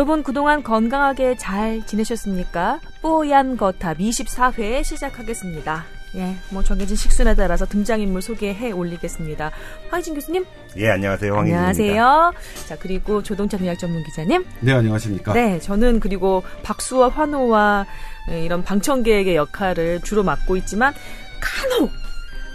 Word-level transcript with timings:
여러분 0.00 0.22
그동안 0.22 0.62
건강하게 0.62 1.36
잘 1.36 1.84
지내셨습니까? 1.84 2.80
뽀얀 3.02 3.58
거탑 3.58 3.98
24회 3.98 4.82
시작하겠습니다. 4.82 5.84
예, 6.14 6.36
뭐 6.48 6.62
정해진 6.62 6.96
식순에 6.96 7.34
따라서 7.34 7.66
등장인물 7.66 8.22
소개해 8.22 8.70
올리겠습니다. 8.70 9.50
황희진 9.90 10.14
교수님. 10.14 10.46
예, 10.78 10.88
안녕하세요. 10.88 11.34
황희진입니다. 11.34 11.68
안녕하세요. 11.68 12.32
자, 12.66 12.78
그리고 12.78 13.22
조동차 13.22 13.58
분야 13.58 13.76
전문 13.76 14.02
기자님. 14.04 14.42
네, 14.60 14.72
안녕하십니까. 14.72 15.34
네, 15.34 15.60
저는 15.60 16.00
그리고 16.00 16.44
박수와 16.62 17.10
환호와 17.10 17.84
이런 18.30 18.64
방청객의 18.64 19.36
역할을 19.36 20.00
주로 20.00 20.22
맡고 20.22 20.56
있지만 20.56 20.94
간혹 21.42 21.90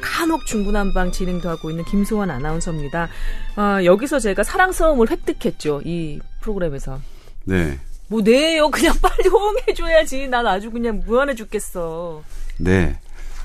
간혹 0.01 0.47
중구난방 0.47 1.11
진행도 1.11 1.47
하고 1.47 1.69
있는 1.69 1.85
김소원 1.85 2.31
아나운서입니다. 2.31 3.07
어, 3.55 3.85
여기서 3.85 4.17
제가 4.17 4.41
사랑스러움을 4.41 5.11
획득했죠. 5.11 5.83
이 5.85 6.19
프로그램에서. 6.41 6.99
네. 7.45 7.79
뭐 8.07 8.21
네요. 8.21 8.69
그냥 8.69 8.93
빨리 9.01 9.27
호응해줘야지. 9.29 10.27
난 10.27 10.45
아주 10.45 10.69
그냥 10.71 11.01
무한해 11.05 11.33
죽겠어. 11.35 12.21
네. 12.57 12.99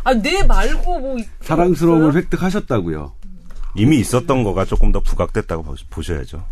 아, 0.04 0.14
네 0.14 0.42
말고 0.42 0.98
뭐. 0.98 1.16
사랑스러움을 1.42 2.06
없어요? 2.08 2.22
획득하셨다고요. 2.22 3.12
이미 3.76 3.98
있었던 4.00 4.42
거가 4.42 4.64
조금 4.64 4.92
더 4.92 5.00
부각됐다고 5.00 5.74
보셔야죠. 5.90 6.44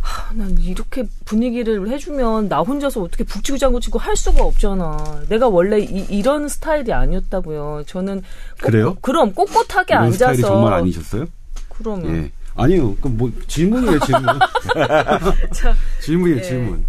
하, 0.00 0.34
난 0.34 0.56
이렇게 0.58 1.04
분위기를 1.24 1.88
해주면 1.88 2.48
나 2.48 2.60
혼자서 2.60 3.00
어떻게 3.00 3.24
북치고 3.24 3.56
장구치고 3.56 3.98
할 3.98 4.16
수가 4.16 4.44
없잖아. 4.44 5.22
내가 5.30 5.48
원래 5.48 5.80
이, 5.80 6.22
런 6.22 6.46
스타일이 6.48 6.92
아니었다고요. 6.92 7.84
저는 7.86 8.20
꼭, 8.20 8.66
그래요? 8.66 8.96
그럼 9.00 9.34
꼿꼿하게 9.34 9.94
이런 9.94 10.04
앉아서 10.04 10.18
스타일이 10.18 10.42
정말 10.42 10.74
아니셨어요? 10.74 11.26
그러면 11.70 12.16
예. 12.16 12.30
아니요. 12.56 12.94
그럼 12.96 13.16
뭐 13.16 13.30
질문이에요, 13.48 13.98
질문. 14.00 14.24
자, 15.52 15.74
질문이에요, 16.02 16.38
예. 16.38 16.42
질문. 16.42 16.84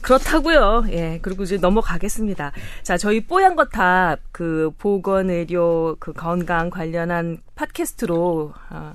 그렇다고요. 0.00 0.84
예. 0.90 1.18
그리고 1.20 1.42
이제 1.42 1.56
넘어가겠습니다. 1.56 2.52
자, 2.82 2.96
저희 2.96 3.20
뽀얀 3.20 3.56
거탑 3.56 4.20
그 4.32 4.70
보건 4.78 5.28
의료 5.30 5.96
그 5.98 6.12
건강 6.12 6.70
관련한 6.70 7.38
팟캐스트로 7.56 8.54
어, 8.70 8.94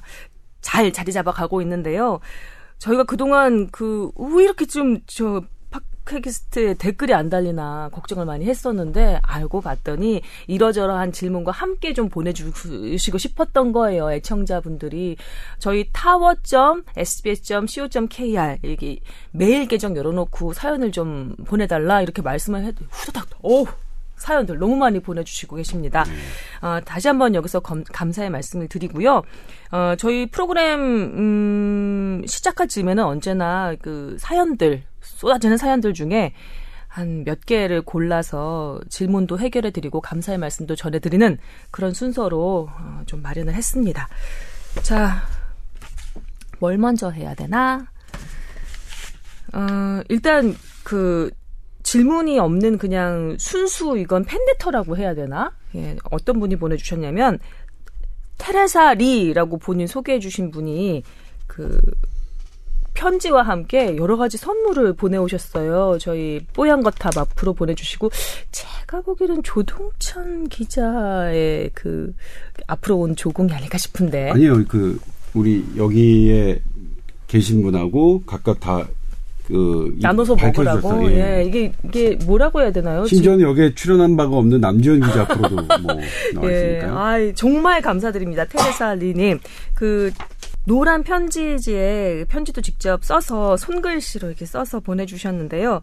잘 0.61 0.91
자리 0.91 1.11
잡아 1.11 1.31
가고 1.31 1.61
있는데요. 1.61 2.19
저희가 2.79 3.03
그동안 3.03 3.69
그 3.69 4.11
왜 4.17 4.43
이렇게 4.43 4.65
좀 4.65 5.01
저 5.07 5.43
팟캐스트에 6.05 6.75
댓글이 6.75 7.13
안 7.13 7.29
달리나 7.29 7.89
걱정을 7.91 8.25
많이 8.25 8.45
했었는데 8.45 9.19
알고 9.21 9.61
봤더니 9.61 10.21
이러저러한 10.47 11.11
질문과 11.11 11.51
함께 11.51 11.93
좀 11.93 12.09
보내주시고 12.09 13.17
싶었던 13.17 13.71
거예요. 13.71 14.11
애청자분들이 14.11 15.17
저희 15.59 15.89
타워.sbs.co.kr 15.91 16.97
여기 18.63 19.01
메일 19.31 19.67
계정 19.67 19.95
열어놓고 19.95 20.53
사연을 20.53 20.91
좀 20.91 21.35
보내달라 21.45 22.01
이렇게 22.01 22.21
말씀을 22.21 22.63
해도 22.63 22.85
후다닥 22.89 23.27
오 23.41 23.65
사연들 24.15 24.57
너무 24.57 24.77
많이 24.77 24.99
보내주시고 24.99 25.57
계십니다. 25.57 26.05
어, 26.61 26.79
다시 26.85 27.09
한번 27.09 27.35
여기서 27.35 27.59
검, 27.59 27.83
감사의 27.83 28.29
말씀을 28.29 28.69
드리고요. 28.69 29.21
어, 29.71 29.95
저희 29.97 30.27
프로그램 30.27 30.79
음, 30.79 32.21
시작할 32.25 32.69
즈음에는 32.69 33.03
언제나 33.03 33.75
그 33.81 34.15
사연들 34.19 34.83
쏟아지는 35.23 35.55
사연들 35.57 35.93
중에 35.93 36.33
한 36.87 37.23
몇 37.23 37.45
개를 37.45 37.81
골라서 37.81 38.79
질문도 38.89 39.39
해결해 39.39 39.71
드리고 39.71 39.99
감사의 39.99 40.37
말씀도 40.37 40.75
전해 40.75 40.99
드리는 40.99 41.39
그런 41.71 41.93
순서로 41.93 42.69
어, 42.69 43.01
좀 43.07 43.23
마련을 43.23 43.55
했습니다. 43.55 44.07
자, 44.83 45.23
뭘 46.59 46.77
먼저 46.77 47.09
해야 47.09 47.33
되나? 47.33 47.87
어, 49.53 50.01
일단 50.09 50.55
그 50.83 51.31
질문이 51.81 52.37
없는 52.37 52.77
그냥 52.77 53.37
순수 53.39 53.97
이건 53.97 54.23
팬레터라고 54.25 54.95
해야 54.95 55.15
되나? 55.15 55.51
예, 55.75 55.97
어떤 56.11 56.39
분이 56.39 56.57
보내주셨냐면 56.57 57.39
테레사 58.37 58.93
리라고 58.95 59.57
본인 59.57 59.87
소개해 59.87 60.19
주신 60.19 60.51
분이 60.51 61.01
그 61.47 61.79
편지와 62.93 63.43
함께 63.43 63.95
여러 63.97 64.17
가지 64.17 64.37
선물을 64.37 64.93
보내오셨어요. 64.93 65.97
저희 65.99 66.41
뽀얀 66.53 66.83
거탑 66.83 67.17
앞으로 67.17 67.53
보내주시고 67.53 68.11
제가 68.51 69.01
보기에는 69.01 69.43
조동천 69.43 70.49
기자의 70.49 71.71
그 71.73 72.13
앞으로 72.67 72.99
온 72.99 73.15
조공이 73.15 73.51
아닐까 73.53 73.77
싶은데 73.77 74.29
아니요 74.31 74.63
그 74.67 74.99
우리 75.33 75.65
여기에 75.77 76.61
계신 77.27 77.63
분하고 77.63 78.23
각각 78.25 78.59
다 78.59 78.87
그 79.47 79.93
나눠서 79.99 80.35
먹으라고. 80.35 81.11
예. 81.11 81.39
예. 81.39 81.43
이게 81.45 81.71
이게 81.83 82.17
뭐라고 82.25 82.61
해야 82.61 82.71
되나요? 82.71 83.05
심지어는 83.05 83.41
여기에 83.41 83.75
출연한 83.75 84.15
바가 84.15 84.37
없는 84.37 84.61
남지원 84.61 85.01
기자 85.01 85.21
앞으로도 85.23 85.55
뭐 85.55 85.63
나와 86.33 86.51
예. 86.51 86.55
있으니까요. 86.77 86.97
아, 86.97 87.17
정말 87.35 87.81
감사드립니다. 87.81 88.45
테레사 88.45 88.95
리님. 88.95 89.39
그 89.73 90.11
노란 90.65 91.03
편지지에 91.03 92.25
편지도 92.29 92.61
직접 92.61 93.03
써서 93.03 93.57
손글씨로 93.57 94.29
이렇게 94.29 94.45
써서 94.45 94.79
보내주셨는데요. 94.79 95.81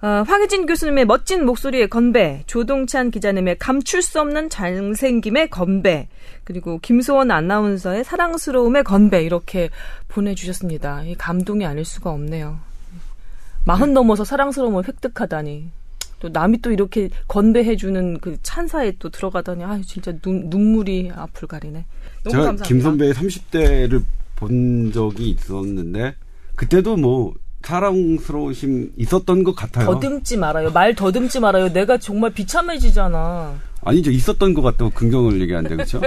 어, 0.00 0.06
황혜진 0.06 0.66
교수님의 0.66 1.06
멋진 1.06 1.44
목소리의 1.44 1.88
건배, 1.88 2.44
조동찬 2.46 3.10
기자님의 3.10 3.58
감출 3.58 4.00
수 4.00 4.20
없는 4.20 4.48
잘생김의 4.48 5.50
건배, 5.50 6.08
그리고 6.44 6.78
김소원 6.78 7.32
아나운서의 7.32 8.04
사랑스러움의 8.04 8.84
건배 8.84 9.22
이렇게 9.22 9.70
보내주셨습니다. 10.06 11.02
이 11.02 11.16
감동이 11.16 11.66
아닐 11.66 11.84
수가 11.84 12.10
없네요. 12.10 12.60
마흔 13.64 13.92
넘어서 13.92 14.24
사랑스러움을 14.24 14.86
획득하다니. 14.86 15.70
또 16.20 16.28
남이 16.28 16.62
또 16.62 16.72
이렇게 16.72 17.10
건배해주는 17.26 18.18
그 18.20 18.38
찬사에 18.42 18.94
또 18.98 19.08
들어가다니, 19.08 19.64
아 19.64 19.80
진짜 19.84 20.12
눈, 20.22 20.48
눈물이 20.48 21.12
앞을 21.14 21.48
가리네. 21.48 21.84
제가 22.28 22.44
감사합니다. 22.44 22.64
김 22.64 22.80
선배의 22.80 23.14
30대를 23.14 24.02
본 24.36 24.92
적이 24.92 25.30
있었는데, 25.30 26.14
그때도 26.56 26.96
뭐, 26.96 27.34
사랑스러우심 27.62 28.92
있었던 28.96 29.44
것 29.44 29.54
같아요. 29.54 29.86
더듬지 29.86 30.36
말아요. 30.36 30.70
말 30.70 30.94
더듬지 30.94 31.40
말아요. 31.40 31.72
내가 31.72 31.98
정말 31.98 32.32
비참해지잖아. 32.32 33.58
아니죠. 33.84 34.10
있었던 34.10 34.54
것 34.54 34.62
같다고 34.62 34.90
긍정을 34.90 35.40
얘기하는데, 35.42 35.74
그렇죠? 35.76 36.00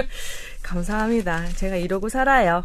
감사합니다. 0.62 1.48
제가 1.56 1.76
이러고 1.76 2.08
살아요. 2.08 2.64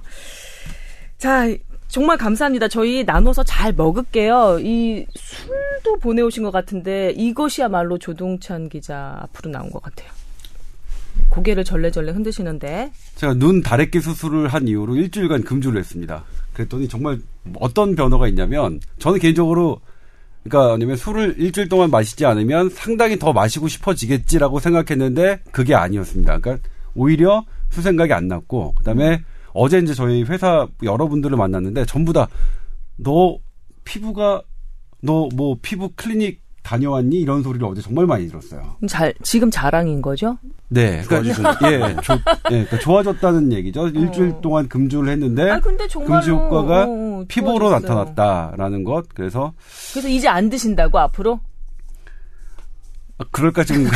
자, 1.18 1.48
정말 1.88 2.18
감사합니다. 2.18 2.68
저희 2.68 3.04
나눠서 3.04 3.44
잘 3.44 3.74
먹을게요. 3.74 4.60
이 4.62 5.06
술도 5.16 6.00
보내오신 6.00 6.44
것 6.44 6.52
같은데 6.52 7.12
이것이야말로 7.12 7.98
조동찬 7.98 8.70
기자 8.70 9.18
앞으로 9.22 9.52
나온 9.52 9.70
것 9.72 9.82
같아요. 9.82 10.10
고개를 11.38 11.64
절레절레 11.64 12.12
흔드시는데. 12.12 12.92
제가 13.16 13.34
눈 13.36 13.62
다래끼 13.62 14.02
수술을 14.02 14.48
한 14.48 14.68
이후로 14.68 14.96
일주일간 14.96 15.44
금주를 15.44 15.80
했습니다. 15.80 16.24
그랬더니 16.54 16.88
정말 16.88 17.20
어떤 17.56 17.96
변화가 17.96 18.28
있냐면 18.30 18.80
저는 19.00 19.20
개인적으로 19.20 19.80
그러니까 20.44 20.74
왜냐면 20.74 20.96
술을 20.96 21.36
일주일 21.38 21.70
동안 21.70 21.92
마시지 21.92 22.26
않으면 22.26 22.70
상당히 22.70 23.20
더 23.20 23.34
마시고 23.34 23.68
싶어지겠지라고 23.68 24.60
생각했는데 24.60 25.42
그게 25.52 25.76
아니었습니다. 25.76 26.40
그러니까 26.40 26.68
오히려 26.96 27.46
술 27.70 27.84
생각이 27.84 28.14
안 28.14 28.28
났고 28.28 28.74
그다음에 28.74 29.16
음. 29.16 29.26
어제 29.54 29.80
이제 29.80 29.94
저희 29.94 30.24
회사 30.24 30.68
여러분들을 30.84 31.36
만났는데 31.38 31.86
전부 31.86 32.14
다 32.14 32.28
너 32.98 33.38
피부가 33.84 34.42
너 35.02 35.30
뭐 35.34 35.58
피부 35.62 35.92
클리닉 35.96 36.42
다녀왔니? 36.68 37.16
이런 37.22 37.42
소리를 37.44 37.66
어제 37.66 37.82
정말 37.82 38.06
많이 38.06 38.28
들었어요. 38.28 38.76
잘 38.90 39.14
지금 39.24 39.50
자랑인 39.50 40.02
거죠? 40.02 40.38
네, 40.68 41.02
그러니까 41.08 41.56
예, 41.72 41.96
조, 42.02 42.14
예, 42.14 42.20
그러니까 42.50 42.80
좋아졌다는 42.80 43.54
얘기죠. 43.54 43.84
어. 43.84 43.88
일주일 43.88 44.34
동안 44.42 44.68
금주를 44.68 45.10
했는데 45.14 45.50
아, 45.50 45.62
금주 45.62 46.32
효과가 46.32 46.84
어, 46.84 46.88
어, 46.90 47.26
피부로 47.30 47.70
나타났다라는 47.70 48.84
것. 48.84 49.06
그래서 49.16 49.54
그래서 49.94 50.10
이제 50.10 50.28
안 50.28 50.50
드신다고 50.50 51.00
앞으로? 51.00 51.40
아, 53.18 53.24
그럴까 53.32 53.64
지금 53.64 53.88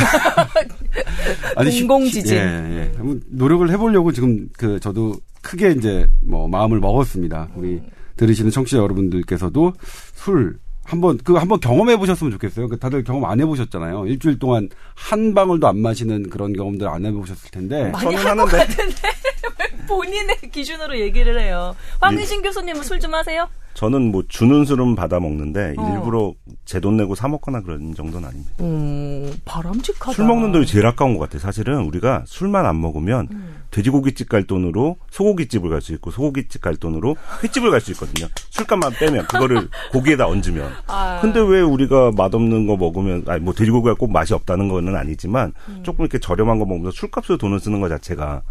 아니 1.56 1.78
공공지진. 1.78 2.34
예, 2.34 2.40
예. 2.40 2.92
한번 2.96 3.20
노력을 3.28 3.68
해보려고 3.70 4.12
지금 4.12 4.48
그 4.56 4.80
저도 4.80 5.14
크게 5.42 5.72
이제 5.72 6.08
뭐 6.22 6.48
마음을 6.48 6.80
먹었습니다. 6.80 7.50
우리 7.54 7.82
들으시는 8.16 8.50
청취자 8.50 8.78
여러분들께서도 8.78 9.74
술 10.14 10.58
한번 10.84 11.18
그 11.22 11.34
한번 11.34 11.60
경험해 11.60 11.96
보셨으면 11.96 12.32
좋겠어요. 12.32 12.68
그 12.68 12.78
다들 12.78 13.04
경험 13.04 13.24
안 13.24 13.40
해보셨잖아요. 13.40 14.06
일주일 14.06 14.38
동안 14.38 14.68
한 14.94 15.34
방울도 15.34 15.66
안 15.68 15.78
마시는 15.78 16.28
그런 16.30 16.52
경험들 16.52 16.88
안 16.88 17.04
해보셨을 17.06 17.50
텐데. 17.50 17.90
많이 17.90 18.14
하는데. 18.14 18.66
본인의 19.88 20.36
기준으로 20.52 20.98
얘기를 20.98 21.38
해요. 21.40 21.74
황희신 22.00 22.42
교수님은 22.42 22.82
술 22.82 23.00
좀 23.00 23.14
하세요? 23.14 23.48
저는 23.74 24.12
뭐 24.12 24.22
주는 24.28 24.64
술은 24.64 24.94
받아 24.94 25.18
먹는데 25.18 25.74
어. 25.78 25.92
일부러 25.94 26.34
제 26.64 26.78
돈 26.80 26.96
내고 26.96 27.14
사 27.14 27.28
먹거나 27.28 27.60
그런 27.62 27.94
정도는 27.94 28.28
아닙니다. 28.28 28.52
음, 28.60 29.32
바람직하다. 29.44 30.12
술 30.12 30.24
먹는 30.26 30.52
돈이 30.52 30.66
제일 30.66 30.86
아까운 30.86 31.14
것 31.16 31.20
같아요. 31.24 31.38
사실은 31.40 31.78
우리가 31.84 32.24
술만 32.26 32.66
안 32.66 32.80
먹으면 32.80 33.28
음. 33.30 33.62
돼지고기집 33.70 34.28
갈 34.28 34.44
돈으로 34.46 34.96
소고기집을 35.10 35.70
갈 35.70 35.80
수 35.80 35.92
있고 35.94 36.10
소고기집 36.10 36.60
갈 36.60 36.76
돈으로 36.76 37.16
횟집을 37.42 37.70
갈 37.70 37.80
수 37.80 37.90
있거든요. 37.92 38.28
술값만 38.50 38.92
빼면 38.98 39.26
그거를 39.26 39.68
고기에다 39.92 40.26
얹으면. 40.28 40.70
아. 40.86 41.18
근데 41.20 41.40
왜 41.40 41.60
우리가 41.60 42.12
맛없는 42.16 42.66
거 42.66 42.76
먹으면 42.76 43.24
아니 43.26 43.40
뭐 43.42 43.52
돼지고기가 43.54 43.94
꼭 43.94 44.12
맛이 44.12 44.34
없다는 44.34 44.68
거는 44.68 44.94
아니지만 44.96 45.52
음. 45.68 45.80
조금 45.82 46.04
이렇게 46.04 46.18
저렴한 46.18 46.58
거 46.58 46.64
먹으면서 46.66 46.94
술값으로 46.96 47.38
돈을 47.38 47.60
쓰는 47.60 47.80
것 47.80 47.88
자체가 47.88 48.42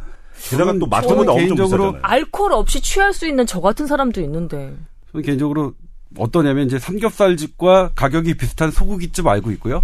게다가 0.49 0.73
또 0.79 0.87
맛보다 0.87 1.31
엄청 1.31 1.35
개인적으로 1.37 1.91
비싸잖아요. 1.91 1.99
알코올 2.01 2.53
없이 2.53 2.81
취할 2.81 3.13
수 3.13 3.27
있는 3.27 3.45
저 3.45 3.61
같은 3.61 3.85
사람도 3.87 4.21
있는데. 4.21 4.73
저는 5.11 5.23
개인적으로 5.23 5.73
어떠냐면 6.17 6.65
이제 6.65 6.79
삼겹살집과 6.79 7.91
가격이 7.95 8.35
비슷한 8.35 8.71
소고기집 8.71 9.27
알고 9.27 9.51
있고요. 9.51 9.83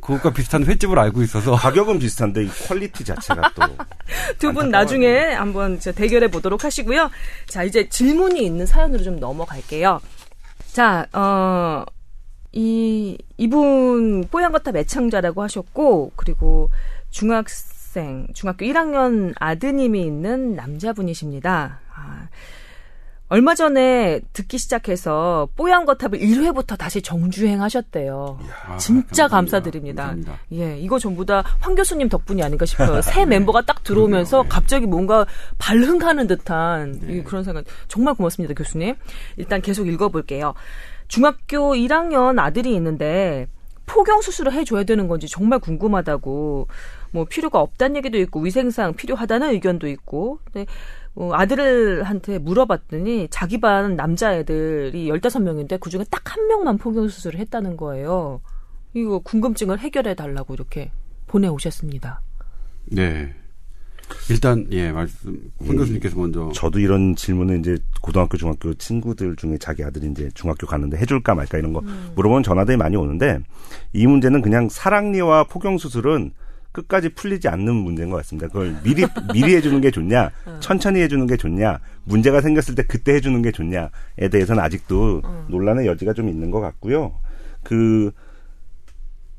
그것과 0.00 0.32
비슷한 0.32 0.64
횟집을 0.64 0.98
알고 0.98 1.22
있어서 1.22 1.54
가격은 1.56 1.98
비슷한데 1.98 2.44
이 2.44 2.48
quality 2.48 3.04
자체가 3.04 3.52
또 3.54 3.62
두 4.38 4.52
분. 4.52 4.70
나중에 4.70 5.32
한번 5.32 5.80
저 5.80 5.92
대결해 5.92 6.28
보도록 6.30 6.64
하시고요. 6.64 7.10
자, 7.46 7.64
이제 7.64 7.88
질문이 7.88 8.44
있는 8.44 8.66
사연으로 8.66 9.02
좀 9.02 9.18
넘어갈게요. 9.18 10.00
자, 10.72 11.06
어, 11.12 11.84
이, 12.52 13.18
이분 13.36 14.26
뽀얀거탑 14.30 14.76
애창자라고 14.76 15.42
하셨고, 15.42 16.12
그리고 16.16 16.70
중학생, 17.10 18.26
중학교 18.34 18.64
1학년 18.66 19.34
아드님이 19.38 20.02
있는 20.02 20.54
남자분이십니다. 20.54 21.80
아, 21.94 22.28
얼마 23.30 23.54
전에 23.54 24.20
듣기 24.32 24.56
시작해서 24.56 25.48
뽀얀 25.54 25.84
거탑을 25.84 26.18
1회부터 26.18 26.78
다시 26.78 27.02
정주행 27.02 27.60
하셨대요. 27.60 28.38
아, 28.66 28.76
진짜. 28.78 29.28
감사드립니다. 29.28 30.06
감사합니다. 30.06 30.38
예, 30.52 30.78
이거 30.78 30.98
전부 30.98 31.26
다 31.26 31.44
황 31.60 31.74
교수님 31.74 32.08
덕분이 32.08 32.42
아닌가 32.42 32.64
싶어요. 32.64 33.00
새 33.02 33.26
멤버가 33.26 33.62
딱 33.62 33.82
들어오면서 33.84 34.44
네. 34.44 34.48
갑자기 34.48 34.86
뭔가 34.86 35.26
발흥하는 35.58 36.26
듯한 36.26 37.00
네. 37.02 37.16
이 37.16 37.22
그런 37.24 37.44
생각. 37.44 37.64
정말 37.88 38.14
고맙습니다, 38.14 38.54
교수님. 38.54 38.94
일단 39.36 39.60
계속 39.60 39.86
읽어볼게요. 39.88 40.54
중학교 41.08 41.74
1학년 41.74 42.38
아들이 42.38 42.74
있는데 42.74 43.46
포경 43.86 44.20
수술을 44.22 44.52
해줘야 44.52 44.84
되는 44.84 45.08
건지 45.08 45.26
정말 45.28 45.58
궁금하다고 45.58 46.68
뭐 47.10 47.24
필요가 47.24 47.60
없다는 47.60 47.96
얘기도 47.96 48.18
있고 48.18 48.40
위생상 48.40 48.94
필요하다는 48.94 49.50
의견도 49.50 49.88
있고 49.88 50.38
근데 50.44 50.66
어, 51.14 51.30
아들한테 51.32 52.38
물어봤더니 52.38 53.28
자기 53.30 53.60
반 53.60 53.96
남자애들이 53.96 55.08
15명인데 55.08 55.80
그중에 55.80 56.04
딱 56.10 56.28
한 56.38 56.46
명만 56.46 56.78
포경 56.78 57.08
수술을 57.08 57.40
했다는 57.40 57.76
거예요. 57.76 58.40
이거 58.94 59.18
궁금증을 59.18 59.80
해결해 59.80 60.14
달라고 60.14 60.54
이렇게 60.54 60.90
보내오셨습니다. 61.26 62.20
네. 62.86 63.34
일단 64.30 64.66
예 64.70 64.90
말씀 64.90 65.50
황 65.58 65.76
교수님께서 65.76 66.16
먼저 66.16 66.50
저도 66.54 66.78
이런 66.78 67.14
질문을 67.14 67.58
이제 67.58 67.76
고등학교, 68.00 68.38
중학교 68.38 68.72
친구들 68.72 69.36
중에 69.36 69.58
자기 69.58 69.84
아들이 69.84 70.10
이제 70.10 70.30
중학교 70.32 70.66
가는데 70.66 70.96
해줄까 70.96 71.34
말까 71.34 71.58
이런 71.58 71.74
거 71.74 71.82
물어보면 72.14 72.42
전화들이 72.42 72.78
많이 72.78 72.96
오는데 72.96 73.38
이 73.92 74.06
문제는 74.06 74.40
그냥 74.40 74.68
사랑니와 74.70 75.44
포경 75.44 75.76
수술은 75.76 76.32
끝까지 76.72 77.10
풀리지 77.10 77.48
않는 77.48 77.74
문제인 77.74 78.10
것 78.10 78.16
같습니다. 78.18 78.48
그걸 78.48 78.76
미리, 78.82 79.04
미리 79.32 79.56
해주는 79.56 79.80
게 79.80 79.90
좋냐, 79.90 80.30
천천히 80.60 81.00
해주는 81.00 81.26
게 81.26 81.36
좋냐, 81.36 81.80
문제가 82.04 82.40
생겼을 82.40 82.74
때 82.74 82.82
그때 82.82 83.14
해주는 83.14 83.40
게 83.42 83.52
좋냐에 83.52 84.28
대해서는 84.30 84.62
아직도 84.62 85.22
논란의 85.48 85.86
여지가 85.86 86.12
좀 86.12 86.28
있는 86.28 86.50
것 86.50 86.60
같고요. 86.60 87.14
그, 87.62 88.10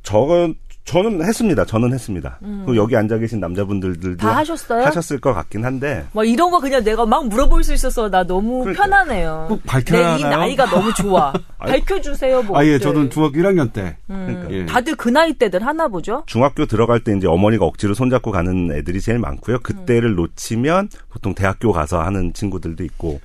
저, 0.04 0.54
저는 0.86 1.24
했습니다. 1.24 1.66
저는 1.66 1.94
했습니다. 1.94 2.40
그 2.66 2.76
여기 2.76 2.96
앉아 2.96 3.20
계신 3.20 3.40
남자분들도 3.40 4.18
다 4.18 4.38
하셨어요? 4.38 4.84
하셨을 4.86 5.20
것 5.20 5.34
같긴 5.34 5.64
한데 5.64 6.08
뭐 6.14 6.24
이런 6.24 6.50
거 6.50 6.60
그냥 6.60 6.84
내가 6.84 7.06
막 7.06 7.28
물어볼 7.28 7.64
수 7.64 7.74
있어서 7.76 8.10
나 8.10 8.24
너무 8.24 8.62
그러니까. 8.64 8.84
편하네요. 8.84 9.46
꼭 9.50 9.62
밝혀야 9.66 10.16
내이 10.16 10.24
하나요? 10.24 10.40
나이가 10.40 10.66
너무 10.66 10.92
좋아. 10.96 11.32
밝혀주세요, 11.60 12.42
뭐. 12.44 12.58
아 12.58 12.66
예. 12.66 12.80
저는 12.80 13.12
중학교 13.12 13.38
1학년 13.40 13.72
때 13.72 13.98
그러니까 14.08 14.52
예. 14.52 14.66
다들 14.66 14.96
그 14.96 15.10
나이 15.10 15.34
때들 15.34 15.64
하나 15.64 15.88
보죠? 15.88 16.24
중학교 16.26 16.66
들어갈 16.66 17.04
때 17.04 17.16
이제 17.16 17.28
어머니가 17.28 17.66
억지로 17.66 17.94
손잡고 17.94 18.32
가는 18.32 18.72
애들이 18.72 19.00
제일 19.00 19.20
많고요. 19.20 19.60
그때를 19.60 20.16
놓치면 20.16 20.90
보통 21.10 21.36
대학교 21.36 21.72
가서 21.72 22.02
하는 22.02 22.34
친구들도 22.34 22.84
있고 22.86 23.22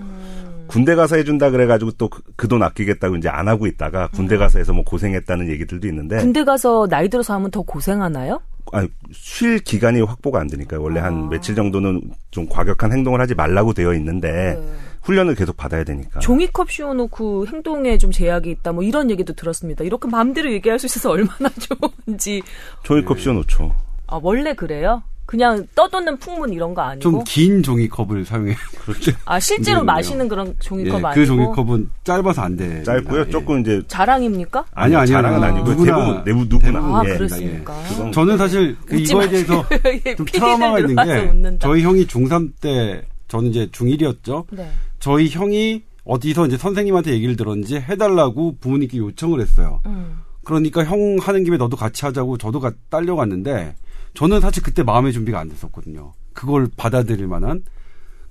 군대 0.74 0.94
가서 0.94 1.16
해준다 1.16 1.50
그래가지고 1.50 1.92
또 1.92 2.08
그 2.36 2.48
돈 2.48 2.62
아끼겠다고 2.62 3.16
이제 3.16 3.28
안 3.28 3.48
하고 3.48 3.66
있다가 3.66 4.08
군대 4.08 4.36
가서 4.36 4.58
해서 4.58 4.72
뭐 4.72 4.84
고생했다는 4.84 5.48
얘기들도 5.48 5.86
있는데 5.88 6.18
군대 6.18 6.44
가서 6.44 6.86
나이 6.88 7.08
들어서 7.08 7.34
하면 7.34 7.50
더 7.50 7.62
고생하나요? 7.62 8.40
아니, 8.72 8.88
쉴 9.12 9.58
기간이 9.58 10.00
확보가 10.00 10.40
안 10.40 10.46
되니까 10.48 10.78
원래 10.80 11.00
아. 11.00 11.04
한 11.04 11.28
며칠 11.28 11.54
정도는 11.54 12.00
좀 12.30 12.48
과격한 12.48 12.92
행동을 12.92 13.20
하지 13.20 13.34
말라고 13.34 13.72
되어 13.72 13.94
있는데 13.94 14.56
네. 14.58 14.72
훈련을 15.02 15.34
계속 15.34 15.56
받아야 15.56 15.84
되니까. 15.84 16.18
종이컵 16.20 16.70
씌워놓고 16.70 17.46
행동에 17.46 17.98
좀 17.98 18.10
제약이 18.10 18.50
있다, 18.50 18.72
뭐 18.72 18.82
이런 18.82 19.10
얘기도 19.10 19.34
들었습니다. 19.34 19.84
이렇게 19.84 20.08
마음대로 20.08 20.50
얘기할 20.52 20.78
수 20.78 20.86
있어서 20.86 21.10
얼마나 21.10 21.50
좋은지. 22.06 22.42
종이컵 22.84 23.20
씌워놓죠. 23.20 23.74
아, 24.06 24.18
원래 24.22 24.54
그래요? 24.54 25.02
그냥 25.26 25.66
떠도는 25.74 26.18
풍문 26.18 26.52
이런 26.52 26.74
거 26.74 26.82
아니고? 26.82 27.00
좀 27.00 27.24
긴 27.26 27.62
종이컵을 27.62 28.24
사용해. 28.24 28.54
아, 29.24 29.40
실제로. 29.40 29.82
마시는 29.82 30.28
그런 30.28 30.54
종이컵 30.60 31.00
예, 31.00 31.04
아니고? 31.06 31.14
그 31.20 31.26
종이컵은 31.26 31.90
짧아서 32.04 32.42
안 32.42 32.56
돼. 32.56 32.82
짧고요. 32.82 33.30
조금 33.30 33.60
이제 33.60 33.82
자랑입니까? 33.88 34.66
아니요, 34.74 34.98
아니요. 34.98 35.12
자랑은 35.14 35.42
아니고 35.42 35.68
누구나, 35.70 36.22
대부분 36.24 36.24
내부 36.24 36.44
누구나 36.48 36.78
아, 36.80 37.02
예. 37.06 37.14
그렇습니까? 37.16 37.74
그건 37.88 38.12
저는 38.12 38.38
사실 38.38 38.76
그 38.86 38.96
이거에. 38.96 39.28
대해서 39.28 39.64
좀 40.16 40.26
트라우마가 40.26 40.78
있는 40.80 40.94
게 40.96 41.18
웃는다. 41.30 41.66
저희 41.66 41.82
형이 41.82 42.06
중3 42.06 42.52
때 42.60 43.02
저는 43.28 43.50
이제 43.50 43.66
중1이었죠. 43.68 44.44
네. 44.50 44.70
저희 45.00 45.28
형이 45.28 45.82
어디서 46.04 46.46
이제 46.46 46.58
선생님한테 46.58 47.12
얘기를 47.12 47.34
들었는지 47.36 47.76
해달라고 47.76 48.56
부모님께 48.60 48.98
요청을 48.98 49.40
했어요. 49.40 49.80
음. 49.86 50.18
그러니까 50.44 50.84
형 50.84 51.16
하는 51.20 51.42
김에 51.44 51.56
너도 51.56 51.76
같이 51.76 52.04
하자고 52.04 52.36
저도 52.36 52.60
가, 52.60 52.70
딸려갔는데 52.90 53.74
저는 54.14 54.40
사실 54.40 54.62
그때 54.62 54.82
마음의 54.82 55.12
준비가 55.12 55.40
안 55.40 55.48
됐었거든요. 55.48 56.12
그걸 56.32 56.68
받아들일 56.76 57.26
만한. 57.26 57.64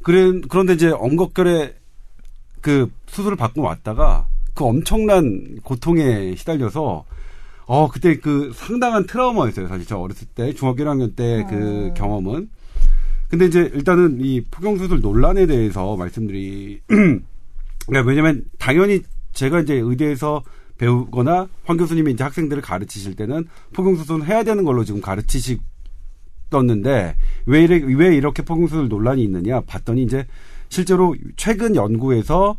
그래, 0.02 0.42
그런데 0.50 0.74
이제 0.74 0.90
엄격결에 0.90 1.76
그 2.62 2.92
수술을 3.08 3.38
받고 3.38 3.62
왔다가 3.62 4.28
그 4.54 4.66
엄청난 4.66 5.60
고통에 5.64 6.36
시달려서 6.36 7.06
어, 7.66 7.90
그때 7.90 8.18
그 8.18 8.52
상당한 8.54 9.06
트라우마였어요. 9.06 9.68
사실 9.68 9.86
저 9.86 9.98
어렸을 9.98 10.28
때 10.28 10.54
중학교 10.54 10.84
1학년 10.84 11.16
때그 11.16 11.90
어. 11.92 11.94
경험은. 11.94 12.50
근데 13.30 13.46
이제 13.46 13.72
일단은 13.74 14.20
이 14.22 14.42
포경 14.42 14.78
수술 14.78 15.02
논란에 15.02 15.48
대해서 15.48 15.96
말씀드리, 15.96 16.82
그러니까 16.88 18.08
왜냐면 18.08 18.44
당연히 18.60 19.02
제가 19.34 19.62
이제 19.62 19.74
의대에서 19.76 20.44
배우거나 20.78 21.48
황 21.64 21.78
교수님이 21.78 22.12
이제 22.12 22.24
학생들을 22.24 22.62
가르치실 22.62 23.16
때는 23.16 23.48
포경 23.74 23.96
수술은 23.96 24.26
해야 24.26 24.44
되는 24.44 24.64
걸로 24.64 24.84
지금 24.84 25.02
가르치시 25.02 25.60
던데 26.62 27.16
왜 27.46 27.64
이래, 27.64 27.78
왜 27.78 28.16
이렇게 28.16 28.44
포경수술 28.44 28.88
논란이 28.88 29.24
있느냐 29.24 29.62
봤더니 29.62 30.04
이제 30.04 30.26
실제로 30.70 31.16
최근 31.36 31.76
연구에서 31.76 32.56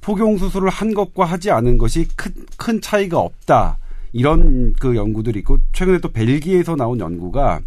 포경 0.00 0.36
수술을 0.36 0.68
한 0.68 0.94
것과 0.94 1.24
하지 1.24 1.50
않은 1.50 1.78
것이 1.78 2.06
큰, 2.16 2.32
큰 2.56 2.80
차이가 2.80 3.18
없다. 3.20 3.78
이런 4.12 4.74
그 4.78 4.94
연구들이 4.96 5.38
있고 5.40 5.58
최근에 5.72 5.98
또 5.98 6.08
벨기에에서 6.10 6.76
나온 6.76 7.00
연구가 7.00 7.60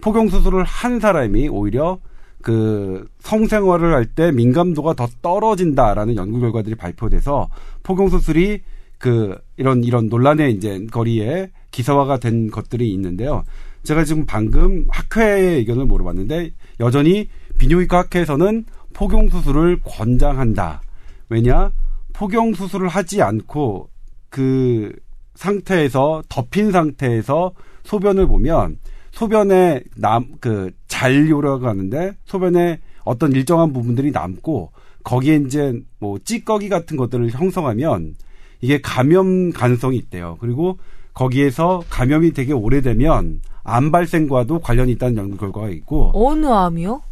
포경 0.00 0.28
수술을 0.28 0.64
한 0.64 1.00
사람이 1.00 1.48
오히려 1.48 1.98
그 2.42 3.08
성생활을 3.20 3.94
할 3.94 4.04
때 4.06 4.30
민감도가 4.30 4.94
더 4.94 5.08
떨어진다라는 5.22 6.16
연구 6.16 6.40
결과들이 6.40 6.74
발표돼서 6.74 7.48
포경 7.82 8.08
수술이 8.08 8.60
그 8.98 9.36
이런 9.56 9.84
이런 9.84 10.08
논란의 10.08 10.54
이제 10.54 10.86
거리에 10.90 11.50
기사화가 11.70 12.18
된 12.18 12.50
것들이 12.50 12.90
있는데요. 12.92 13.44
제가 13.86 14.04
지금 14.04 14.26
방금 14.26 14.84
학회의 14.88 15.58
의견을 15.58 15.86
물어봤는데 15.86 16.50
여전히 16.80 17.28
비뇨기과 17.58 17.98
학회에서는 17.98 18.64
포경 18.92 19.28
수술을 19.28 19.80
권장한다. 19.84 20.82
왜냐? 21.28 21.70
포경 22.12 22.52
수술을 22.52 22.88
하지 22.88 23.22
않고 23.22 23.88
그 24.28 24.92
상태에서 25.34 26.22
덮인 26.28 26.72
상태에서 26.72 27.52
소변을 27.84 28.26
보면 28.26 28.78
소변에 29.12 29.82
남 29.96 30.26
그 30.40 30.70
잔류라고 30.88 31.68
하는데 31.68 32.12
소변에 32.24 32.80
어떤 33.04 33.32
일정한 33.32 33.72
부분들이 33.72 34.10
남고 34.10 34.72
거기에 35.04 35.36
이제 35.46 35.80
뭐 35.98 36.18
찌꺼기 36.18 36.68
같은 36.68 36.96
것들을 36.96 37.30
형성하면 37.30 38.14
이게 38.62 38.80
감염 38.80 39.52
가능성이 39.52 39.98
있대요. 39.98 40.38
그리고 40.40 40.78
거기에서 41.12 41.82
감염이 41.88 42.32
되게 42.32 42.52
오래되면 42.52 43.40
암 43.66 43.90
발생과도 43.90 44.60
관련이 44.60 44.92
있다는 44.92 45.16
연구 45.16 45.36
결과가 45.36 45.68
있고 45.70 46.12
어느 46.14 46.46
암이요? 46.46 47.02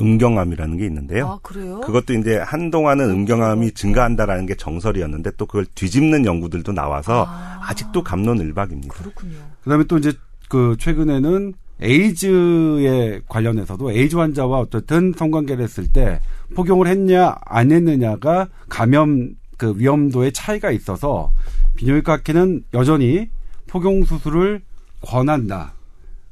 음경암이라는 0.00 0.76
게 0.76 0.86
있는데요. 0.86 1.26
아, 1.28 1.38
그래요? 1.42 1.80
그것도 1.80 2.14
이제 2.14 2.38
한동안은 2.38 3.10
음경암이 3.10 3.72
증가한다라는 3.72 4.46
게 4.46 4.54
정설이었는데 4.54 5.32
또 5.36 5.46
그걸 5.46 5.66
뒤집는 5.74 6.24
연구들도 6.24 6.72
나와서 6.72 7.26
아. 7.28 7.74
직도 7.74 8.02
감론을박입니다. 8.02 8.94
그렇군요. 8.94 9.36
그다음에 9.62 9.84
또 9.84 9.98
이제 9.98 10.12
그 10.48 10.76
최근에는 10.78 11.54
에이즈에 11.80 13.20
관련해서도 13.28 13.92
에이즈 13.92 14.16
환자와 14.16 14.60
어쨌든 14.60 15.12
성관계를 15.16 15.62
했을 15.62 15.86
때 15.92 16.20
포경을 16.56 16.88
했냐 16.88 17.36
안 17.44 17.70
했느냐가 17.70 18.48
감염 18.68 19.34
그 19.56 19.74
위험도의 19.76 20.32
차이가 20.32 20.70
있어서 20.70 21.30
비뇨기과 21.76 22.14
학회는 22.14 22.64
여전히 22.74 23.28
포경 23.68 24.04
수술을 24.04 24.62
권한다. 25.02 25.74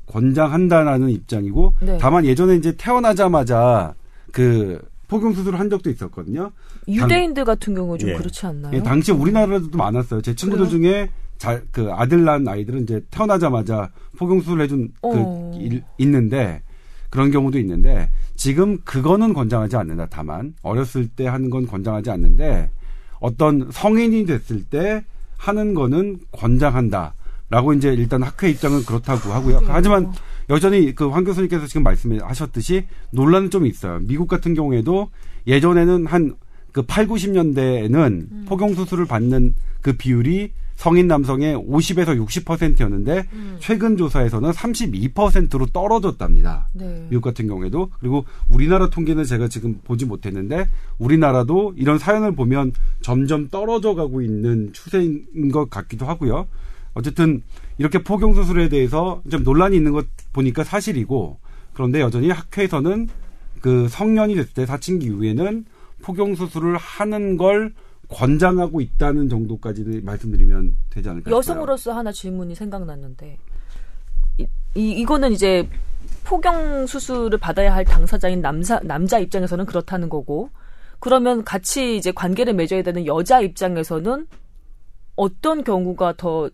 권장한다라는 0.07 1.11
입장이고 1.11 1.75
네. 1.81 1.99
다만 2.01 2.25
예전에 2.25 2.57
이제 2.57 2.75
태어나자마자 2.77 3.95
그 4.33 4.81
포경 5.09 5.33
수술을 5.33 5.59
한 5.59 5.69
적도 5.71 5.91
있었거든요. 5.91 6.51
유대인들 6.89 7.45
같은 7.45 7.75
경우 7.75 7.97
좀 7.99 8.11
예. 8.11 8.15
그렇지 8.15 8.47
않나요? 8.47 8.77
예, 8.77 8.83
당시 8.83 9.13
우리나라에도 9.13 9.77
많았어요. 9.77 10.21
제 10.23 10.35
친구들 10.35 10.67
그래요? 10.67 10.71
중에 10.83 11.11
잘 11.39 11.63
그 11.71 11.91
아들 11.93 12.25
낳은 12.25 12.49
아이들은 12.49 12.85
이제 12.85 13.03
태어나자마자 13.11 13.91
포경 14.17 14.41
수술을 14.41 14.65
해준 14.65 14.89
그 15.03 15.09
어. 15.13 15.53
일- 15.61 15.83
있는데 15.99 16.63
그런 17.11 17.31
경우도 17.31 17.59
있는데 17.59 18.11
지금 18.37 18.79
그거는 18.85 19.33
권장하지 19.35 19.77
않는다. 19.77 20.07
다만 20.11 20.55
어렸을 20.63 21.09
때 21.09 21.27
하는 21.27 21.51
건 21.51 21.67
권장하지 21.67 22.11
않는데 22.11 22.71
어떤 23.21 23.69
성인이 23.71 24.25
됐을 24.27 24.65
때 24.65 25.05
하는 25.37 25.75
거는 25.75 26.19
권장한다 26.33 27.15
라고 27.49 27.73
이제 27.73 27.93
일단 27.93 28.23
학회 28.23 28.51
입장은 28.51 28.85
그렇다고 28.85 29.31
하고요. 29.31 29.61
하지만 29.67 30.13
여전히 30.51 30.95
그 30.95 31.09
황 31.09 31.25
교수님께서 31.25 31.67
지금 31.67 31.83
말씀하셨듯이 31.85 32.87
논란은 33.13 33.51
좀 33.51 33.67
있어요. 33.67 34.01
미국 34.03 34.27
같은 34.29 34.55
경우에도 34.55 35.11
예전에는 35.47 36.07
한 36.07 36.35
그 36.77 36.83
8, 36.83 37.07
90년대에는 37.07 38.47
포경 38.47 38.75
수술을 38.75 39.07
받는 39.07 39.55
그 39.81 39.95
비율이 39.97 40.53
성인 40.75 41.07
남성의 41.07 41.57
50에서 41.57 42.23
60%였는데 42.27 43.27
최근 43.61 43.97
조사에서는 43.97 44.51
32%로 44.51 45.65
떨어졌답니다. 45.67 46.69
네. 46.75 47.07
미국 47.09 47.23
같은 47.23 47.47
경우에도 47.47 47.91
그리고 47.99 48.27
우리나라 48.51 48.91
통계는 48.91 49.25
제가 49.25 49.49
지금 49.49 49.81
보지 49.85 50.05
못했는데 50.05 50.69
우리나라도 50.99 51.73
이런 51.79 51.99
사연을 51.99 52.33
보면 52.35 52.73
점점 53.01 53.49
떨어져 53.49 53.95
가고 53.95 54.21
있는 54.21 54.71
추세인 54.75 55.51
것 55.51 55.71
같기도 55.71 56.05
하고요. 56.05 56.47
어쨌든 56.97 57.43
이렇게 57.77 58.03
포경 58.03 58.33
수술에 58.33 58.71
대해서 58.71 59.23
좀 59.31 59.43
논란이 59.43 59.77
있는 59.77 59.93
것 59.93 60.07
보니까 60.33 60.65
사실이고 60.65 61.39
그런데 61.75 62.01
여전히 62.01 62.31
학회에서는 62.31 63.09
그 63.61 63.87
성년이 63.89 64.35
됐을 64.35 64.55
때 64.55 64.65
사춘기 64.65 65.07
이후에는 65.07 65.67
포경 66.03 66.35
수술을 66.35 66.79
하는 66.79 67.37
걸 67.37 67.75
권장하고 68.09 68.81
있다는 68.81 69.29
정도까지는 69.29 70.07
말씀드리면 70.07 70.75
되지 70.89 71.09
않을까 71.11 71.29
싶어요. 71.29 71.37
여성으로서 71.37 71.93
하나 71.93 72.13
질문이 72.13 72.55
생각났는데 72.55 73.37
이, 74.39 74.47
이 74.75 74.93
이거는 74.93 75.33
이제 75.33 75.69
포경 76.25 76.87
수술을 76.87 77.39
받아야 77.39 77.75
할 77.75 77.85
당사자인 77.85 78.41
남자 78.41 78.81
남자 78.81 79.19
입장에서는 79.19 79.67
그렇다는 79.67 80.09
거고 80.09 80.49
그러면 80.99 81.45
같이 81.45 81.99
이제 81.99 82.11
관계를 82.11 82.55
맺어야 82.55 82.83
되는 82.83 83.05
여자 83.05 83.43
입장에서는 83.43 84.27
어떤 85.15 85.63
경우가 85.63 86.15
더 86.17 86.49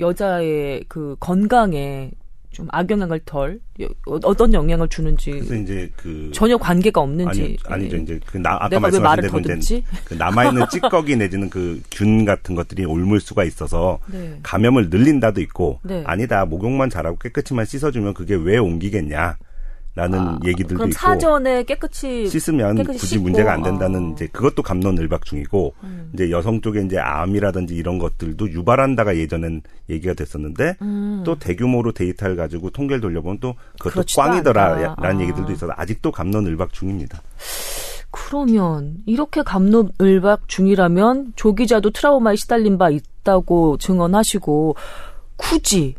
여자의 0.00 0.84
그 0.88 1.16
건강에 1.20 2.10
좀 2.50 2.68
악영향을 2.70 3.20
덜 3.26 3.60
여- 3.82 3.88
어떤 4.06 4.54
영향을 4.54 4.88
주는지 4.88 5.30
그래서 5.30 5.54
이제 5.56 5.90
그 5.94 6.30
전혀 6.32 6.56
관계가 6.56 7.02
없는지 7.02 7.58
아니, 7.68 7.82
아니 7.84 7.90
죠. 7.90 7.96
이제 7.98 8.18
그 8.24 8.38
나, 8.38 8.56
아까 8.58 8.80
말씀하신 8.80 9.30
대로? 9.42 9.56
이제 9.58 9.82
그 10.06 10.14
남아있는 10.14 10.64
찌꺼기 10.70 11.16
내지는 11.16 11.50
그 11.50 11.82
균 11.90 12.24
같은 12.24 12.54
것들이 12.54 12.86
옮을 12.86 13.20
수가 13.20 13.44
있어서 13.44 13.98
네. 14.10 14.38
감염을 14.42 14.88
늘린다도 14.88 15.42
있고 15.42 15.80
네. 15.82 16.02
아니다 16.06 16.46
목욕만 16.46 16.88
잘하고 16.88 17.18
깨끗이만 17.18 17.66
씻어주면 17.66 18.14
그게 18.14 18.34
왜 18.34 18.56
옮기겠냐 18.56 19.36
라는 19.96 20.38
얘기들도 20.44 20.74
아, 20.74 20.76
그럼 20.76 20.88
있고 20.90 20.98
사전에 20.98 21.62
깨끗이 21.62 22.28
씻으면 22.28 22.76
깨끗이 22.76 22.98
굳이 22.98 23.14
씻고, 23.14 23.22
문제가 23.22 23.54
안 23.54 23.62
된다는 23.62 23.96
아. 23.96 24.02
음. 24.08 24.12
이제 24.12 24.26
그것도 24.26 24.62
감론을박 24.62 25.24
중이고 25.24 25.74
이제 26.12 26.30
여성 26.30 26.60
쪽에 26.60 26.82
이제 26.82 26.98
암이라든지 26.98 27.74
이런 27.74 27.98
것들도 27.98 28.50
유발한다가 28.52 29.16
예전엔 29.16 29.62
얘기가 29.88 30.12
됐었는데 30.12 30.76
음. 30.82 31.22
또 31.24 31.38
대규모로 31.38 31.92
데이터를 31.92 32.36
가지고 32.36 32.68
통계를 32.68 33.00
돌려보면 33.00 33.38
또 33.40 33.54
그것도. 33.80 34.04
꽝이더라라는 34.14 34.96
아. 34.98 35.20
얘기들도 35.22 35.50
있어서 35.52 35.72
아직도 35.74 36.12
감론을박 36.12 36.74
중입니다. 36.74 37.22
그러면 38.10 38.96
이렇게 39.06 39.42
감론을박 39.42 40.46
중이라면 40.46 41.32
조 41.36 41.54
기자도 41.54 41.90
트라우마에 41.90 42.36
시달린 42.36 42.76
바 42.76 42.90
있다고 42.90 43.78
증언하시고 43.78 44.76
굳이 45.36 45.94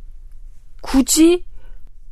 굳이 0.81 1.45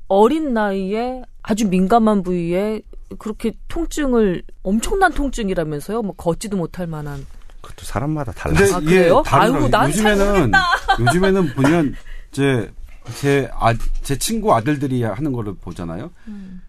어린 0.07 0.53
나이에 0.53 1.21
아주 1.47 1.67
민감한 1.67 2.23
부위에 2.23 2.81
그렇게 3.19 3.53
통증을 3.67 4.43
엄청난 4.63 5.13
통증이라면서요? 5.13 6.01
뭐 6.01 6.15
걷지도 6.15 6.57
못할 6.57 6.87
만한. 6.87 7.25
그것도 7.61 7.85
사람마다 7.85 8.31
달라요. 8.31 8.75
아, 8.75 8.79
그래요? 8.79 9.23
다르더라고요. 9.23 9.65
아이고, 9.65 9.69
난잘 9.69 10.17
요즘에는 10.17 10.51
요즘에는 10.99 11.53
보면 11.53 11.95
제제 12.31 13.49
아, 13.53 13.73
제 14.01 14.17
친구 14.17 14.55
아들들이 14.55 15.03
하는 15.03 15.31
거를 15.31 15.53
보잖아요. 15.55 16.09
음. 16.27 16.61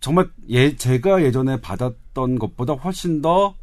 정말 0.00 0.28
예 0.50 0.76
제가 0.76 1.22
예전에 1.22 1.60
받았던 1.60 2.38
것보다 2.38 2.74
훨씬 2.74 3.22
더 3.22 3.54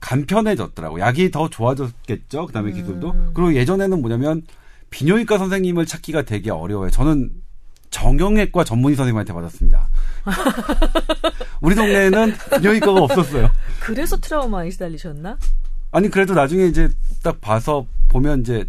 간편해졌더라고. 0.00 0.98
요 0.98 1.02
약이 1.02 1.30
더 1.30 1.48
좋아졌겠죠. 1.48 2.46
그 2.46 2.52
다음에 2.52 2.72
기술도. 2.72 3.12
음. 3.12 3.30
그리고 3.32 3.54
예전에는 3.54 4.00
뭐냐면 4.00 4.42
비뇨기과 4.90 5.38
선생님을 5.38 5.86
찾기가 5.86 6.22
되게 6.22 6.50
어려워요. 6.50 6.90
저는 6.90 7.30
정형외과 7.90 8.64
전문의 8.64 8.96
선생님한테 8.96 9.32
받았습니다. 9.32 9.88
우리 11.60 11.74
동네에는 11.74 12.32
비뇨기과가 12.60 13.02
없었어요. 13.02 13.50
그래서 13.80 14.16
트라우마에 14.16 14.70
시달리셨나? 14.70 15.36
아니 15.92 16.08
그래도 16.08 16.34
나중에 16.34 16.66
이제 16.66 16.88
딱 17.22 17.40
봐서 17.40 17.86
보면 18.08 18.40
이제 18.40 18.64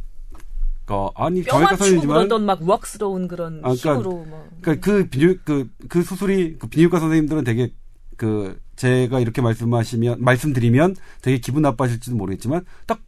그 0.85 0.93
아니 1.15 1.43
치고 1.43 1.57
선생님이지만 1.59 2.17
그러던 2.17 2.45
막 2.45 2.61
우악스러운 2.61 3.27
그런 3.27 3.59
아, 3.63 3.73
그러니까 3.75 3.93
힘으로 3.93 4.25
막. 4.29 4.47
그러니까 4.61 4.85
그 4.85 5.07
비뇨 5.07 5.35
그, 5.43 5.69
그 5.87 6.01
수술이 6.01 6.57
그 6.57 6.67
비뇨기과 6.67 6.99
선생님들은 6.99 7.43
되게 7.43 7.71
그 8.17 8.59
제가 8.75 9.19
이렇게 9.19 9.41
말씀하시면 9.41 10.17
말씀드리면 10.23 10.95
되게 11.21 11.37
기분 11.37 11.61
나빠하실지도 11.61 12.15
모르겠지만 12.17 12.65
딱 12.87 12.99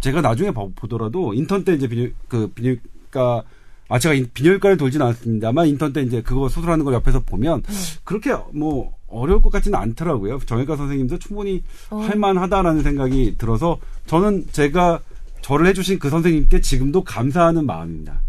제가 0.00 0.20
나중에 0.22 0.50
봐- 0.52 0.66
보더라도 0.74 1.34
인턴 1.34 1.64
때 1.64 1.74
이제 1.74 1.86
비뇨 1.86 2.08
그 2.28 2.48
비뇨기과 2.54 3.44
아 3.88 3.98
제가 3.98 4.14
인- 4.14 4.30
비뇨기과를 4.34 4.76
돌진 4.76 5.00
않았습니다만 5.00 5.66
인턴 5.68 5.92
때 5.92 6.02
이제 6.02 6.20
그거 6.22 6.48
수술하는 6.48 6.84
걸 6.84 6.94
옆에서 6.94 7.20
보면 7.20 7.62
음. 7.66 7.74
그렇게 8.04 8.32
뭐 8.52 8.92
어려울 9.06 9.40
것 9.40 9.50
같지는 9.50 9.78
않더라고요. 9.78 10.38
정형외과 10.40 10.76
선생님도 10.76 11.18
충분히 11.18 11.62
어. 11.90 11.96
할만하다라는 11.96 12.82
생각이 12.82 13.36
들어서 13.38 13.78
저는 14.06 14.46
제가 14.52 15.00
저를 15.40 15.66
해주신 15.68 15.98
그 15.98 16.10
선생님께 16.10 16.60
지금도 16.60 17.04
감사하는 17.04 17.64
마음입니다. 17.64 18.20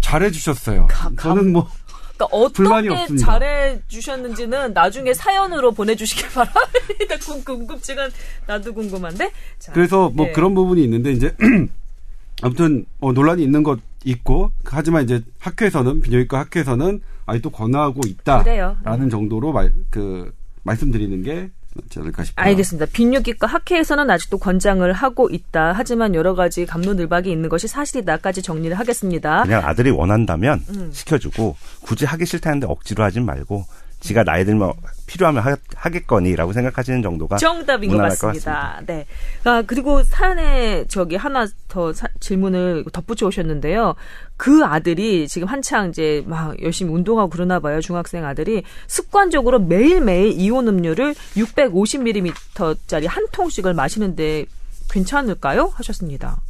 잘해주셨어요. 0.00 0.86
가- 0.86 1.10
감- 1.16 1.16
저는 1.16 1.52
뭐 1.52 1.68
그러니까 2.16 2.48
불만이 2.54 2.88
어떻게 2.88 3.02
없습니다. 3.02 3.26
잘해 3.26 3.80
주셨는지는 3.88 4.72
나중에 4.72 5.12
사연으로 5.12 5.72
보내주시길 5.72 6.28
바랍니다. 6.30 7.16
궁- 7.22 7.44
궁금증은 7.44 8.08
나도 8.46 8.72
궁금한데. 8.72 9.30
자, 9.58 9.72
그래서 9.72 10.08
뭐 10.14 10.26
네. 10.26 10.32
그런 10.32 10.54
부분이 10.54 10.82
있는데 10.84 11.12
이제 11.12 11.34
아무튼 12.40 12.86
뭐 12.98 13.12
논란이 13.12 13.42
있는 13.42 13.62
것 13.62 13.78
있고 14.06 14.52
하지만 14.64 15.02
이제 15.04 15.22
학회에서는 15.40 16.00
비뇨기과 16.00 16.38
학회에서는 16.40 17.00
아직도 17.26 17.50
권하고 17.50 18.00
그래요. 18.00 18.76
있다라는 18.82 19.10
정도로 19.10 19.52
말 19.52 19.72
그 19.90 20.32
말씀드리는 20.62 21.22
게 21.22 21.50
맞지 21.76 21.98
않을까 22.00 22.24
싶어요. 22.24 22.44
알겠습니다. 22.46 22.86
비뇨기과 22.92 23.46
학회에서는 23.46 24.08
아직도 24.10 24.38
권장을 24.38 24.90
하고 24.92 25.28
있다. 25.30 25.72
하지만 25.76 26.14
여러 26.14 26.34
가지 26.34 26.64
감론을박이 26.66 27.30
있는 27.30 27.48
것이 27.48 27.68
사실이다까지 27.68 28.42
정리를 28.42 28.76
하겠습니다. 28.78 29.42
그냥 29.42 29.62
아들이 29.64 29.90
원한다면 29.90 30.62
음. 30.70 30.90
시켜주고 30.92 31.56
굳이 31.82 32.04
하기 32.04 32.24
싫다는데 32.26 32.66
억지로 32.66 33.04
하진 33.04 33.24
말고 33.26 33.64
지가 34.00 34.24
나이 34.24 34.44
들면 34.44 34.72
필요하면 35.06 35.42
하, 35.42 35.56
하겠거니라고 35.74 36.52
생각하시는 36.52 37.00
정도가 37.02 37.36
정답인 37.36 37.90
것 37.90 37.94
무난할 37.96 38.16
것 38.16 38.26
같습니다. 38.28 38.80
네. 38.86 39.06
아, 39.44 39.62
그리고 39.66 40.02
사연에 40.02 40.84
저기 40.88 41.14
하나 41.16 41.46
더 41.68 41.92
사- 41.92 42.08
질문을 42.20 42.84
덧붙여 42.92 43.26
오셨는데요. 43.26 43.94
그 44.36 44.64
아들이 44.64 45.28
지금 45.28 45.46
한창 45.48 45.88
이제 45.90 46.24
막 46.26 46.60
열심히 46.62 46.92
운동하고 46.92 47.30
그러나 47.30 47.60
봐요. 47.60 47.80
중학생 47.80 48.24
아들이 48.24 48.64
습관적으로 48.88 49.60
매일매일 49.60 50.32
이온 50.32 50.66
음료를 50.68 51.14
650ml짜리 51.36 53.06
한 53.08 53.26
통씩을 53.32 53.74
마시는데 53.74 54.46
괜찮을까요? 54.90 55.66
하셨습니다. 55.74 56.40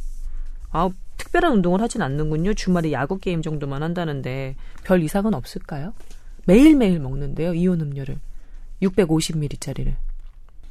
아, 0.71 0.89
특별한 1.17 1.51
운동을 1.53 1.81
하진 1.81 2.01
않는군요. 2.01 2.53
주말에 2.53 2.91
야구 2.91 3.17
게임 3.19 3.41
정도만 3.41 3.81
한다는데 3.83 4.55
별 4.83 5.01
이상은 5.01 5.33
없을까요? 5.33 5.93
매일매일 6.45 6.99
먹는데요. 6.99 7.53
이온 7.53 7.81
음료를. 7.81 8.17
650ml짜리를. 8.81 9.93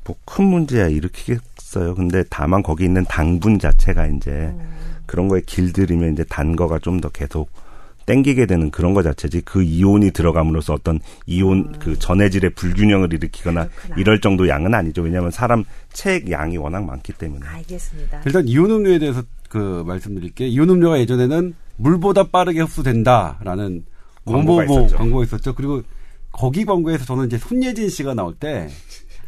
뭐 0.05 0.17
큰 0.25 0.45
문제야 0.45 0.87
일으키겠어요. 0.89 1.95
근데 1.97 2.23
다만 2.31 2.63
거기 2.63 2.85
있는 2.85 3.05
당분 3.09 3.59
자체가 3.59 4.07
이제 4.07 4.31
음. 4.31 4.77
그런 5.07 5.27
거에 5.29 5.41
길들이면 5.45 6.13
이제 6.13 6.25
단 6.29 6.55
거가 6.57 6.79
좀 6.79 7.01
더 7.01 7.09
계속 7.09 7.51
땡기게 8.07 8.47
되는 8.47 8.71
그런 8.71 8.95
거 8.95 9.03
자체지 9.03 9.41
그 9.41 9.65
이온이 9.65 10.13
들어감으로써 10.13 10.75
어떤 10.75 11.01
이온 11.27 11.77
그 11.81 11.99
전해질의 11.99 12.51
불균형을 12.51 13.13
일으키거나 13.13 13.65
음. 13.65 13.69
그렇구나. 13.69 13.97
이럴 14.01 14.21
정도 14.21 14.49
양은 14.49 14.75
아니죠. 14.75 15.03
왜냐하면 15.03 15.33
사람 15.33 15.65
책 15.93 16.31
양이 16.31 16.57
워낙 16.57 16.85
많기 16.85 17.13
때문에. 17.13 17.45
알겠습니다. 17.45 18.23
일단 18.25 18.47
이온 18.47 18.71
음료에 18.71 19.01
대해서 19.01 19.25
그 19.49 19.83
말씀드릴게요. 19.85 20.49
이온 20.49 20.71
음료가 20.71 21.01
예전에는 21.01 21.55
물보다 21.79 22.29
빠르게 22.29 22.61
흡수된다라는 22.61 23.85
있었죠. 24.65 24.97
광고가 24.97 25.25
있었죠. 25.25 25.55
그리고 25.57 25.83
거기 26.37 26.65
광고에서 26.65 27.05
저는 27.05 27.27
이제 27.27 27.39
손예진 27.39 27.89
씨가 27.89 28.15
나올 28.15 28.35
때 28.35 28.69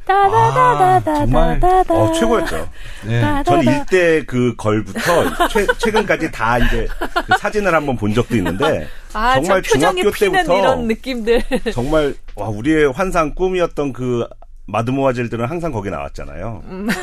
따다다다다다다. 0.06 1.94
어, 1.94 2.12
최고였죠. 2.12 2.68
네. 3.06 3.42
전 3.44 3.62
일대 3.62 4.24
그 4.24 4.54
걸부터 4.56 5.48
최, 5.48 5.66
최근까지 5.78 6.30
다 6.30 6.58
이제 6.58 6.88
그 7.26 7.38
사진을 7.38 7.74
한번 7.74 7.96
본 7.96 8.14
적도 8.14 8.36
있는데 8.36 8.86
아, 9.12 9.34
정말 9.34 9.62
중학교 9.62 10.10
때부터 10.10 10.58
이런 10.58 10.86
느낌들. 10.88 11.42
정말 11.72 12.14
와 12.34 12.48
우리의 12.48 12.92
환상 12.92 13.34
꿈이었던 13.34 13.92
그 13.92 14.26
마드모아젤들은 14.66 15.46
항상 15.46 15.72
거기 15.72 15.90
나왔잖아요. 15.90 16.62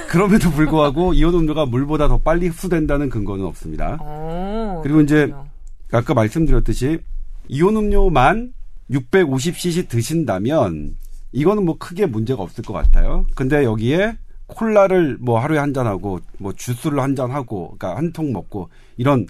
그럼에도 0.10 0.52
불구하고 0.52 1.14
이온 1.14 1.34
음료가 1.34 1.66
물보다 1.66 2.08
더 2.08 2.18
빨리 2.20 2.48
흡수된다는 2.48 3.10
근거는 3.10 3.46
없습니다. 3.46 3.98
어, 4.02 4.82
그리고 4.84 5.02
이제 5.02 5.26
그렇군요. 5.28 5.46
아까 5.92 6.14
말씀드렸듯이 6.14 7.00
이온 7.48 7.76
음료만 7.76 8.54
650cc 8.92 9.88
드신다면 9.90 10.96
이거는 11.32 11.66
뭐 11.66 11.78
크게 11.78 12.06
문제가 12.06 12.44
없을 12.44 12.64
것 12.64 12.74
같아요. 12.74 13.26
근데 13.36 13.64
여기에 13.64 14.18
콜라를 14.48 15.18
뭐 15.20 15.40
하루에 15.40 15.58
한 15.58 15.74
잔 15.74 15.88
하고 15.88 16.20
뭐 16.38 16.54
주스를 16.54 17.00
한 17.00 17.16
잔 17.16 17.32
하고 17.32 17.76
그러니까 17.78 17.98
한 17.98 18.14
통 18.14 18.32
먹고 18.32 18.70
이런 18.98 19.26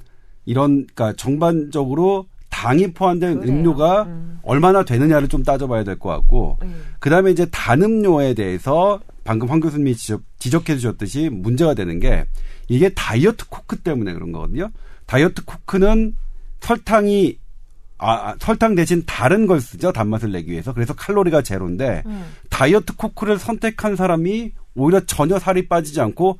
이런 0.45 0.85
그러니까 0.93 1.13
정반적으로 1.17 2.25
당이 2.49 2.93
포함된 2.93 3.39
그래요. 3.41 3.51
음료가 3.53 4.03
음. 4.03 4.39
얼마나 4.43 4.83
되느냐를 4.83 5.27
좀 5.27 5.43
따져봐야 5.43 5.83
될 5.83 5.97
것 5.97 6.09
같고 6.09 6.57
음. 6.61 6.83
그다음에 6.99 7.31
이제 7.31 7.45
단 7.51 7.81
음료에 7.81 8.33
대해서 8.33 8.99
방금 9.23 9.49
황 9.49 9.59
교수님이 9.59 9.95
지적, 9.95 10.21
지적해 10.39 10.75
주셨듯이 10.77 11.29
문제가 11.29 11.73
되는 11.73 11.99
게 11.99 12.25
이게 12.67 12.89
다이어트 12.89 13.47
코크 13.49 13.77
때문에 13.77 14.13
그런 14.13 14.31
거거든요. 14.31 14.69
다이어트 15.07 15.43
코크는 15.45 16.15
설탕이 16.61 17.37
아, 17.97 18.11
아, 18.11 18.35
설탕 18.39 18.75
대신 18.75 19.03
다른 19.05 19.47
걸 19.47 19.61
쓰죠. 19.61 19.91
단맛을 19.91 20.31
내기 20.31 20.51
위해서. 20.51 20.73
그래서 20.73 20.93
칼로리가 20.93 21.41
제로인데 21.41 22.03
음. 22.05 22.25
Diet 22.49 22.95
Coke를 22.95 23.39
선택한 23.39 23.95
사람이 23.95 24.51
오히려 24.75 24.99
전혀 25.05 25.39
살이 25.39 25.67
빠지지 25.67 26.01
않고 26.01 26.37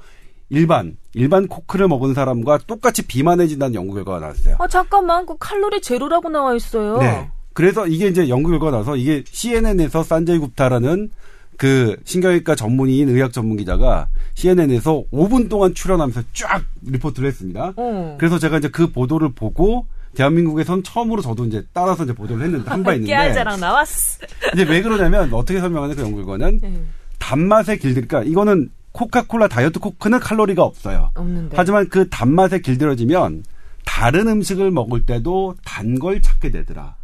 일반 0.50 0.98
일반 1.14 1.48
Coke를 1.48 1.88
먹은 1.88 2.14
사람과 2.14 2.60
똑같이 2.68 3.02
비만해진다는 3.08 3.74
연구 3.76 3.96
결과가 3.96 4.20
나왔어요. 4.20 4.58
아, 4.60 4.68
잠깐만. 4.68 5.26
그 5.26 5.36
칼로리 5.40 5.82
제로라고 5.82 6.30
나와 6.30 6.56
있어요. 6.56 6.98
네. 6.98 7.30
그래서 7.54 7.88
이게 7.88 8.08
이제 8.08 8.28
연구 8.28 8.50
결과가 8.50 8.78
나서 8.78 8.98
이게 8.98 9.24
CNN에서 9.26 10.04
산제이 10.04 10.40
굽타라는 10.40 11.10
그 11.58 11.96
신경외과 12.04 12.56
전문의인 12.56 13.08
의학 13.08 13.32
전문 13.32 13.56
기자가 13.56 14.08
CNN에서 14.34 15.06
5분 15.12 15.50
동안 15.50 15.74
출연하면서 15.74 16.22
쫙 16.34 16.64
리포트를 16.86 17.30
했습니다. 17.30 17.74
어. 17.78 18.16
그래서 18.20 18.38
제가 18.38 18.58
이제 18.58 18.68
그 18.68 18.92
보도를 18.92 19.32
보고 19.34 19.86
대한민국에선 20.16 20.82
처음으로 20.84 21.22
저도 21.22 21.46
이제 21.46 21.64
따라서 21.74 22.04
이제 22.04 22.14
보도를 22.14 22.46
했는데 22.46 22.70
한 22.70 22.84
바 22.84 22.94
있는데 22.94 23.12
깨알자랑 23.12 23.60
나왔어. 23.60 24.20
이제 24.54 24.64
왜 24.64 24.82
그러냐면 24.82 25.32
어떻게 25.34 25.60
설명하는 25.60 25.96
그 25.96 26.02
연구 26.02 26.18
결과는 26.26 26.60
음, 26.64 26.88
단맛에 27.20 27.78
길들니까 27.78 28.24
이거는 28.24 28.70
코카콜라 28.92 29.48
다이어트 29.48 29.80
코크는 29.80 30.20
칼로리가 30.20 30.64
없어요. 30.64 31.12
없는데. 31.16 31.56
하지만 31.58 31.90
그 31.90 32.10
단맛에 32.10 32.60
길들여지면 32.60 33.44
다른 33.86 34.28
음식을 34.28 34.72
먹을 34.72 35.06
때도 35.06 35.56
단 35.64 36.00
걸 36.00 36.22
찾게 36.22 36.50
되더라. 36.52 36.96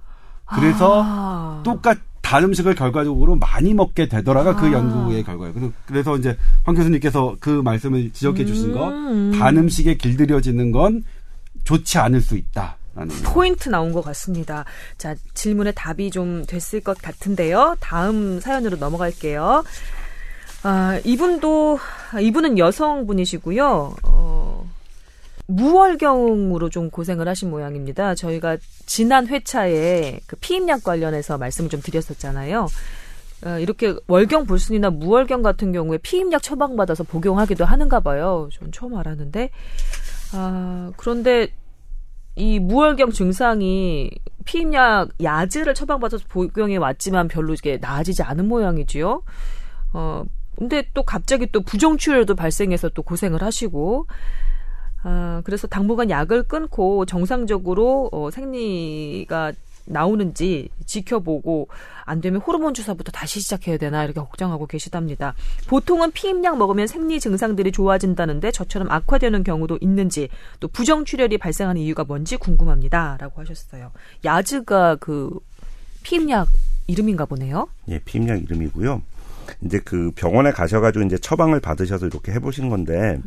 그래서 0.46 1.02
아. 1.06 1.62
똑같 1.64 1.98
단 2.22 2.44
음식을 2.46 2.76
결과적으로 2.76 3.36
많이 3.36 3.74
먹게 3.74 4.08
되더라가 4.08 4.56
그 4.56 4.68
아. 4.68 4.72
연구의 4.72 5.24
결과예요. 5.24 5.54
그래서, 5.54 5.72
그래서 5.86 6.18
이제 6.18 6.38
황 6.64 6.76
교수님께서 6.76 7.36
그 7.42 7.50
말씀을 7.50 8.12
지적해 8.14 8.46
주신 8.46 8.72
거, 8.72 8.88
음. 8.90 9.32
단 9.38 9.58
음식에 9.58 9.96
길들여지는 9.96 10.72
건 10.72 11.04
좋지 11.66 11.98
않을 11.98 12.22
수 12.22 12.38
있다 12.38 12.78
포인트 13.24 13.70
나온 13.70 13.94
것 13.94 14.02
같습니다. 14.02 14.66
자, 14.98 15.16
질문에 15.34 15.72
답이 15.72 16.12
좀 16.12 16.46
됐을 16.46 16.82
것 16.82 16.98
같은데요. 16.98 17.76
다음 17.80 18.40
사연으로 18.40 18.78
넘어갈게요. 18.78 19.64
아, 20.64 21.00
이분도, 21.04 21.80
아, 22.12 22.20
이분은 22.20 22.58
여성분이시고요. 22.58 23.96
어, 24.04 24.70
무월경으로 25.48 26.70
좀 26.70 26.90
고생을 26.90 27.28
하신 27.28 27.50
모양입니다. 27.50 28.16
저희가 28.16 28.58
지난 28.86 29.28
회차에 29.28 30.20
그 30.28 30.36
피임약 30.38 30.84
관련해서 30.84 31.38
말씀을 31.38 31.70
좀 31.70 31.82
드렸었잖아요. 31.82 32.68
어, 33.44 33.58
이렇게 33.60 33.96
월경 34.08 34.46
불순이나 34.46 34.92
무월경 34.92 35.42
같은 35.42 35.72
경우에 35.72 35.98
피임약 35.98 36.44
처방받아서 36.44 37.06
복용하기도 37.06 37.66
하는가 37.66 38.00
봐요. 38.02 38.50
전 38.54 38.72
처음 38.72 38.96
알았는데. 38.96 39.50
아, 40.34 40.92
그런데 40.96 41.52
이 42.36 42.60
무월경 42.60 43.12
증상이 43.12 44.10
피임약 44.46 45.10
야즈를 45.22 45.74
처방받아서 45.74 46.26
복용해 46.30 46.78
왔지만 46.78 47.28
별로 47.28 47.54
이게 47.54 47.78
나아지지 47.80 48.24
않은 48.24 48.48
모양이지요. 48.48 49.24
어, 49.94 50.24
근데 50.58 50.84
또 50.94 51.04
갑자기 51.04 51.52
또 51.52 51.62
부정출혈도 51.62 52.36
발생해서 52.36 52.90
또 52.90 53.02
고생을 53.02 53.42
하시고, 53.42 54.08
아, 55.04 55.42
그래서 55.44 55.68
당분간 55.68 56.10
약을 56.10 56.44
끊고 56.44 57.06
정상적으로 57.06 58.10
어, 58.12 58.30
생리가 58.32 59.54
나오는지 59.86 60.70
지켜보고 60.86 61.68
안 62.04 62.22
되면 62.22 62.42
호르몬 62.42 62.74
주사부터 62.74 63.12
다시 63.12 63.40
시작해야 63.40 63.78
되나 63.78 64.04
이렇게 64.04 64.20
걱정하고 64.20 64.68
계시답니다. 64.68 65.34
보통은 65.68 66.12
피임약 66.12 66.58
먹으면 66.58 66.88
생리 66.88 67.20
증상들이 67.20 67.72
좋아진다는데 67.72 68.52
저처럼 68.52 68.92
악화되는 68.92 69.44
경우도 69.44 69.80
있는지 69.82 70.30
또 70.60 70.68
부정 70.68 71.06
출혈이 71.06 71.38
발생하는 71.38 71.82
이유가 71.82 72.04
뭔지 72.04 72.38
궁금합니다라고 72.38 73.42
하셨어요. 73.42 73.92
야즈가 74.26 74.98
그 74.98 75.40
피임약 76.04 76.48
이름인가 76.88 77.26
보네요. 77.26 77.68
예, 77.90 78.00
피임약 78.00 78.44
이름이고요. 78.44 79.02
이제 79.66 79.80
그 79.84 80.12
병원에 80.16 80.52
가셔가지고 80.52 81.06
이제 81.06 81.18
처방을 81.18 81.60
받으셔서 81.60 82.08
이렇게 82.08 82.32
해보신 82.34 82.70
건데 82.70 83.20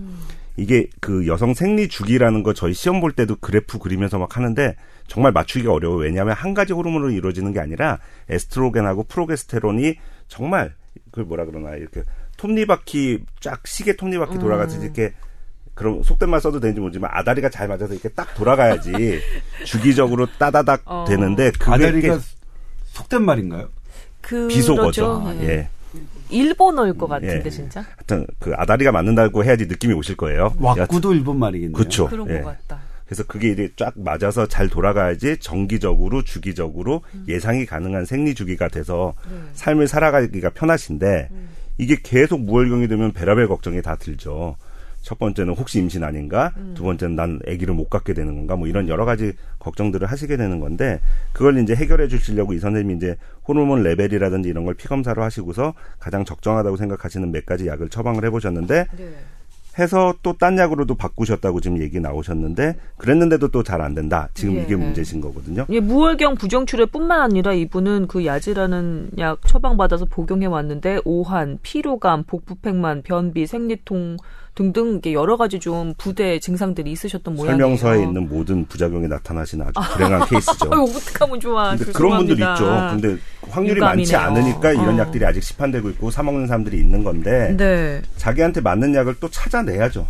이게 0.57 0.89
그 1.01 1.27
여성 1.27 1.55
생리 1.55 1.89
주기라는 1.89 2.43
거 2.43 2.55
저희 2.55 2.73
시험 2.75 3.01
볼 3.01 3.13
때도 3.13 3.37
그래프 3.37 3.79
그리면서 3.79 4.19
막 4.19 4.37
하는데 4.37 4.77
정말 5.07 5.33
맞추기가 5.33 5.73
어려워요. 5.73 5.99
왜냐하면 5.99 6.35
한 6.35 6.55
가지 6.55 6.73
호르몬으로 6.73 7.11
이루어지는 7.11 7.53
게 7.53 7.61
아니라 7.61 7.99
에스트로겐하고 8.29 9.05
프로게스테론이 9.05 9.97
정말 10.29 10.75
그 11.11 11.21
뭐라 11.21 11.45
그러나 11.45 11.75
이렇게 11.75 12.03
톱니바퀴 12.37 13.25
쫙 13.41 13.67
시계 13.67 13.97
톱니바퀴 13.97 14.39
돌아가듯이 14.39 14.81
이렇게 14.81 15.13
그럼 15.75 16.03
속된 16.03 16.31
말 16.31 16.41
써도 16.41 16.61
되는지 16.61 16.81
모르지만 16.81 17.11
아다리가 17.13 17.49
잘 17.49 17.67
맞아서 17.67 17.93
이렇게 17.93 18.09
딱 18.11 18.35
돌아가야지 18.35 19.21
주기적으로 19.67 20.27
따다닥 20.39 20.83
어. 20.85 21.05
되는데 21.07 21.51
그게 21.51 21.73
아다리가 21.73 22.21
속된 22.85 23.23
말인가요? 23.23 23.69
그 24.21 24.49
비속어죠. 24.49 25.37
예. 25.41 25.49
예. 25.49 25.69
일본어일 26.31 26.95
것 26.95 27.07
같은데 27.07 27.43
예. 27.45 27.51
진짜 27.51 27.85
하여튼 27.97 28.27
그 28.39 28.53
아다리가 28.55 28.93
맞는다고 28.93 29.45
해야지 29.45 29.67
느낌이 29.67 29.95
오실 29.95 30.17
거예요. 30.17 30.53
왁구도 30.59 31.15
일본 31.15 31.39
말이겠네요. 31.39 31.77
그쵸. 31.77 32.09
그런 32.09 32.29
예. 32.31 32.41
것 32.41 32.45
같다. 32.45 32.81
그래서 33.07 33.23
그게 33.25 33.51
이제 33.51 33.71
쫙 33.77 33.93
맞아서 33.97 34.47
잘 34.47 34.69
돌아가야지 34.69 35.37
정기적으로 35.39 36.23
주기적으로 36.23 37.03
예상이 37.29 37.67
가능한 37.67 38.07
생리 38.07 38.35
주기가 38.35 38.69
돼서 38.69 39.15
삶을 39.53 39.89
살아가기가 39.89 40.51
편하신데 40.51 41.29
이게 41.79 41.97
계속 42.03 42.41
무월경이 42.41 42.89
되면 42.89 43.13
베라벨 43.13 43.47
걱정이 43.49 43.83
다 43.83 43.97
들죠. 43.97 44.57
첫 45.05 45.19
번째는 45.19 45.55
혹시 45.55 45.79
임신 45.79 46.03
아닌가? 46.03 46.53
두 46.75 46.83
번째는 46.83 47.15
난 47.15 47.39
아기를 47.47 47.75
못 47.75 47.91
갖게 47.91 48.15
되는 48.15 48.35
건가? 48.35 48.57
뭐 48.57 48.67
이런 48.67 48.89
여러 48.89 49.05
가지 49.05 49.35
걱정들을 49.59 50.07
하시게 50.11 50.39
되는 50.39 50.61
건데 50.61 50.99
그걸 51.35 51.59
이제 51.59 51.75
해결해 51.75 52.09
주시려고 52.09 52.55
이 52.55 52.59
선생님이 52.59 52.97
이제 52.97 53.17
호르몬 53.47 53.83
레벨이라든지 53.83 54.49
이런 54.49 54.65
걸 54.65 54.73
피검사로 54.75 55.23
하시고서 55.23 55.75
가장 55.99 56.25
적정하다고 56.25 56.77
생각하시는 56.79 57.31
몇 57.31 57.45
가지 57.45 57.67
약을 57.67 57.91
처방을 57.91 58.25
해 58.25 58.31
보셨는데 58.31 58.87
네. 58.97 59.15
해서 59.79 60.15
또 60.23 60.33
딴 60.35 60.57
약으로도 60.57 60.95
바꾸셨다고 60.95 61.61
지금 61.61 61.81
얘기 61.83 61.99
나오셨는데 61.99 62.77
그랬는데도 62.97 63.49
또 63.49 63.63
잘 63.65 63.81
안 63.83 63.93
된다. 63.95 64.29
지금 64.33 64.55
예. 64.57 64.63
이게 64.63 64.77
문제신 64.77 65.21
거거든요. 65.21 65.67
예, 65.69 65.81
무월경 65.81 66.37
부정출혈뿐만 66.37 67.21
아니라 67.21 67.53
이분은 67.53 68.07
그 68.07 68.25
야지라는 68.25 69.11
약 69.19 69.41
처방받아서 69.47 70.05
복용해 70.07 70.47
왔는데 70.47 71.01
오한, 71.05 71.59
피로감, 71.63 72.23
복부팽만, 72.23 73.03
변비, 73.03 73.47
생리통 73.47 74.17
등등 74.55 74.97
이게 74.99 75.13
여러 75.13 75.37
가지 75.37 75.59
좀 75.59 75.95
부대 75.99 76.39
증상들이 76.39 76.91
있으셨던 76.93 77.35
모양이에요. 77.35 77.57
설명서에 77.77 78.03
있는 78.05 78.29
모든 78.29 78.65
부작용이 78.67 79.09
나타나시는 79.09 79.67
아주 79.67 79.73
불행한 79.95 80.29
케이스죠. 80.29 80.73
아유, 80.73 80.83
어떡하면 80.83 81.41
좋아. 81.41 81.77
근데 81.77 81.93
그런 81.93 82.19
분들 82.19 82.35
있죠. 82.35 82.65
근데 82.93 83.17
확률이 83.51 83.77
유감이네요. 83.77 83.85
많지 83.85 84.17
않으니까 84.17 84.73
이런 84.73 84.95
어. 84.95 84.99
약들이 84.99 85.25
아직 85.25 85.43
시판되고 85.43 85.91
있고 85.91 86.11
사 86.11 86.23
먹는 86.23 86.47
사람들이 86.47 86.79
있는 86.79 87.03
건데 87.03 87.55
네. 87.57 88.01
자기한테 88.17 88.61
맞는 88.61 88.95
약을 88.95 89.17
또 89.21 89.29
찾아내야죠. 89.29 90.07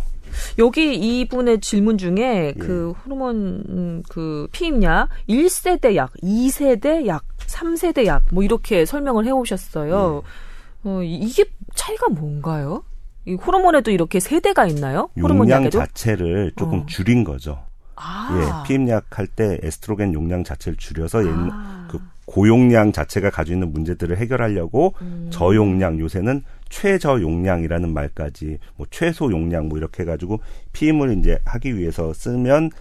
여기 0.59 0.93
이분의 0.95 1.61
질문 1.61 1.97
중에 1.97 2.53
예. 2.55 2.59
그 2.59 2.91
호르몬 3.05 3.63
음, 3.69 4.03
그 4.09 4.47
피임약 4.51 5.07
1세대 5.29 5.95
약, 5.95 6.11
2세대 6.21 7.05
약, 7.07 7.23
3세대 7.47 8.05
약 8.05 8.21
뭐 8.31 8.43
이렇게 8.43 8.85
설명을 8.85 9.25
해 9.25 9.31
오셨어요. 9.31 10.21
예. 10.25 10.89
어, 10.89 11.01
이게 11.03 11.45
차이가 11.73 12.07
뭔가요? 12.09 12.83
이 13.25 13.33
호르몬에도 13.35 13.91
이렇게 13.91 14.19
세대가 14.19 14.67
있나요? 14.67 15.09
호르몬 15.19 15.47
용량 15.49 15.61
약에도? 15.63 15.79
자체를 15.79 16.51
조금 16.55 16.79
어. 16.81 16.85
줄인 16.85 17.23
거죠. 17.23 17.63
아. 17.95 18.63
예, 18.63 18.67
피임약 18.67 19.17
할 19.17 19.27
때 19.27 19.57
에스트로겐 19.63 20.13
용량 20.13 20.43
자체를 20.43 20.77
줄여서 20.77 21.23
옛- 21.25 21.29
아. 21.51 21.87
그 21.89 21.99
고용량 22.25 22.91
자체가 22.91 23.29
가지고 23.29 23.55
있는 23.55 23.71
문제들을 23.73 24.17
해결하려고 24.17 24.93
음. 25.01 25.27
저용량 25.31 25.99
요새는 25.99 26.43
최저 26.69 27.21
용량이라는 27.21 27.93
말까지 27.93 28.57
뭐 28.75 28.85
최소 28.89 29.31
용량 29.31 29.69
뭐 29.69 29.77
이렇게 29.77 30.03
해가지고 30.03 30.39
피임을 30.73 31.17
이제 31.19 31.39
하기 31.45 31.77
위해서 31.77 32.13
쓰면 32.13 32.71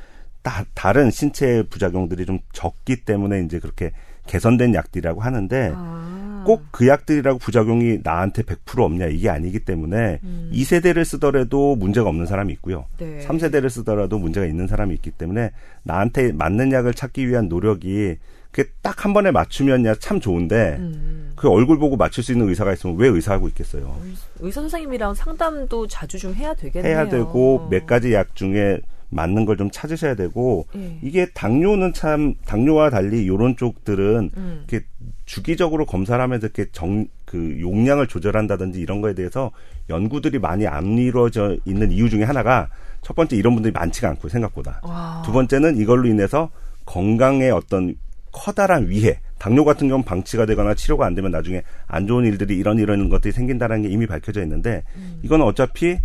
다, 0.43 0.65
다른 0.75 1.11
신체 1.11 1.63
부작용들이 1.71 2.27
좀 2.27 2.39
적기 2.53 3.05
때문에 3.05 3.41
이제 3.43 3.59
그렇게 3.61 3.93
개선된 4.27 4.75
약들이라고 4.75 5.21
하는데 5.21 5.73
아. 5.75 6.34
꼭 6.45 6.65
그 6.71 6.89
약들이라고 6.89 7.39
부작용이 7.39 8.01
나한테 8.03 8.43
100% 8.43 8.81
없냐 8.81 9.07
이게 9.07 9.29
아니기 9.31 9.61
때문에 9.61 10.21
음. 10.23 10.51
2세대를 10.53 11.05
쓰더라도 11.05 11.77
문제가 11.77 12.09
없는 12.09 12.27
사람이 12.27 12.53
있고요. 12.55 12.87
네. 12.99 13.25
3세대를 13.27 13.69
쓰더라도 13.71 14.19
문제가 14.19 14.47
있는 14.47 14.67
사람이 14.67 14.95
있기 14.95 15.11
때문에 15.13 15.53
나한테 15.83 16.33
맞는 16.33 16.73
약을 16.73 16.95
찾기 16.95 17.29
위한 17.29 17.49
노력이 17.49 18.17
그게 18.51 18.69
딱 18.83 19.05
한 19.05 19.13
번에 19.13 19.31
맞추면야 19.33 19.97
참 19.97 20.21
좋은데 20.21 20.77
음. 20.79 21.33
그 21.37 21.49
얼굴 21.51 21.79
보고 21.79 21.97
맞출 21.97 22.23
수 22.25 22.33
있는 22.33 22.49
의사가 22.49 22.73
있으면 22.73 22.97
왜 22.97 23.09
의사하고 23.09 23.49
있겠어요. 23.49 24.01
의사 24.41 24.61
선생님이랑 24.61 25.15
상담도 25.15 25.89
자주 25.89 26.19
좀 26.19 26.33
해야 26.35 26.55
되겠네요. 26.55 26.91
해야 26.93 27.09
되고 27.09 27.67
몇 27.71 27.87
가지 27.87 28.15
약 28.15 28.35
중에 28.35 28.81
맞는 29.15 29.45
걸 29.47 29.55
좀 29.57 29.71
찾으셔야 29.71 30.15
되고 30.17 30.67
예. 30.77 30.99
이게 31.01 31.27
당뇨는 31.33 31.93
참 31.93 32.35
당뇨와 32.45 32.91
달리 32.91 33.23
이런 33.25 33.57
쪽들은 33.57 34.31
음. 34.37 34.65
이렇게 34.69 34.85
주기적으로 35.25 35.87
검사를 35.87 36.21
하면서 36.23 36.47
이렇게 36.47 36.67
정 36.73 37.07
그 37.35 37.57
용량을 37.61 38.07
조절한다든지 38.07 38.79
이런 38.79 39.01
거에 39.01 39.13
대해서 39.13 39.51
연구들이 39.91 40.39
많이 40.39 40.69
안 40.69 40.97
이루어져 40.99 41.57
있는 41.65 41.91
이유 41.91 42.09
중에 42.09 42.23
하나가 42.23 42.69
첫 43.03 43.15
번째 43.17 43.35
이런 43.35 43.55
분들이 43.55 43.73
많지가 43.73 44.09
않고 44.11 44.29
생각보다 44.29 44.81
와. 44.85 45.21
두 45.27 45.33
번째는 45.33 45.77
이걸로 45.79 46.07
인해서 46.07 46.51
건강에 46.87 47.51
어떤 47.51 47.97
커다란 48.31 48.89
위해 48.89 49.19
당뇨 49.39 49.65
같은 49.65 49.89
경우는 49.89 50.05
방치가 50.05 50.47
되거나 50.47 50.75
치료가 50.75 51.07
안 51.07 51.17
되면 51.17 51.33
나중에 51.33 51.63
안 51.89 52.07
좋은 52.07 52.25
일들이 52.25 52.57
이런 52.57 52.79
이런 52.79 53.09
것들이 53.09 53.33
생긴다는 53.33 53.83
게 53.83 53.89
이미 53.89 54.07
밝혀져 54.07 54.41
있는데 54.43 54.85
음. 54.95 55.19
이거는 55.25 55.45
어차피 55.45 55.99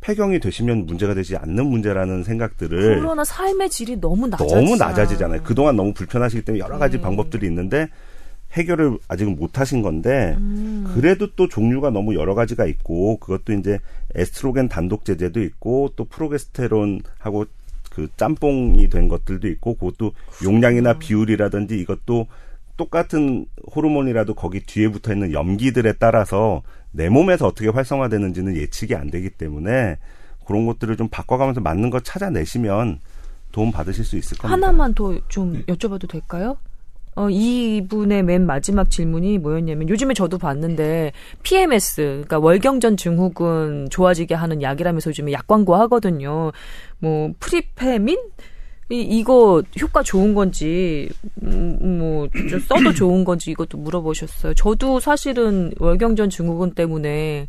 폐경이 0.00 0.38
되시면 0.40 0.86
문제가 0.86 1.14
되지 1.14 1.36
않는 1.36 1.66
문제라는 1.66 2.22
생각들을 2.22 3.00
그러나 3.00 3.24
삶의 3.24 3.68
질이 3.70 4.00
너무 4.00 4.28
낮아지 4.28 4.54
너무 4.54 4.76
낮아지잖아요. 4.76 5.42
그동안 5.42 5.76
너무 5.76 5.92
불편하시기 5.92 6.44
때문에 6.44 6.62
여러 6.62 6.78
가지 6.78 6.96
네. 6.96 7.02
방법들이 7.02 7.46
있는데 7.46 7.88
해결을 8.52 8.98
아직은 9.08 9.36
못 9.36 9.58
하신 9.58 9.82
건데 9.82 10.34
음. 10.38 10.90
그래도 10.94 11.34
또 11.34 11.48
종류가 11.48 11.90
너무 11.90 12.14
여러 12.14 12.34
가지가 12.34 12.64
있고 12.66 13.18
그것도 13.18 13.52
이제 13.52 13.78
에스트로겐 14.14 14.68
단독 14.68 15.04
제제도 15.04 15.42
있고 15.42 15.90
또 15.96 16.04
프로게스테론하고 16.04 17.44
그 17.90 18.08
짬뽕이 18.16 18.88
된 18.88 19.08
것들도 19.08 19.48
있고 19.48 19.74
그것도 19.74 20.12
용량이나 20.44 20.98
비율이라든지 20.98 21.78
이것도 21.80 22.26
똑같은 22.76 23.46
호르몬이라도 23.74 24.34
거기 24.34 24.60
뒤에 24.60 24.88
붙어 24.88 25.12
있는 25.12 25.32
염기들에 25.32 25.94
따라서 25.98 26.62
내 26.92 27.08
몸에서 27.08 27.46
어떻게 27.46 27.68
활성화되는지는 27.68 28.56
예측이 28.56 28.94
안 28.94 29.10
되기 29.10 29.30
때문에 29.30 29.98
그런 30.46 30.66
것들을 30.66 30.96
좀 30.96 31.08
바꿔가면서 31.08 31.60
맞는 31.60 31.90
거 31.90 32.00
찾아내시면 32.00 33.00
도움 33.52 33.70
받으실 33.72 34.04
수 34.04 34.16
있을 34.16 34.36
겁니다. 34.38 34.54
하나만 34.66 34.94
더 34.94 35.18
좀 35.28 35.62
여쭤봐도 35.66 36.08
될까요? 36.08 36.56
어, 37.16 37.28
이분의 37.28 38.22
맨 38.22 38.46
마지막 38.46 38.90
질문이 38.90 39.38
뭐였냐면 39.38 39.88
요즘에 39.88 40.14
저도 40.14 40.38
봤는데 40.38 41.12
PMS, 41.42 41.96
그러니까 42.02 42.38
월경전 42.38 42.96
증후군 42.96 43.88
좋아지게 43.90 44.34
하는 44.34 44.62
약이라면서 44.62 45.10
요즘에 45.10 45.32
약 45.32 45.46
광고 45.48 45.74
하거든요. 45.76 46.52
뭐 47.00 47.32
프리페민 47.40 48.18
이, 48.90 49.00
이거 49.02 49.62
효과 49.80 50.02
좋은 50.02 50.34
건지 50.34 51.08
음, 51.42 51.98
뭐좀 51.98 52.60
써도 52.60 52.92
좋은 52.92 53.24
건지 53.24 53.50
이것도 53.50 53.76
물어보셨어요. 53.78 54.54
저도 54.54 55.00
사실은 55.00 55.72
월경전 55.78 56.30
증후군 56.30 56.72
때문에 56.72 57.48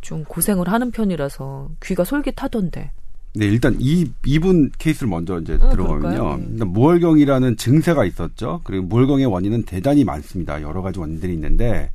좀 0.00 0.24
고생을 0.24 0.68
하는 0.68 0.90
편이라서 0.90 1.70
귀가 1.82 2.04
솔깃하던데. 2.04 2.90
네, 3.36 3.46
일단 3.46 3.76
이 3.80 4.06
이분 4.24 4.70
케이스를 4.78 5.08
먼저 5.08 5.40
이제 5.40 5.54
어, 5.54 5.70
들어가면요. 5.70 6.36
네. 6.36 6.46
일단 6.52 6.68
무월경이라는 6.68 7.56
증세가 7.56 8.04
있었죠. 8.04 8.60
그리고 8.62 8.84
무월경의 8.86 9.26
원인은 9.26 9.64
대단히 9.64 10.04
많습니다. 10.04 10.62
여러 10.62 10.82
가지 10.82 11.00
원인들이 11.00 11.32
있는데 11.34 11.90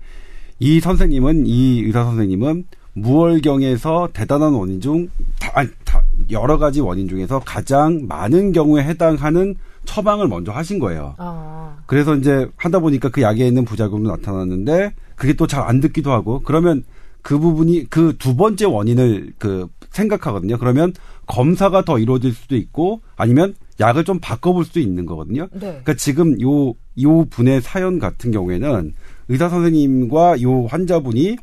이 0.60 0.82
선생님은 0.82 1.46
이 1.46 1.82
의사 1.84 2.04
선생님은 2.04 2.66
무월경에서 2.94 4.10
대단한 4.12 4.54
원인 4.54 4.82
중 4.82 5.08
다, 5.40 5.52
아니, 5.54 5.70
다 5.86 5.99
여러 6.32 6.58
가지 6.58 6.82
원인 6.82 7.08
중에서 7.08 7.40
가장 7.46 8.06
많은 8.08 8.52
경우에 8.52 8.84
해당하는 8.84 9.56
처방을 9.86 10.28
먼저 10.28 10.52
하신 10.52 10.80
거예요. 10.80 11.16
아, 11.18 11.78
그래서 11.88 12.16
이제 12.16 12.48
하다 12.58 12.80
보니까 12.80 13.10
그 13.10 13.22
약에 13.22 13.48
있는 13.48 13.66
부작용도 13.66 14.10
나타났는데 14.10 14.94
그게 15.16 15.34
또 15.34 15.48
잘 15.48 15.64
안 15.64 15.80
듣기도 15.80 16.12
하고 16.12 16.42
그러면 16.44 16.84
그 17.22 17.38
부분이 17.40 17.90
그 17.90 18.14
두 18.18 18.36
번째 18.36 18.66
원인을 18.66 19.34
그 19.40 19.68
생각하거든요. 19.92 20.58
그러면 20.58 20.94
검사가 21.26 21.84
더 21.84 21.98
이루어질 22.00 22.32
수도 22.34 22.56
있고 22.56 23.02
아니면 23.16 23.56
약을 23.80 24.04
좀 24.04 24.20
바꿔볼 24.20 24.66
수도 24.66 24.80
있는 24.80 25.06
거거든요. 25.06 25.48
네. 25.54 25.60
그러니까 25.60 25.94
지금 25.96 26.40
요, 26.42 26.74
요 27.02 27.26
분의 27.26 27.62
사연 27.62 27.98
같은 28.00 28.32
경우에는 28.32 28.94
의사 29.30 29.50
선생님과 29.50 30.42
요 30.42 30.66
환자분이 30.66 31.38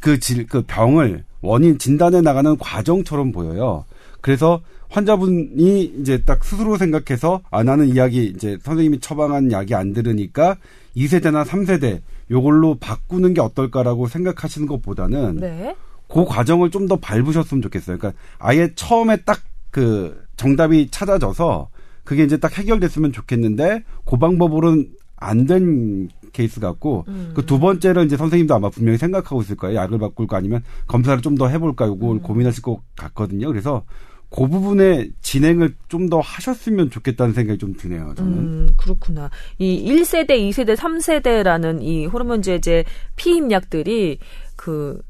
그 0.00 0.18
질, 0.18 0.46
그 0.46 0.62
병을 0.66 1.24
원인 1.42 1.78
진단해 1.78 2.20
나가는 2.22 2.56
과정처럼 2.58 3.32
보여요. 3.32 3.84
그래서 4.20 4.60
환자분이 4.88 5.94
이제 6.00 6.22
딱 6.24 6.44
스스로 6.44 6.76
생각해서 6.76 7.40
아 7.50 7.62
나는 7.62 7.88
이 7.88 7.96
약이 7.96 8.32
이제 8.36 8.58
선생님이 8.62 9.00
처방한 9.00 9.52
약이 9.52 9.74
안 9.74 9.92
들으니까 9.92 10.56
2세대나 10.96 11.44
3세대 11.44 12.00
요걸로 12.30 12.76
바꾸는 12.76 13.34
게 13.34 13.40
어떨까라고 13.40 14.06
생각하시는 14.08 14.66
것보다는 14.66 15.36
네. 15.36 15.76
그 16.08 16.24
과정을 16.24 16.70
좀 16.70 16.86
더 16.88 16.96
밟으셨으면 16.96 17.62
좋겠어요. 17.62 17.98
그러니까 17.98 18.20
아예 18.38 18.70
처음에 18.74 19.16
딱 19.18 19.40
그 19.76 20.24
정답이 20.36 20.88
찾아져서 20.90 21.68
그게 22.02 22.24
이제 22.24 22.38
딱 22.38 22.56
해결됐으면 22.56 23.12
좋겠는데 23.12 23.82
그 24.06 24.16
방법으로는 24.16 24.88
안 25.16 25.46
된 25.46 26.08
케이스 26.36 26.60
같고 26.60 27.04
음. 27.08 27.32
그두 27.34 27.58
번째를 27.58 28.04
이제 28.04 28.16
선생님도 28.16 28.54
아마 28.54 28.68
분명히 28.68 28.98
생각하고 28.98 29.40
있을 29.42 29.56
거예요. 29.56 29.76
약을 29.78 29.98
바꿀까 29.98 30.36
아니면 30.36 30.62
검사를 30.86 31.20
좀 31.22 31.36
더 31.36 31.48
해볼까 31.48 31.86
요걸 31.86 32.16
음. 32.16 32.22
고민하실 32.22 32.62
것 32.62 32.80
같거든요. 32.96 33.48
그래서 33.48 33.84
그 34.30 34.46
부분의 34.48 35.12
진행을 35.22 35.74
좀 35.88 36.08
더 36.08 36.20
하셨으면 36.20 36.90
좋겠다는 36.90 37.32
생각이 37.34 37.58
좀 37.58 37.74
드네요. 37.74 38.14
저는. 38.16 38.32
음, 38.32 38.68
그렇구나. 38.76 39.30
이 39.58 39.84
1세대, 39.90 40.30
2세대, 40.30 40.76
3세대라는 40.76 41.82
이 41.82 42.06
호르몬 42.06 42.42
제제 42.42 42.84
피임약들이 43.16 44.18
그 44.56 45.00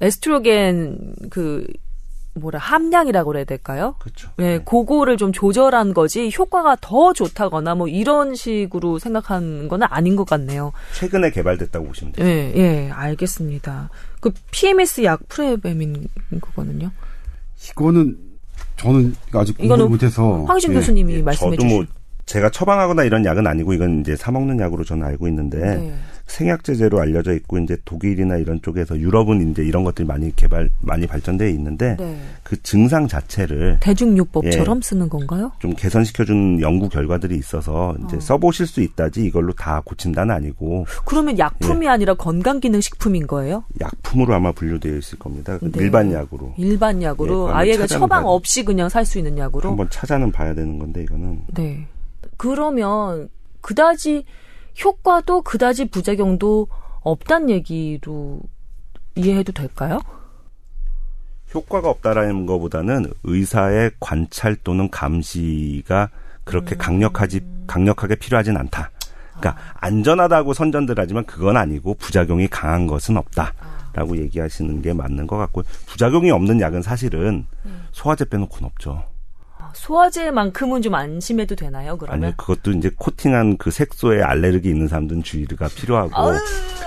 에스트로겐 0.00 1.14
그 1.30 1.66
뭐라 2.34 2.58
함량이라고 2.58 3.28
그래야 3.28 3.44
될까요? 3.44 3.94
그렇죠. 4.00 4.30
네, 4.36 4.58
그거를 4.58 5.16
좀 5.16 5.32
조절한 5.32 5.94
거지 5.94 6.30
효과가 6.36 6.76
더 6.80 7.12
좋다거나 7.12 7.74
뭐 7.76 7.88
이런 7.88 8.34
식으로 8.34 8.98
생각하는 8.98 9.68
건 9.68 9.82
아닌 9.84 10.16
것 10.16 10.24
같네요. 10.24 10.72
최근에 10.94 11.30
개발됐다고 11.30 11.86
보시면 11.86 12.12
돼요. 12.12 12.26
예, 12.26 12.52
예, 12.56 12.90
알겠습니다. 12.90 13.90
그 14.20 14.32
PMS 14.50 15.04
약 15.04 15.20
프레베민 15.28 16.08
그거는요? 16.40 16.90
이거는 17.70 18.16
저는 18.76 19.14
아직 19.32 19.56
공부를 19.56 19.64
이거는 19.66 19.88
못해서 19.90 20.44
황신 20.44 20.70
네. 20.70 20.76
교수님이 20.76 21.14
예, 21.14 21.22
말씀해 21.22 21.50
저도 21.52 21.62
주신. 21.62 21.76
뭐 21.76 21.86
제가 22.26 22.50
처방하거나 22.50 23.04
이런 23.04 23.24
약은 23.24 23.46
아니고 23.46 23.74
이건 23.74 24.00
이제 24.00 24.16
사 24.16 24.32
먹는 24.32 24.58
약으로 24.58 24.82
저는 24.82 25.06
알고 25.06 25.28
있는데 25.28 25.58
네. 25.58 25.94
생약제제로 26.26 27.00
알려져 27.00 27.32
있고 27.34 27.58
이제 27.58 27.76
독일이나 27.84 28.36
이런 28.38 28.60
쪽에서 28.62 28.98
유럽은 28.98 29.50
이제 29.50 29.62
이런 29.62 29.84
것들이 29.84 30.06
많이 30.06 30.34
개발 30.34 30.70
많이 30.80 31.06
발전돼 31.06 31.50
있는데 31.50 31.96
네. 31.98 32.18
그 32.42 32.60
증상 32.62 33.06
자체를 33.06 33.78
대중요법처럼 33.80 34.78
예. 34.78 34.80
쓰는 34.82 35.08
건가요? 35.08 35.52
좀 35.58 35.74
개선시켜 35.74 36.24
준 36.24 36.60
연구 36.60 36.88
결과들이 36.88 37.36
있어서 37.36 37.90
어. 37.90 37.96
이제 38.04 38.18
써보실 38.18 38.66
수 38.66 38.80
있다지 38.80 39.24
이걸로 39.24 39.52
다 39.52 39.82
고친다는 39.84 40.34
아니고 40.34 40.86
그러면 41.04 41.38
약품이 41.38 41.86
아니라 41.88 42.14
건강기능식품인 42.14 43.26
거예요? 43.26 43.64
약품으로 43.80 44.34
아마 44.34 44.50
분류되어 44.52 44.96
있을 44.96 45.18
겁니다. 45.18 45.58
네. 45.60 45.70
일반 45.76 46.10
약으로 46.12 46.54
일반 46.56 47.02
약으로 47.02 47.34
예, 47.34 47.36
그거는 47.36 47.54
아예 47.54 47.72
그 47.72 47.78
찾아는 47.86 48.00
처방 48.00 48.26
없이 48.26 48.64
그냥 48.64 48.88
살 48.88 49.04
수 49.04 49.18
있는 49.18 49.36
약으로. 49.36 49.68
한번 49.68 49.88
찾아는 49.90 50.32
봐야 50.32 50.54
되는 50.54 50.78
건데 50.78 51.02
이거는 51.02 51.42
네. 51.54 51.86
그러면 52.38 53.28
그다지 53.60 54.24
효과도 54.82 55.42
그다지 55.42 55.86
부작용도 55.86 56.68
없단 57.02 57.50
얘기로 57.50 58.40
이해해도 59.14 59.52
될까요? 59.52 60.00
효과가 61.54 61.88
없다라는 61.88 62.46
것보다는 62.46 63.12
의사의 63.22 63.92
관찰 64.00 64.56
또는 64.64 64.90
감시가 64.90 66.08
그렇게 66.42 66.74
강력하지 66.74 67.40
강력하게 67.66 68.16
필요하진 68.16 68.56
않다. 68.56 68.90
그러니까 69.38 69.56
안전하다고 69.74 70.52
선전들 70.52 70.96
하지만 70.98 71.24
그건 71.24 71.56
아니고 71.56 71.94
부작용이 71.94 72.48
강한 72.48 72.86
것은 72.86 73.16
없다라고 73.16 74.18
얘기하시는 74.18 74.82
게 74.82 74.92
맞는 74.92 75.26
것 75.26 75.36
같고 75.36 75.62
부작용이 75.86 76.30
없는 76.30 76.60
약은 76.60 76.82
사실은 76.82 77.46
소화제 77.92 78.24
빼놓고는 78.24 78.66
없죠. 78.66 79.04
아, 79.74 79.76
소화제만큼은 79.76 80.82
좀 80.82 80.94
안심해도 80.94 81.56
되나요? 81.56 81.96
그러면 81.98 82.24
아니요, 82.24 82.34
그것도 82.36 82.70
이제 82.72 82.90
코팅한 82.96 83.56
그 83.58 83.70
색소에 83.70 84.22
알레르기 84.22 84.68
있는 84.68 84.86
사람들은 84.88 85.22
주의가 85.24 85.68
필요하고 85.68 86.10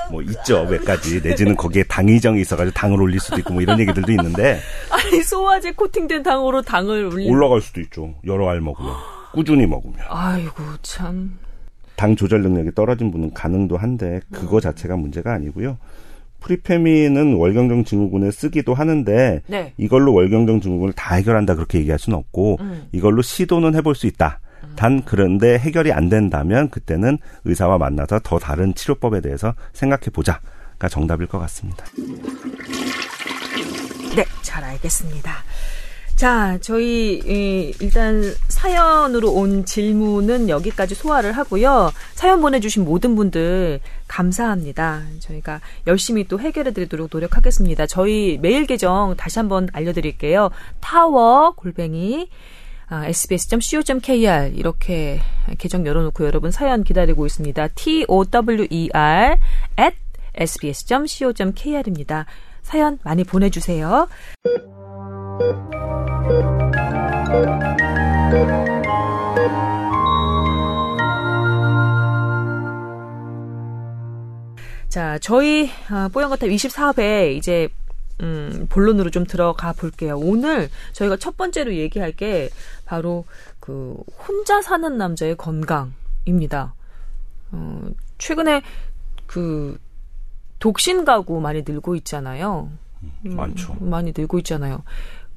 뭐 0.09 0.21
있죠 0.21 0.65
몇 0.65 0.85
가지 0.85 1.21
내지는 1.21 1.57
거기에 1.57 1.83
당이정이 1.83 2.39
있어가지고 2.41 2.73
당을 2.73 3.01
올릴 3.01 3.19
수도 3.19 3.37
있고 3.39 3.53
뭐 3.53 3.61
이런 3.61 3.79
얘기들도 3.79 4.09
있는데 4.13 4.59
아니 4.89 5.21
소화제 5.21 5.73
코팅된 5.73 6.23
당으로 6.23 6.61
당을 6.61 7.05
올리. 7.13 7.29
올라갈 7.29 7.59
수도 7.61 7.81
있죠 7.81 8.15
여러 8.25 8.49
알 8.49 8.61
먹으면 8.61 8.93
꾸준히 9.33 9.67
먹으면 9.67 9.97
아이고 10.07 10.63
참. 10.81 11.37
당 11.97 12.15
조절 12.15 12.41
능력이 12.41 12.71
떨어진 12.73 13.11
분은 13.11 13.33
가능도 13.33 13.75
한데 13.75 14.21
그거 14.31 14.59
자체가 14.61 14.95
문제가 14.95 15.33
아니고요. 15.33 15.77
프리페민은 16.47 17.35
월경정 17.35 17.83
증후군에 17.83 18.31
쓰기도 18.31 18.73
하는데 18.73 19.41
네. 19.47 19.73
이걸로 19.77 20.13
월경정 20.13 20.61
증후군을 20.61 20.93
다 20.93 21.15
해결한다 21.15 21.55
그렇게 21.55 21.79
얘기할 21.79 21.99
수는 21.99 22.17
없고 22.17 22.57
음. 22.61 22.87
이걸로 22.93 23.21
시도는 23.21 23.75
해볼 23.75 23.95
수 23.95 24.07
있다. 24.07 24.39
단 24.75 25.03
그런데 25.03 25.57
해결이 25.57 25.91
안 25.91 26.07
된다면 26.07 26.69
그때는 26.69 27.17
의사와 27.45 27.77
만나서 27.77 28.19
더 28.23 28.39
다른 28.39 28.73
치료법에 28.73 29.21
대해서 29.21 29.53
생각해 29.73 30.05
보자가 30.13 30.87
정답일 30.89 31.27
것 31.27 31.39
같습니다. 31.39 31.85
네, 34.15 34.23
잘 34.41 34.63
알겠습니다. 34.63 35.31
자, 36.17 36.57
저희 36.61 37.21
이, 37.25 37.73
일단 37.79 38.23
사연으로 38.49 39.31
온 39.33 39.65
질문은 39.65 40.49
여기까지 40.49 40.95
소화를 40.95 41.31
하고요. 41.31 41.91
사연 42.15 42.41
보내주신 42.41 42.83
모든 42.85 43.15
분들 43.15 43.79
감사합니다. 44.07 45.03
저희가 45.19 45.61
열심히 45.85 46.27
또 46.27 46.39
해결해드리도록 46.39 47.09
노력하겠습니다. 47.13 47.85
저희 47.85 48.39
메일 48.41 48.65
계정 48.65 49.13
다시 49.15 49.37
한번 49.37 49.69
알려드릴게요. 49.73 50.49
타워 50.79 51.51
골뱅이 51.51 52.29
아, 52.87 53.05
sbs.co.kr 53.05 54.53
이렇게 54.55 55.19
계정 55.59 55.85
열어놓고 55.85 56.25
여러분 56.25 56.49
사연 56.49 56.83
기다리고 56.83 57.27
있습니다. 57.27 57.67
t 57.75 58.05
o 58.07 58.25
w 58.25 58.65
e 58.71 58.89
r 58.91 59.37
at 59.79 59.95
sbs.co.kr입니다. 60.33 62.25
사연 62.63 62.97
많이 63.03 63.23
보내주세요. 63.23 64.07
자, 74.89 75.19
저희 75.19 75.69
아, 75.89 76.09
뽀얀거탑 76.11 76.49
24회 76.49 77.35
이제 77.35 77.69
음, 78.21 78.65
본론으로 78.69 79.11
좀 79.11 79.25
들어가 79.25 79.71
볼게요. 79.73 80.17
오늘 80.17 80.69
저희가 80.93 81.17
첫 81.17 81.37
번째로 81.37 81.75
얘기할 81.75 82.13
게 82.13 82.49
바로 82.85 83.25
그 83.59 83.95
혼자 84.27 84.61
사는 84.61 84.97
남자의 84.97 85.35
건강입니다. 85.37 86.73
어, 87.51 87.81
최근에 88.17 88.63
그 89.27 89.79
독신 90.59 91.05
가구 91.05 91.39
많이 91.39 91.63
늘고 91.63 91.95
있잖아요. 91.97 92.71
음, 93.03 93.35
많죠. 93.35 93.75
많이 93.79 94.13
늘고 94.17 94.39
있잖아요. 94.39 94.83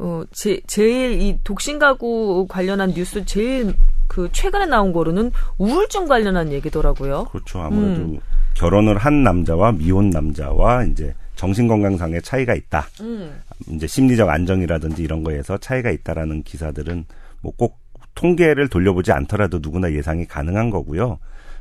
어, 0.01 0.23
제, 0.33 0.61
제일 0.67 1.21
이 1.21 1.39
독신 1.45 1.79
가구 1.79 2.47
관련한 2.49 2.93
뉴스 2.93 3.25
제일 3.25 3.75
그 4.09 4.29
최근에 4.33 4.67
나온 4.67 4.93
거로는 4.93 5.31
우울증 5.59 6.07
관련한 6.07 6.53
얘기더라고요. 6.53 7.27
그렇죠. 7.31 7.61
아무래도 7.61 8.19
결혼을 8.55 8.99
한 8.99 9.23
남자와 9.23 9.73
미혼 9.73 10.11
남자와 10.11 10.85
이제 10.85 11.15
정신건강상의 11.37 12.23
차이가 12.23 12.55
있다. 12.55 12.87
음. 13.01 13.41
이제 13.69 13.87
심리적 13.87 14.29
안정이라든지 14.29 15.03
이런 15.03 15.23
거에서 15.23 15.59
차이가 15.59 15.91
있다라는 15.91 16.43
기사들은 16.43 17.05
뭐 17.43 17.53
꼭 17.57 17.81
통계를 18.15 18.69
돌려보지 18.69 19.13
않더라도 19.13 19.61
누구나 19.63 19.93
예상이 19.93 20.27
가능한 20.27 20.71
거고요. 20.71 21.19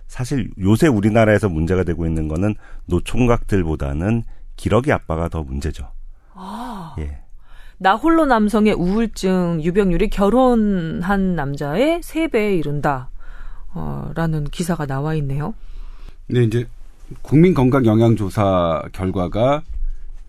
사실 0.08 0.50
요새 0.60 0.88
우리나라에서 0.88 1.50
문제가 1.50 1.84
되고 1.84 2.06
있는 2.06 2.28
거는 2.28 2.56
노총각들보다는 2.86 4.24
기러기 4.56 4.92
아빠가 4.92 5.30
더 5.30 5.44
문제죠. 5.44 5.90
아. 6.34 6.96
예. 7.00 7.20
나 7.82 7.96
홀로 7.96 8.26
남성의 8.26 8.74
우울증 8.74 9.62
유병률이 9.64 10.10
결혼한 10.10 11.36
남자의 11.36 12.02
3배에 12.02 12.60
이른다. 12.60 13.10
어, 13.74 14.12
라는 14.16 14.44
기사가 14.44 14.86
나와 14.86 15.16
있네요. 15.16 15.54
근데 16.28 16.44
이제 16.44 16.68
국민건강영양조사 17.22 18.84
결과가 18.92 19.64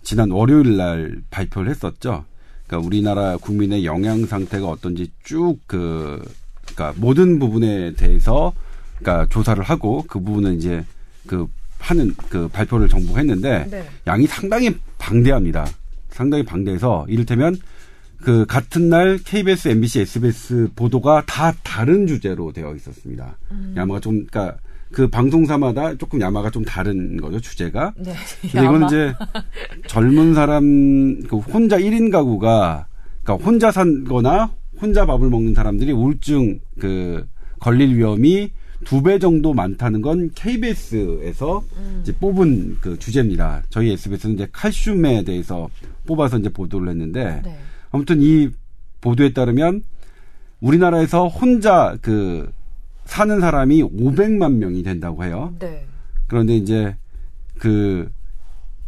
지난 0.02 0.30
월요일 0.30 0.76
날 0.76 1.20
발표를 1.30 1.70
했었죠. 1.70 2.24
그러니까 2.66 2.86
우리나라 2.86 3.36
국민의 3.36 3.84
영양 3.84 4.24
상태가 4.26 4.68
어떤지 4.68 5.10
쭉 5.24 5.58
그, 5.66 6.22
그러니까 6.62 6.94
모든 7.00 7.40
부분에 7.40 7.94
대해서 7.94 8.52
그러니까 8.98 9.26
조사를 9.28 9.60
하고 9.64 10.04
그 10.06 10.20
부분은 10.20 10.54
이제 10.54 10.84
그 11.26 11.48
하는 11.80 12.14
그 12.28 12.46
발표를 12.46 12.88
정부가 12.88 13.18
했는데 13.18 13.66
네. 13.68 13.84
양이 14.06 14.26
상당히 14.26 14.76
방대합니다. 14.98 15.66
상당히 16.20 16.44
방대해서 16.44 17.06
이를테면 17.08 17.56
그 18.18 18.44
같은 18.44 18.90
날 18.90 19.18
KBS, 19.24 19.68
MBC, 19.68 20.00
SBS 20.00 20.68
보도가 20.76 21.22
다 21.26 21.54
다른 21.62 22.06
주제로 22.06 22.52
되어 22.52 22.74
있었습니다. 22.74 23.38
야마가 23.74 24.00
좀 24.00 24.26
그러니까 24.26 24.58
그 24.92 25.08
방송사마다 25.08 25.94
조금 25.94 26.20
야마가 26.20 26.50
좀 26.50 26.62
다른 26.62 27.16
거죠 27.16 27.40
주제가. 27.40 27.94
네. 27.96 28.12
근데 28.42 28.60
이건 28.66 28.84
이제 28.84 29.14
젊은 29.86 30.34
사람 30.34 31.22
그 31.22 31.38
혼자 31.38 31.78
1인 31.78 32.12
가구가 32.12 32.86
그러니까 33.22 33.46
혼자 33.46 33.70
산거나 33.70 34.52
혼자 34.78 35.06
밥을 35.06 35.30
먹는 35.30 35.54
사람들이 35.54 35.92
우울증 35.92 36.60
그 36.78 37.26
걸릴 37.60 37.96
위험이 37.96 38.50
두 38.84 39.02
배 39.02 39.18
정도 39.18 39.52
많다는 39.52 40.00
건 40.00 40.30
KBS에서 40.34 41.62
이제 42.00 42.12
뽑은 42.16 42.78
그 42.80 42.98
주제입니다. 42.98 43.62
저희 43.68 43.92
SBS는 43.92 44.34
이제 44.34 44.48
칼슘에 44.52 45.22
대해서 45.24 45.68
뽑아서 46.06 46.38
이제 46.38 46.48
보도를 46.48 46.88
했는데 46.88 47.42
네. 47.44 47.58
아무튼 47.90 48.22
이 48.22 48.48
보도에 49.00 49.32
따르면 49.32 49.82
우리나라에서 50.60 51.28
혼자 51.28 51.96
그 52.00 52.50
사는 53.04 53.40
사람이 53.40 53.82
500만 53.82 54.54
명이 54.56 54.82
된다고 54.82 55.24
해요. 55.24 55.54
네. 55.58 55.84
그런데 56.26 56.56
이제 56.56 56.96
그 57.58 58.10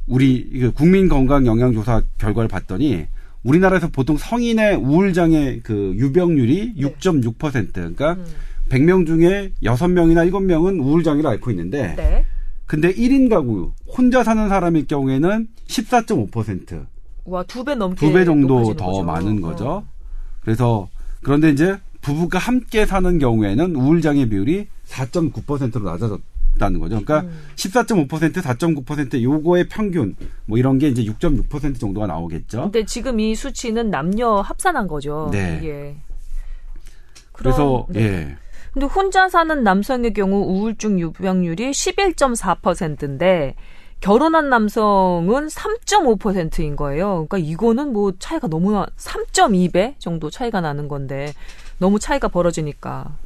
우리 0.07 0.48
그 0.61 0.72
국민 0.72 1.09
건강 1.09 1.46
영양 1.46 1.72
조사 1.72 2.02
결과를 2.18 2.48
봤더니 2.48 3.07
우리나라에서 3.42 3.88
보통 3.88 4.16
성인의 4.16 4.76
우울장애 4.76 5.61
그 5.62 5.94
유병률이 5.96 6.74
네. 6.76 6.83
6.6% 6.83 7.72
그러니까 7.72 8.12
음. 8.12 8.24
100명 8.72 9.06
중에 9.06 9.52
6명이나 9.62 10.30
7명은 10.30 10.80
우울장애를 10.82 11.28
앓고 11.28 11.50
있는데 11.50 11.94
네. 11.94 12.24
근데 12.66 12.90
1인 12.92 13.28
가구 13.28 13.72
혼자 13.87 14.24
사는 14.24 14.48
사람일 14.48 14.87
경우에는 14.87 15.48
14.5%. 15.66 16.87
와, 17.26 17.42
두 17.44 17.64
배 17.64 17.74
넘게. 17.74 17.96
두 18.06 18.12
배 18.12 18.24
정도 18.24 18.74
더 18.74 18.87
거죠. 18.87 19.02
많은 19.04 19.40
거죠. 19.42 19.68
어. 19.68 19.87
그래서 20.40 20.88
그런데 21.22 21.50
이제 21.50 21.76
부부가 22.00 22.38
함께 22.38 22.87
사는 22.87 23.18
경우에는 23.18 23.76
우울장애 23.76 24.28
비율이 24.30 24.66
4.9%로 24.87 25.85
낮아졌다는 25.85 26.80
거죠. 26.80 27.00
그러니까 27.04 27.20
음. 27.20 27.40
14.5%, 27.56 28.08
4.9% 28.08 29.22
요거의 29.22 29.68
평균 29.68 30.16
뭐 30.46 30.56
이런 30.58 30.78
게 30.78 30.88
이제 30.88 31.04
6.6% 31.04 31.78
정도가 31.78 32.06
나오겠죠. 32.06 32.62
근데 32.72 32.85
지금 32.87 33.20
이 33.20 33.35
수치는 33.35 33.90
남녀 33.90 34.40
합산한 34.40 34.88
거죠. 34.88 35.28
네. 35.30 35.61
예. 35.62 35.96
그래서 37.32 37.87
네. 37.90 38.00
예. 38.02 38.37
근데 38.72 38.87
혼자 38.87 39.28
사는 39.28 39.62
남성의 39.62 40.14
경우 40.14 40.44
우울증 40.46 40.98
유병률이 40.98 41.70
11.4%인데 41.70 43.54
결혼한 44.00 44.48
남성은 44.48 45.46
3.5%인 45.46 46.74
거예요. 46.74 47.26
그러니까 47.28 47.38
이거는 47.38 47.92
뭐 47.92 48.12
차이가 48.18 48.48
너무나 48.48 48.87
3.2배 48.96 49.94
정도 49.98 50.30
차이가 50.30 50.61
나는 50.61 50.88
건데 50.88 51.32
너무 51.78 51.98
차이가 51.98 52.28
벌어지니까 52.28 53.16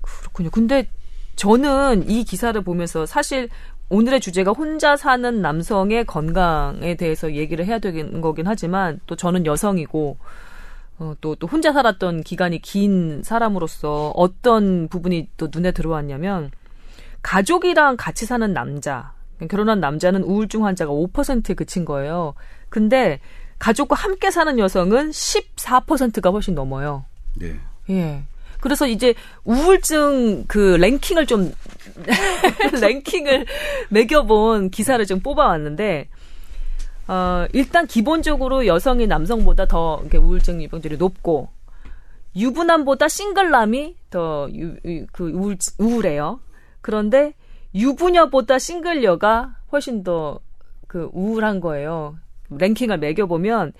그렇군요. 0.00 0.50
근데 0.50 0.88
저는 1.36 2.08
이 2.08 2.24
기사를 2.24 2.60
보면서 2.62 3.06
사실 3.06 3.48
오늘의 3.90 4.20
주제가 4.20 4.52
혼자 4.52 4.96
사는 4.96 5.42
남성의 5.42 6.06
건강에 6.06 6.94
대해서 6.96 7.34
얘기를 7.34 7.66
해야 7.66 7.78
되는 7.78 8.20
거긴 8.20 8.46
하지만 8.46 8.98
또 9.06 9.14
저는 9.14 9.46
여성이고 9.46 10.16
어, 10.98 11.14
또, 11.20 11.34
또 11.34 11.46
혼자 11.46 11.72
살았던 11.72 12.22
기간이 12.22 12.60
긴 12.62 13.22
사람으로서 13.22 14.12
어떤 14.14 14.88
부분이 14.88 15.30
또 15.36 15.48
눈에 15.52 15.72
들어왔냐면 15.72 16.50
가족이랑 17.22 17.96
같이 17.96 18.26
사는 18.26 18.52
남자, 18.52 19.12
결혼한 19.48 19.80
남자는 19.80 20.22
우울증 20.22 20.64
환자가 20.64 20.92
5%에 20.92 21.54
그친 21.54 21.84
거예요. 21.84 22.34
근데 22.68 23.20
가족과 23.58 23.96
함께 23.96 24.30
사는 24.30 24.58
여성은 24.58 25.10
14%가 25.10 26.30
훨씬 26.30 26.54
넘어요. 26.54 27.04
네. 27.36 27.58
예. 27.90 28.22
그래서 28.60 28.86
이제 28.86 29.14
우울증 29.44 30.44
그 30.46 30.76
랭킹을 30.80 31.26
좀 31.26 31.52
랭킹을 32.80 33.46
매겨본 33.90 34.70
기사를 34.70 35.04
좀 35.06 35.20
뽑아왔는데 35.20 36.08
어, 37.06 37.46
일단 37.52 37.86
기본적으로 37.86 38.66
여성이 38.66 39.06
남성보다 39.06 39.66
더 39.66 40.02
우울증 40.14 40.62
유병률이 40.62 40.96
높고 40.96 41.48
유부남보다 42.36 43.08
싱글남이 43.08 43.96
더그 44.10 45.08
우울 45.20 45.56
우울해요. 45.78 46.40
그런데 46.80 47.34
유부녀보다 47.74 48.58
싱글녀가 48.58 49.56
훨씬 49.70 50.02
더 50.02 50.40
그 50.94 51.10
우울한 51.12 51.58
거예요. 51.58 52.16
랭킹을 52.50 52.98
매겨보면 52.98 53.72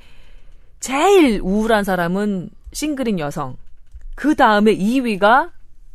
제일 0.81 1.41
우울한 1.41 1.85
사람은 1.85 2.51
싱글인 2.73 3.21
여성. 3.21 3.57
그 4.17 4.35
다음에 4.35 4.75
2위가 4.75 5.53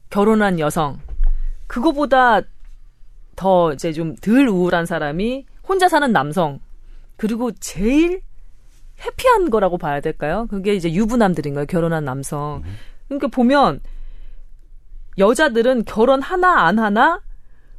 결혼한 0.09 0.59
여성. 0.59 0.97
그거보다 1.67 2.39
더 3.35 3.73
이제 3.73 3.91
좀 3.91 4.15
덜 4.21 4.47
우울한 4.47 4.85
사람이 4.85 5.45
혼자 5.67 5.89
사는 5.89 6.09
남성. 6.09 6.61
그리고 7.19 7.51
제일 7.51 8.21
해피한 9.05 9.49
거라고 9.49 9.77
봐야 9.77 10.01
될까요? 10.01 10.47
그게 10.49 10.73
이제 10.73 10.91
유부남들인 10.91 11.53
거예요. 11.53 11.65
결혼한 11.65 12.05
남성. 12.05 12.63
그러니까 13.07 13.27
보면 13.27 13.81
여자들은 15.17 15.85
결혼 15.85 16.21
하나 16.21 16.65
안 16.65 16.79
하나 16.79 17.21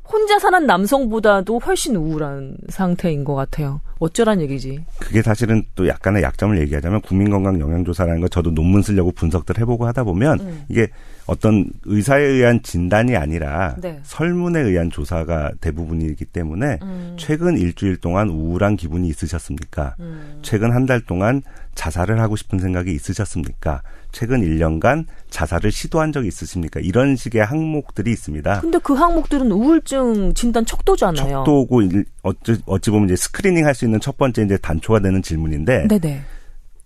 혼자 0.08 0.38
사는 0.40 0.66
남성보다도 0.66 1.58
훨씬 1.60 1.94
우울한 1.94 2.56
상태인 2.68 3.22
것 3.24 3.34
같아요. 3.34 3.80
어쩌란 4.00 4.40
얘기지? 4.40 4.84
그게 4.98 5.22
사실은 5.22 5.62
또 5.74 5.86
약간의 5.86 6.22
약점을 6.22 6.58
얘기하자면 6.62 7.02
국민건강 7.02 7.60
영양조사라는 7.60 8.20
거 8.20 8.28
저도 8.28 8.50
논문 8.50 8.82
쓰려고 8.82 9.12
분석들 9.12 9.58
해보고 9.58 9.86
하다 9.86 10.04
보면 10.04 10.40
음. 10.40 10.64
이게 10.68 10.88
어떤 11.26 11.70
의사에 11.84 12.22
의한 12.22 12.60
진단이 12.62 13.14
아니라 13.14 13.76
네. 13.80 14.00
설문에 14.02 14.58
의한 14.60 14.90
조사가 14.90 15.52
대부분이기 15.60 16.24
때문에 16.24 16.78
음. 16.82 17.16
최근 17.18 17.56
일주일 17.56 17.98
동안 17.98 18.30
우울한 18.30 18.76
기분이 18.76 19.06
있으셨습니까? 19.08 19.94
음. 20.00 20.40
최근 20.42 20.72
한 20.72 20.86
달 20.86 21.00
동안 21.02 21.42
자살을 21.76 22.20
하고 22.20 22.34
싶은 22.34 22.58
생각이 22.58 22.90
있으셨습니까? 22.92 23.82
최근 24.12 24.40
1년간 24.42 25.06
자살을 25.30 25.70
시도한 25.72 26.12
적이 26.12 26.28
있으십니까? 26.28 26.80
이런 26.80 27.16
식의 27.16 27.44
항목들이 27.44 28.10
있습니다. 28.12 28.60
근데 28.60 28.78
그 28.82 28.94
항목들은 28.94 29.50
우울증 29.52 30.34
진단 30.34 30.64
척도잖아요. 30.66 31.28
척도고 31.28 31.82
어찌, 32.22 32.56
어찌 32.66 32.90
보면 32.90 33.08
이제 33.08 33.16
screening 33.16 33.66
할 33.66 33.74
수 33.74 33.84
있는 33.84 34.00
첫 34.00 34.16
번째 34.18 34.42
이제 34.42 34.56
단초가 34.58 35.00
되는 35.00 35.22
질문인데 35.22 35.86
네네. 35.88 36.22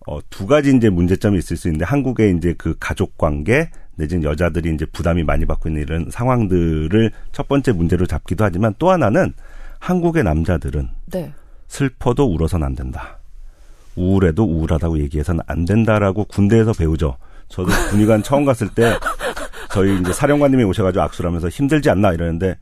어, 0.07 0.19
두 0.29 0.47
가지 0.47 0.75
이제 0.77 0.91
문제점이 0.91 1.39
있을 1.39 1.57
수 1.57 1.69
있는데 1.69 1.85
한국의 1.87 2.37
이제 2.37 2.55
그 2.59 2.77
가족 2.79 3.17
관계 3.17 3.71
내지는 3.97 4.25
여자들이 4.25 4.75
이제 4.75 4.85
부담이 4.87 5.25
많이 5.25 5.47
받고 5.47 5.69
있는 5.69 5.83
이런 5.83 6.11
상황들을 6.11 7.11
첫 7.33 7.49
번째 7.49 7.73
문제로 7.73 8.07
잡기도 8.07 8.45
하지만 8.45 8.75
또 8.79 8.91
하나는 8.91 9.33
한국의 9.79 10.25
남자들은 10.25 10.89
네. 11.07 11.33
슬퍼도 11.69 12.25
울어선 12.25 12.63
안 12.63 12.75
된다. 12.75 13.19
우울해도 13.97 14.45
우울하다고 14.45 14.99
얘기해서는 15.01 15.43
안 15.47 15.65
된다라고 15.65 16.25
군대에서 16.25 16.73
배우죠. 16.73 17.17
저도 17.49 17.71
군의관 17.91 18.23
처음 18.23 18.45
갔을 18.45 18.69
때 18.69 18.99
저희 19.71 19.99
이제 20.01 20.13
사령관님이 20.13 20.65
오셔가지고 20.65 21.03
악수를 21.03 21.29
하면서 21.29 21.49
힘들지 21.49 21.91
않나 21.91 22.13
이러는데 22.13 22.57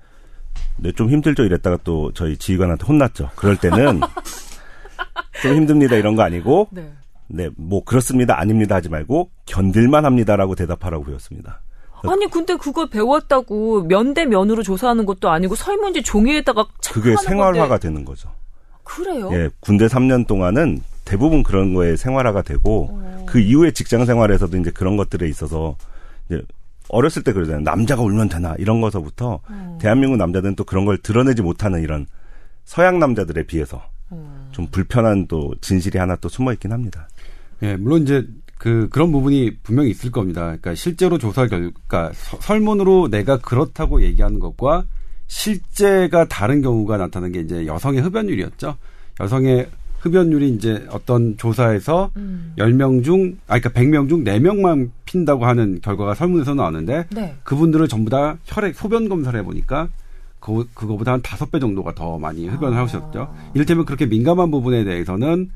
네, 0.78 0.92
좀 0.92 1.08
힘들죠 1.10 1.44
이랬다가 1.44 1.78
또 1.84 2.12
저희 2.12 2.36
지휘관한테 2.36 2.84
혼났죠. 2.86 3.30
그럴 3.36 3.56
때는 3.56 4.00
좀 5.42 5.54
힘듭니다 5.54 5.96
이런 5.96 6.14
거 6.16 6.22
아니고 6.22 6.68
네. 6.72 6.92
네, 7.28 7.48
뭐 7.56 7.82
그렇습니다 7.84 8.38
아닙니다 8.38 8.74
하지 8.76 8.88
말고 8.88 9.30
견딜만 9.46 10.04
합니다라고 10.04 10.54
대답하라고 10.54 11.04
배웠습니다. 11.04 11.60
아니 12.04 12.28
근데 12.28 12.56
그걸 12.56 12.90
배웠다고 12.90 13.84
면 13.86 14.12
대 14.12 14.26
면으로 14.26 14.62
조사하는 14.62 15.06
것도 15.06 15.30
아니고 15.30 15.54
설문지 15.54 16.02
종이에다가 16.02 16.66
그게 16.92 17.14
생활화가 17.16 17.68
건데. 17.68 17.88
되는 17.88 18.04
거죠. 18.04 18.28
그래요? 18.82 19.30
예, 19.32 19.48
군대 19.60 19.86
3년 19.86 20.26
동안은 20.26 20.82
대부분 21.04 21.42
그런 21.42 21.74
거에 21.74 21.96
생활화가 21.96 22.42
되고 22.42 22.88
어. 22.90 23.26
그 23.28 23.38
이후에 23.40 23.72
직장 23.72 24.04
생활에서도 24.04 24.56
이제 24.58 24.70
그런 24.70 24.96
것들에 24.96 25.28
있어서 25.28 25.76
이제 26.28 26.42
어렸을 26.88 27.22
때 27.22 27.32
그러잖아요. 27.32 27.62
남자가 27.62 28.02
울면 28.02 28.28
되나 28.28 28.54
이런 28.58 28.80
거서부터 28.80 29.40
어. 29.48 29.78
대한민국 29.80 30.16
남자들은 30.16 30.56
또 30.56 30.64
그런 30.64 30.84
걸 30.84 30.98
드러내지 30.98 31.42
못하는 31.42 31.82
이런 31.82 32.06
서양 32.64 32.98
남자들에 32.98 33.44
비해서 33.44 33.82
어. 34.10 34.48
좀 34.52 34.66
불편한 34.70 35.26
또 35.26 35.54
진실이 35.60 35.98
하나 35.98 36.16
또 36.16 36.28
숨어 36.28 36.52
있긴 36.52 36.72
합니다. 36.72 37.08
예, 37.62 37.76
물론 37.76 38.02
이제 38.02 38.26
그 38.58 38.88
그런 38.90 39.10
부분이 39.10 39.58
분명히 39.62 39.90
있을 39.90 40.10
겁니다. 40.10 40.42
그러니까 40.42 40.74
실제로 40.74 41.18
조사 41.18 41.46
결과 41.46 41.72
그러니까 41.86 42.12
설문으로 42.40 43.08
내가 43.08 43.38
그렇다고 43.38 44.02
얘기하는 44.02 44.38
것과 44.38 44.84
실제가 45.26 46.26
다른 46.26 46.62
경우가 46.62 46.96
나타난 46.96 47.32
게 47.32 47.40
이제 47.40 47.66
여성의 47.66 48.02
흡연율이었죠. 48.02 48.76
여성의 49.20 49.68
흡연율이 50.02 50.50
이제 50.50 50.84
어떤 50.90 51.36
조사에서 51.36 52.10
음. 52.16 52.52
10명 52.58 53.04
중, 53.04 53.38
아, 53.46 53.58
그러니까 53.58 53.70
100명 53.70 54.08
중 54.08 54.24
4명만 54.24 54.90
핀다고 55.04 55.46
하는 55.46 55.80
결과가 55.80 56.14
설문에서 56.14 56.54
나왔는데, 56.54 57.06
네. 57.10 57.36
그분들을 57.44 57.86
전부 57.86 58.10
다 58.10 58.36
혈액 58.44 58.74
소변 58.74 59.08
검사를 59.08 59.38
해보니까, 59.38 59.88
그, 60.40 60.68
그거보다 60.74 61.12
한 61.12 61.22
다섯 61.22 61.52
배 61.52 61.60
정도가 61.60 61.94
더 61.94 62.18
많이 62.18 62.48
흡연을 62.48 62.76
아. 62.76 62.82
하셨죠. 62.82 63.32
이를테면 63.54 63.84
그렇게 63.84 64.06
민감한 64.06 64.50
부분에 64.50 64.82
대해서는 64.82 65.50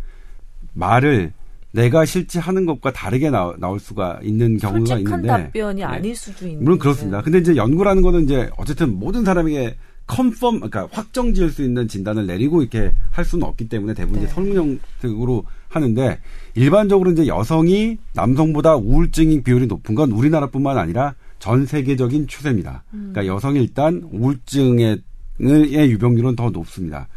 말을 0.75 1.33
내가 1.73 2.05
실제 2.05 2.39
하는 2.39 2.67
것과 2.67 2.93
다르게 2.93 3.31
나, 3.31 3.49
올 3.49 3.81
수가 3.81 4.21
있는 4.23 4.59
경우가 4.59 4.99
있는데 4.99 5.27
답변이 5.27 5.81
네. 5.81 5.85
아닐 5.85 6.15
수도 6.15 6.47
있는 6.47 6.63
물론 6.63 6.79
그렇습니다. 6.79 7.21
근데 7.21 7.39
이제 7.39 7.57
연구라는 7.57 8.01
거는 8.03 8.25
이제 8.25 8.49
어쨌든 8.57 8.97
모든 8.99 9.25
사람에게 9.25 9.77
컨펌 10.07 10.53
그러니까 10.61 10.89
확정 10.93 11.35
지을 11.35 11.51
수 11.51 11.63
있는 11.63 11.89
진단을 11.89 12.27
내리고 12.27 12.63
이렇게 12.63 12.93
할 13.11 13.25
수는 13.25 13.47
없기 13.47 13.69
때문에 13.69 13.95
대부분 13.95 14.21
네. 14.21 14.25
이제 14.27 14.35
설문 14.35 14.79
형식으로 15.03 15.45
하는데 15.69 16.19
일반적으로 16.55 17.11
이제 17.11 17.27
여성이 17.27 17.99
남성보다 18.15 18.77
우울증 18.77 19.43
비율이 19.43 19.67
높은 19.67 19.95
건 19.95 20.13
우리나라뿐만 20.13 20.79
아니라 20.79 21.15
전 21.39 21.67
세계적인 21.67 22.29
추세입니다. 22.29 22.85
음. 22.95 23.11
그러니까 23.13 23.35
여성이 23.35 23.61
일단 23.61 24.03
우울증의 24.13 25.03
유병률은 25.41 26.37
더 26.37 26.51
높습니다. 26.51 27.09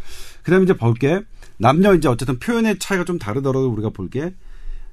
그다음에 0.44 0.64
이제 0.66 0.74
볼 0.76 0.96
게 0.96 1.22
남녀 1.58 1.94
이제 1.94 2.08
어쨌든 2.08 2.40
표현의 2.40 2.80
차이가 2.80 3.04
좀 3.06 3.20
다르더라도 3.20 3.70
우리가 3.72 3.90
볼 3.90 4.10
게 4.10 4.34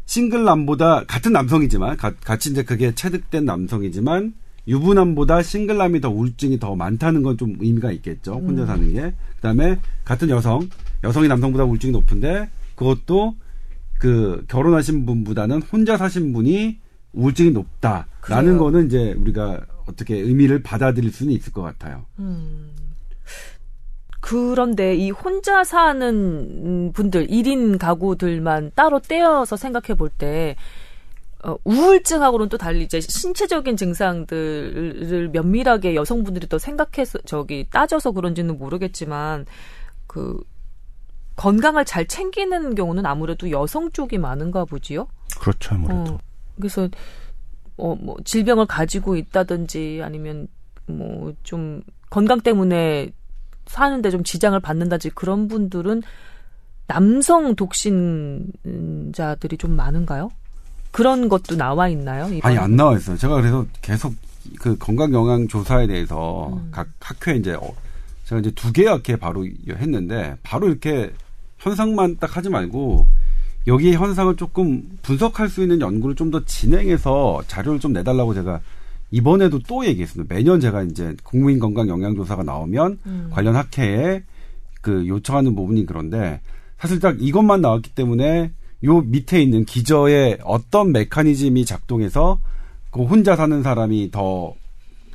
싱글 0.05 0.45
남보다 0.45 1.05
같은 1.05 1.33
남성이지만 1.33 1.97
가, 1.97 2.15
같이 2.15 2.51
이제 2.51 2.63
그게 2.63 2.95
체득된 2.95 3.45
남성이지만 3.45 4.35
유부남보다 4.69 5.43
싱글남이 5.43 6.01
더 6.01 6.11
우울증이 6.11 6.59
더 6.59 6.75
많다는 6.75 7.23
건 7.23 7.37
좀 7.37 7.57
의미가 7.61 7.93
있겠죠. 7.93 8.35
혼자 8.35 8.63
음. 8.63 8.67
사는 8.67 8.93
게. 8.93 9.15
그다음에 9.37 9.79
같은 10.05 10.29
여성, 10.31 10.69
여성이 11.05 11.29
남성보다 11.29 11.65
우울증이 11.65 11.93
높은데 11.93 12.49
그것도 12.75 13.35
그 13.99 14.45
결혼하신 14.49 15.07
분보다는 15.07 15.63
혼자 15.63 15.97
사신 15.97 16.33
분이 16.33 16.79
우울증이 17.13 17.51
높다라는 17.53 18.07
그래요. 18.21 18.59
거는 18.59 18.87
이제 18.87 19.13
우리가 19.13 19.61
어떻게 19.87 20.17
의미를 20.17 20.63
받아들일 20.63 21.13
수는 21.13 21.33
있을 21.33 21.53
것 21.53 21.63
같아요. 21.63 22.05
음. 22.19 22.73
그런데 24.21 24.97
이 24.97 25.11
혼자 25.11 25.63
사는 25.63 26.91
분들, 26.93 27.29
1인 27.29 27.79
가구들만 27.79 28.73
따로 28.75 28.99
떼어서 28.99 29.57
생각해 29.57 29.95
볼 29.97 30.11
때 30.11 30.57
어, 31.47 31.57
우울증하고는 31.65 32.49
또 32.49 32.59
달리 32.59 32.83
이제 32.85 33.01
신체적인 33.01 33.77
증상들을 33.77 35.31
면밀하게 35.33 35.95
여성분들이 35.95 36.49
또 36.49 36.59
생각해서 36.59 37.21
저기 37.25 37.67
따져서 37.71 38.11
그런지는 38.11 38.59
모르겠지만 38.59 39.47
그 40.09 40.43
건강을 41.37 41.85
잘 41.85 42.07
챙기는 42.07 42.75
경우는 42.75 43.07
아무래도 43.07 43.51
여성 43.51 43.91
쪽이 43.93 44.19
많은가 44.19 44.65
보지요. 44.65 45.07
그렇죠, 45.39 45.75
아무래도. 45.77 46.15
어, 46.15 46.19
그래서 46.57 46.89
어, 47.77 47.95
뭐 47.95 48.17
질병을 48.25 48.67
가지고 48.67 49.17
있다든지 49.17 50.01
아니면 50.03 50.49
뭐 50.87 51.33
좀 51.43 51.83
건강 52.11 52.41
때문에 52.41 53.11
사는데 53.67 54.11
좀 54.11 54.23
지장을 54.25 54.59
받는다든지 54.61 55.15
그런 55.15 55.49
분들은 55.49 56.03
남성 56.87 57.55
독신자들이 57.57 59.59
좀 59.59 59.73
많은가요? 59.73 60.31
그런 60.97 61.29
것도 61.29 61.57
나와 61.57 61.89
있나요? 61.89 62.25
이번에? 62.33 62.41
아니 62.43 62.59
안 62.59 62.75
나와 62.75 62.97
있어요. 62.97 63.17
제가 63.19 63.35
그래서 63.37 63.67
계속 63.83 64.15
그 64.59 64.77
건강 64.79 65.13
영양 65.13 65.47
조사에 65.47 65.87
대해서 65.87 66.49
음. 66.55 66.69
각 66.71 66.89
학회 67.01 67.37
이제 67.37 67.53
어, 67.53 67.75
제가 68.25 68.41
이제 68.41 68.51
두 68.53 68.73
개 68.73 68.87
학회 68.87 69.17
바로 69.17 69.47
했는데 69.69 70.37
바로 70.43 70.69
이렇게 70.69 71.13
현상만 71.59 72.17
딱 72.19 72.37
하지 72.37 72.49
말고 72.49 73.07
여기 73.67 73.93
현상을 73.95 74.35
조금 74.37 74.83
분석할 75.03 75.49
수 75.51 75.63
있는 75.63 75.81
연구를 75.83 76.15
좀 76.15 76.31
더 76.31 76.43
진행해서 76.45 77.43
자료를 77.47 77.79
좀 77.79 77.93
내달라고 77.93 78.33
제가 78.33 78.61
이번에도 79.11 79.59
또 79.69 79.85
얘기했습니다. 79.85 80.35
매년 80.35 80.61
제가 80.61 80.83
이제 80.85 81.15
국민 81.23 81.59
건강 81.59 81.89
영양 81.89 82.15
조사가 82.17 82.43
나오면 82.43 82.99
음. 83.07 83.31
관련 83.33 83.55
학회에 83.55 84.23
그 84.81 85.07
요청하는 85.07 85.55
부분이 85.55 85.85
그런데 85.85 86.41
사실 86.79 87.01
딱 87.01 87.17
이것만 87.21 87.61
나왔기 87.61 87.91
때문에 87.95 88.51
요 88.85 89.01
밑에 89.01 89.43
있는 89.43 89.65
기저에 89.65 90.39
어떤 90.45 90.93
메커니즘이 90.93 91.65
작동해서 91.65 92.39
그 92.91 93.03
혼자 93.05 93.37
사는 93.37 93.63
사람이 93.63 94.11
더 94.11 94.55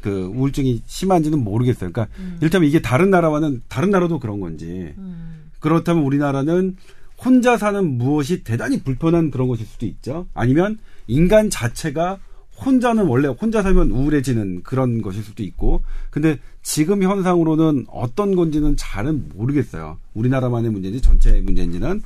그 0.02 0.32
우울증이 0.36 0.82
심한지는 0.86 1.40
모르겠어요. 1.44 1.92
그러니까 1.92 2.14
이를테면 2.40 2.68
이게 2.68 2.82
다른 2.82 3.10
나라와는 3.12 3.62
다른 3.70 3.92
나라도 3.92 4.20
그런 4.20 4.40
건지 4.40 4.94
음. 4.98 5.52
그렇다면 5.60 6.04
우리나라는 6.04 6.76
혼자 7.24 7.56
사는 7.56 7.86
무엇이 7.86 8.44
대단히 8.44 8.82
불편한 8.82 9.30
그런 9.30 9.48
것일 9.48 9.66
수도 9.68 9.86
있죠. 9.86 10.28
아니면 10.34 10.80
인간 11.08 11.50
자체가 11.50 12.18
혼자는 12.66 13.06
원래 13.06 13.28
혼자 13.28 13.62
살면 13.62 13.92
우울해지는 13.92 14.62
그런 14.64 15.02
것일 15.02 15.24
수도 15.24 15.44
있고 15.44 15.82
근데 16.10 16.40
지금 16.62 17.02
현상으로는 17.04 17.86
어떤 17.90 18.36
건지는 18.36 18.76
잘은 18.76 19.32
모르겠어요. 19.36 19.98
우리나라만의 20.14 20.72
문제인지 20.72 21.02
전체 21.02 21.42
문제인지는 21.42 22.02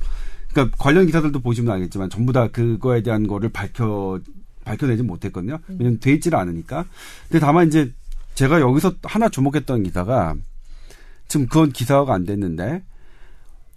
그러니까 0.56 0.74
관련 0.78 1.04
기사들도 1.04 1.40
보시면 1.40 1.70
알겠지만 1.74 2.08
전부 2.08 2.32
다 2.32 2.48
그거에 2.48 3.02
대한 3.02 3.26
거를 3.26 3.50
밝혀 3.50 4.18
밝혀내지 4.64 5.02
못했거든요. 5.02 5.58
왜냐면 5.68 6.00
돼 6.00 6.12
있지를 6.14 6.38
않으니까. 6.38 6.86
근데 7.28 7.40
다만 7.40 7.68
이제 7.68 7.92
제가 8.34 8.60
여기서 8.60 8.94
하나 9.02 9.28
주목했던 9.28 9.82
기사가 9.82 10.34
지금 11.28 11.46
그건 11.46 11.72
기사화가 11.72 12.14
안 12.14 12.24
됐는데 12.24 12.82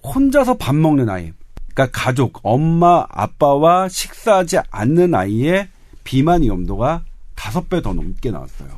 혼자서 0.03 0.57
밥 0.57 0.73
먹는 0.73 1.09
아이. 1.09 1.33
그러니까 1.73 1.99
가족, 1.99 2.39
엄마, 2.43 3.05
아빠와 3.09 3.89
식사하지 3.89 4.59
않는 4.71 5.13
아이의 5.13 5.67
비만 6.05 6.43
위험도가 6.43 7.03
다섯 7.35 7.69
배 7.69 7.81
더 7.81 7.93
넘게 7.93 8.31
나왔어요. 8.31 8.69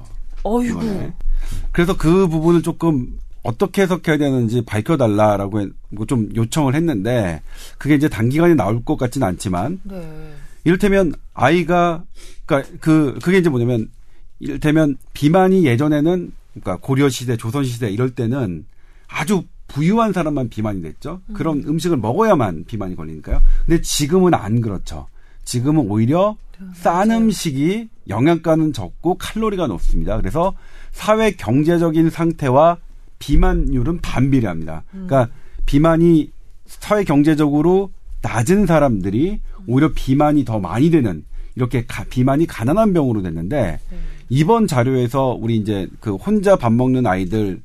어이구. 0.43 0.83
이번에. 0.83 1.13
그래서 1.71 1.95
그 1.95 2.27
부분을 2.27 2.63
조금 2.63 3.19
어떻게 3.43 3.81
해석해야 3.83 4.17
되는지 4.17 4.63
밝혀달라라고 4.65 5.61
해- 5.61 5.67
뭐좀 5.89 6.29
요청을 6.35 6.75
했는데 6.75 7.41
그게 7.77 7.95
이제 7.95 8.07
단기간에 8.07 8.53
나올 8.55 8.83
것 8.85 8.97
같지는 8.97 9.27
않지만 9.27 9.79
네. 9.83 10.33
이를테면 10.63 11.13
아이가 11.33 12.03
그러니까 12.45 12.71
그 12.79 13.17
그게 13.21 13.39
이제 13.39 13.49
뭐냐면 13.49 13.89
이를테면 14.39 14.97
비만이 15.13 15.65
예전에는 15.65 16.31
그러니까 16.53 16.77
고려 16.85 17.09
시대, 17.09 17.37
조선 17.37 17.63
시대 17.63 17.89
이럴 17.89 18.11
때는 18.11 18.65
아주 19.07 19.43
부유한 19.67 20.11
사람만 20.13 20.49
비만이 20.49 20.81
됐죠. 20.81 21.21
그런 21.33 21.63
음식을 21.65 21.97
먹어야만 21.97 22.65
비만이 22.67 22.95
걸리니까요. 22.95 23.41
근데 23.65 23.81
지금은 23.81 24.33
안 24.33 24.59
그렇죠. 24.61 25.07
지금은 25.45 25.89
오히려 25.89 26.35
싼 26.75 27.09
음식이 27.09 27.87
영양가는 28.09 28.73
적고 28.73 29.15
칼로리가 29.17 29.67
높습니다. 29.67 30.17
그래서 30.17 30.53
사회 30.91 31.31
경제적인 31.31 32.09
상태와 32.09 32.77
비만율은 33.25 34.01
반비례합니다. 34.01 34.83
그러니까 34.91 35.29
비만이 35.65 36.31
사회 36.65 37.03
경제적으로 37.03 37.91
낮은 38.23 38.65
사람들이 38.65 39.39
오히려 39.67 39.91
비만이 39.93 40.43
더 40.43 40.59
많이 40.59 40.89
되는 40.89 41.23
이렇게 41.55 41.85
가- 41.85 42.03
비만이 42.09 42.47
가난한 42.47 42.93
병으로 42.93 43.21
됐는데 43.21 43.79
이번 44.29 44.65
자료에서 44.67 45.37
우리 45.39 45.57
이제 45.57 45.87
그 45.99 46.15
혼자 46.15 46.55
밥 46.55 46.73
먹는 46.73 47.05
아이들 47.05 47.61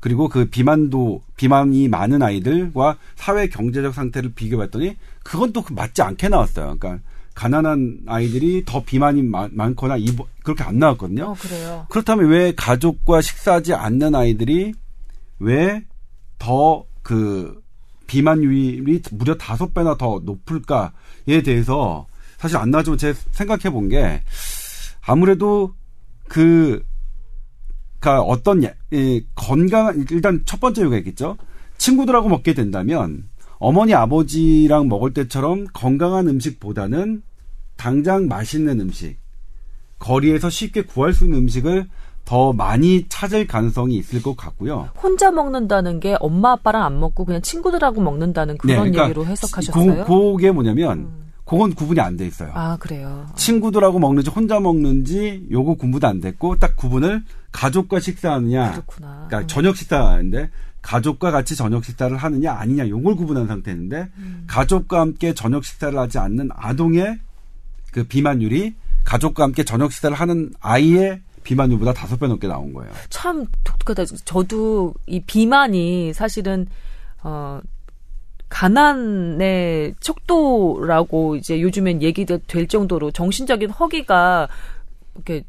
그리고 0.00 0.28
그 0.28 0.44
비만도 0.46 1.22
비만이 1.36 1.88
많은 1.88 2.22
아이들과 2.22 2.96
사회 3.16 3.48
경제적 3.48 3.94
상태를 3.94 4.32
비교했더니 4.34 4.96
그건 5.22 5.52
또그 5.52 5.72
맞지 5.72 6.02
않게 6.02 6.28
나왔어요. 6.28 6.76
그러니까 6.78 7.02
가난한 7.34 8.00
아이들이 8.06 8.64
더 8.64 8.82
비만이 8.84 9.22
많, 9.22 9.50
많거나 9.52 9.96
이 9.96 10.06
그렇게 10.44 10.62
안 10.62 10.78
나왔거든요. 10.78 11.24
어, 11.24 11.34
그래요. 11.34 11.86
그렇다면 11.90 12.26
왜 12.30 12.54
가족과 12.54 13.20
식사하지 13.20 13.74
않는 13.74 14.14
아이들이 14.14 14.72
왜 15.40 15.82
더 16.38 16.84
그 17.02 17.62
비만율이 18.06 19.02
무려 19.12 19.34
다섯 19.36 19.74
배나 19.74 19.96
더 19.98 20.20
높을까에 20.24 21.42
대해서 21.44 22.06
사실 22.38 22.56
안 22.56 22.70
나지만 22.70 22.96
제가 22.98 23.18
생각해 23.32 23.70
본 23.70 23.88
게 23.90 24.22
아무래도 25.02 25.74
그, 26.28 26.82
가 28.00 28.20
어떤 28.22 28.62
예- 28.64 28.74
이 28.90 29.24
건강한 29.34 30.06
일단 30.10 30.42
첫 30.46 30.60
번째 30.60 30.80
이유가 30.82 30.96
있겠죠. 30.98 31.36
친구들하고 31.78 32.28
먹게 32.28 32.54
된다면 32.54 33.28
어머니 33.58 33.94
아버지랑 33.94 34.88
먹을 34.88 35.12
때처럼 35.14 35.66
건강한 35.72 36.28
음식보다는 36.28 37.22
당장 37.76 38.28
맛있는 38.28 38.80
음식, 38.80 39.16
거리에서 39.98 40.50
쉽게 40.50 40.82
구할 40.82 41.12
수 41.12 41.24
있는 41.24 41.38
음식을 41.40 41.86
더 42.24 42.52
많이 42.52 43.04
찾을 43.08 43.46
가능성이 43.46 43.96
있을 43.96 44.22
것 44.22 44.36
같고요. 44.36 44.88
혼자 45.02 45.30
먹는다는 45.30 46.00
게 46.00 46.16
엄마 46.20 46.52
아빠랑 46.52 46.82
안 46.84 46.98
먹고 46.98 47.24
그냥 47.24 47.42
친구들하고 47.42 48.00
먹는다는 48.00 48.56
그런 48.56 48.76
그러니까 48.76 49.04
얘기로 49.04 49.26
해석하셨어요? 49.26 50.04
그, 50.04 50.32
그게 50.32 50.50
뭐냐면 50.50 51.24
그건 51.44 51.74
구분이 51.74 52.00
안 52.00 52.16
돼 52.16 52.26
있어요. 52.26 52.50
아 52.54 52.76
그래요. 52.78 53.26
친구들하고 53.36 53.98
먹는지 53.98 54.30
혼자 54.30 54.58
먹는지 54.58 55.46
요거 55.50 55.74
구분도 55.74 56.06
안 56.06 56.20
됐고 56.20 56.56
딱 56.56 56.76
구분을 56.76 57.22
가족과 57.52 58.00
식사하느냐 58.00 58.72
그렇구나. 58.72 59.26
그러니까 59.28 59.46
저녁 59.46 59.76
식사인데 59.76 60.48
가족과 60.84 61.30
같이 61.30 61.56
저녁 61.56 61.84
식사를 61.84 62.14
하느냐 62.14 62.52
아니냐 62.52 62.88
요걸 62.88 63.16
구분한 63.16 63.46
상태인데 63.46 64.08
음. 64.18 64.44
가족과 64.46 65.00
함께 65.00 65.32
저녁 65.32 65.64
식사를 65.64 65.98
하지 65.98 66.18
않는 66.18 66.50
아동의 66.54 67.18
그 67.90 68.04
비만율이 68.04 68.74
가족과 69.04 69.44
함께 69.44 69.64
저녁 69.64 69.92
식사를 69.92 70.14
하는 70.14 70.52
아이의 70.60 71.20
비만율보다 71.42 71.94
다섯 71.94 72.18
배 72.18 72.26
넘게 72.26 72.48
나온 72.48 72.74
거예요. 72.74 72.92
참 73.08 73.46
독특하다. 73.64 74.04
저도 74.24 74.94
이 75.06 75.20
비만이 75.20 76.12
사실은 76.12 76.66
어 77.22 77.60
가난의 78.50 79.94
척도라고 80.00 81.36
이제 81.36 81.60
요즘엔 81.60 82.02
얘기가 82.02 82.38
될 82.46 82.68
정도로 82.68 83.10
정신적인 83.10 83.70
허기가 83.70 84.48
이렇게 85.14 85.44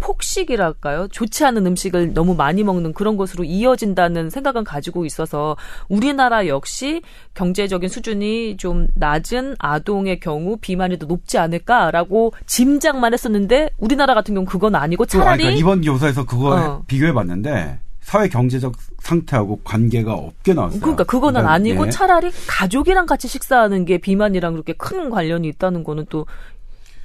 폭식이랄까요? 0.00 1.08
좋지 1.08 1.44
않은 1.44 1.66
음식을 1.66 2.14
너무 2.14 2.34
많이 2.34 2.64
먹는 2.64 2.92
그런 2.92 3.16
것으로 3.16 3.44
이어진다는 3.44 4.30
생각은 4.30 4.64
가지고 4.64 5.04
있어서 5.04 5.56
우리나라 5.88 6.46
역시 6.46 7.02
경제적인 7.34 7.88
수준이 7.88 8.56
좀 8.56 8.88
낮은 8.94 9.56
아동의 9.58 10.20
경우 10.20 10.56
비만이 10.56 10.98
더 10.98 11.06
높지 11.06 11.38
않을까라고 11.38 12.32
짐작만 12.46 13.12
했었는데 13.12 13.70
우리나라 13.78 14.14
같은 14.14 14.34
경우 14.34 14.46
그건 14.46 14.74
아니고 14.74 15.06
또, 15.06 15.18
아니, 15.18 15.24
차라리 15.24 15.42
그러니까 15.42 15.60
이번 15.60 15.82
조사에서 15.82 16.24
그거 16.24 16.56
어. 16.56 16.82
비교해 16.86 17.12
봤는데 17.12 17.78
사회 18.00 18.28
경제적 18.28 18.74
상태하고 18.98 19.60
관계가 19.62 20.14
없게 20.14 20.54
나왔어요. 20.54 20.80
그러니까 20.80 21.04
그거는 21.04 21.42
그러니까, 21.42 21.52
아니고 21.52 21.86
예. 21.86 21.90
차라리 21.90 22.30
가족이랑 22.48 23.06
같이 23.06 23.28
식사하는 23.28 23.84
게 23.84 23.98
비만이랑 23.98 24.54
그렇게 24.54 24.72
큰 24.72 25.10
관련이 25.10 25.46
있다는 25.48 25.84
거는 25.84 26.06
또 26.08 26.26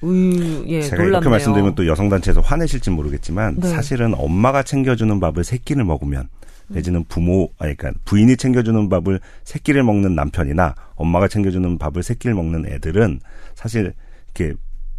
의, 0.06 0.64
예, 0.68 0.82
제가 0.82 0.98
놀랍네요. 0.98 1.18
이렇게 1.18 1.30
말씀드리면 1.30 1.76
또 1.76 1.88
여성단체에서 1.88 2.42
화내실지 2.42 2.92
모르겠지만 2.92 3.58
네. 3.60 3.68
사실은 3.68 4.14
엄마가 4.16 4.64
챙겨주는 4.64 5.20
밥을 5.20 5.44
세 5.44 5.58
끼를 5.58 5.84
먹으면 5.84 6.28
내지는 6.68 7.04
부모, 7.08 7.50
아니, 7.60 7.76
그러니까 7.76 8.00
부인이 8.06 8.38
챙겨주는 8.38 8.90
밥을 8.90 9.20
세 9.44 9.60
끼를 9.60 9.84
먹는 9.84 10.16
남편이나 10.16 10.76
엄마가 10.96 11.28
챙겨주는 11.28 11.78
밥을 11.78 12.04
세 12.04 12.16
끼를 12.16 12.36
먹는 12.36 12.66
애들은 12.68 13.20
사실 13.54 13.94
이렇게 14.34 14.56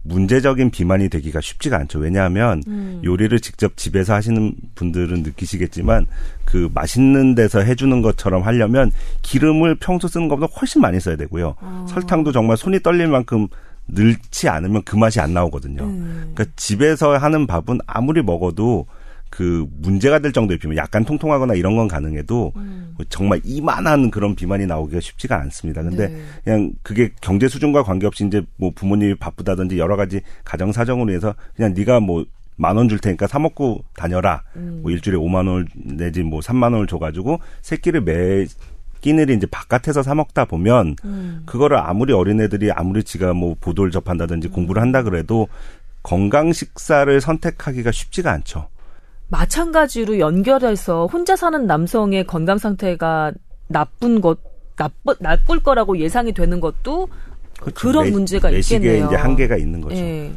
문제적인 0.07 0.71
비만이 0.71 1.09
되기가 1.09 1.41
쉽지가 1.41 1.77
않죠. 1.79 1.99
왜냐하면 1.99 2.63
음. 2.69 3.01
요리를 3.05 3.39
직접 3.41 3.77
집에서 3.77 4.15
하시는 4.15 4.55
분들은 4.77 5.25
느끼시겠지만 5.25 6.07
그 6.45 6.71
맛있는 6.73 7.35
데서 7.35 7.61
해주는 7.61 8.03
것처럼 8.03 8.43
하려면 8.43 8.93
기름을 9.23 9.77
평소 9.81 10.07
쓰는 10.07 10.29
것보다 10.29 10.53
훨씬 10.61 10.81
많이 10.81 11.01
써야 11.01 11.17
되고요. 11.17 11.57
아. 11.61 11.87
설탕도 11.89 12.33
정말 12.33 12.57
손이 12.57 12.81
떨릴 12.85 13.09
만큼 13.09 13.49
넣지 13.87 14.49
않으면 14.49 14.83
그 14.83 14.97
맛이 14.97 15.21
안 15.21 15.33
나오거든요. 15.33 15.85
음. 15.85 16.33
그러니까 16.35 16.45
집에서 16.57 17.17
하는 17.17 17.47
밥은 17.47 17.79
아무리 17.87 18.23
먹어도 18.23 18.87
그 19.31 19.67
문제가 19.81 20.19
될 20.19 20.33
정도의 20.33 20.59
비만, 20.59 20.77
약간 20.77 21.05
통통하거나 21.05 21.55
이런 21.55 21.77
건 21.77 21.89
가능해도 21.89 22.53
음. 22.57 22.95
정말 23.09 23.41
이만한 23.45 24.11
그런 24.11 24.35
비만이 24.35 24.67
나오기가 24.67 25.01
쉽지가 25.01 25.39
않습니다. 25.43 25.83
근데 25.83 26.09
네. 26.09 26.23
그냥 26.45 26.73
그게 26.83 27.11
경제 27.21 27.49
수준과 27.49 27.83
관계없이 27.83 28.27
이제 28.27 28.43
뭐 28.57 28.71
부모님이 28.75 29.17
바쁘다든지 29.17 29.79
여러 29.79 29.97
가지 29.97 30.21
가정 30.45 30.73
사정으로 30.73 31.13
해서 31.13 31.35
그냥 31.55 31.75
네가 31.75 32.01
뭐 32.01 32.25
만원줄 32.57 32.99
테니까 32.99 33.27
사 33.27 33.39
먹고 33.39 33.85
다녀라. 33.95 34.43
음. 34.57 34.81
뭐 34.83 34.91
일주일에 34.91 35.19
5만 35.19 35.49
원 35.49 35.69
내지 35.75 36.23
뭐 36.23 36.41
3만 36.41 36.73
원을 36.73 36.87
줘 36.87 36.99
가지고 36.99 37.41
새끼를 37.63 38.03
매 38.03 38.47
끼니를 39.01 39.35
이제 39.37 39.47
바깥에서 39.47 40.03
사 40.03 40.15
먹다 40.15 40.45
보면 40.45 40.97
음. 41.05 41.43
그거를 41.47 41.77
아무리 41.79 42.13
어린애들이 42.13 42.71
아무리 42.73 43.05
지가 43.05 43.33
뭐 43.35 43.55
보도를 43.61 43.91
접한다든지 43.91 44.49
공부를 44.49 44.81
한다 44.83 45.03
그래도 45.03 45.49
건강 46.03 46.53
식사를 46.53 47.21
선택하기가 47.21 47.91
쉽지가 47.93 48.31
않죠. 48.33 48.69
마찬가지로 49.29 50.19
연결해서 50.21 51.07
혼자 51.07 51.35
사는 51.37 51.67
남성의 51.67 52.27
건강 52.27 52.59
상태가 52.59 53.33
나쁜 53.69 54.21
것 54.21 54.39
나쁘 54.77 55.17
나쁠 55.21 55.61
거라고 55.63 55.99
예상이 55.99 56.33
되는 56.33 56.61
것도 56.61 57.09
그런 57.75 58.05
매- 58.05 58.11
문제가 58.11 58.51
매식에 58.51 58.77
있겠네요. 58.77 59.07
이제 59.07 59.17
한계가 59.17 59.57
있는 59.57 59.81
거죠. 59.81 59.97
예. 59.97 60.31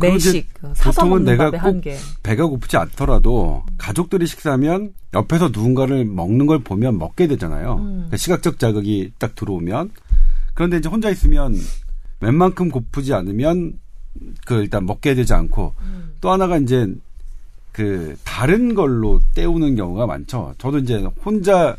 매식 0.00 0.36
이제 0.36 0.46
사서 0.74 1.02
보통은 1.02 1.24
내가 1.24 1.50
꼭. 1.50 1.82
배가 2.22 2.46
고프지 2.46 2.76
않더라도 2.76 3.64
가족들이 3.78 4.26
식사하면 4.26 4.94
옆에서 5.14 5.48
누군가를 5.48 6.04
먹는 6.04 6.46
걸 6.46 6.60
보면 6.60 6.98
먹게 6.98 7.26
되잖아요. 7.26 7.76
음. 7.76 7.92
그러니까 7.92 8.16
시각적 8.16 8.58
자극이 8.58 9.12
딱 9.18 9.34
들어오면 9.34 9.90
그런데 10.54 10.78
이제 10.78 10.88
혼자 10.88 11.10
있으면 11.10 11.56
웬만큼 12.20 12.70
고프지 12.70 13.14
않으면 13.14 13.78
그 14.44 14.62
일단 14.62 14.86
먹게 14.86 15.14
되지 15.14 15.32
않고 15.32 15.74
음. 15.80 16.12
또 16.20 16.30
하나가 16.30 16.58
이제 16.58 16.92
그 17.72 18.16
다른 18.24 18.74
걸로 18.74 19.20
때우는 19.34 19.76
경우가 19.76 20.06
많죠. 20.06 20.54
저도 20.58 20.78
이제 20.78 21.02
혼자 21.24 21.76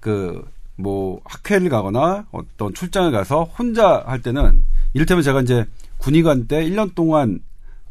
그 0.00 0.42
뭐 0.76 1.20
학회를 1.24 1.68
가거나 1.68 2.26
어떤 2.32 2.72
출장을 2.74 3.10
가서 3.12 3.44
혼자 3.44 4.02
할 4.06 4.20
때는 4.22 4.64
이를테면 4.94 5.22
제가 5.22 5.42
이제 5.42 5.64
군의관 5.98 6.46
때 6.46 6.64
1년 6.68 6.94
동안 6.94 7.40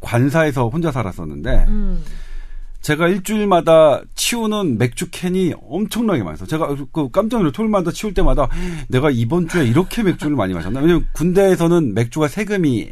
관사에서 0.01 0.67
혼자 0.67 0.91
살았었는데 0.91 1.65
음. 1.69 2.03
제가 2.81 3.07
일주일마다 3.07 4.01
치우는 4.15 4.79
맥주 4.79 5.09
캔이 5.11 5.53
엄청나게 5.69 6.23
많아서 6.23 6.47
제가 6.47 6.75
그 6.91 7.09
깜짝 7.11 7.37
놀라 7.37 7.51
토요일마다 7.51 7.91
치울 7.91 8.13
때마다 8.15 8.49
내가 8.89 9.11
이번 9.11 9.47
주에 9.47 9.65
이렇게 9.65 10.01
맥주를 10.01 10.35
많이 10.35 10.53
마셨나? 10.55 10.79
왜냐면 10.79 11.07
군대에서는 11.13 11.93
맥주가 11.93 12.27
세금이 12.27 12.89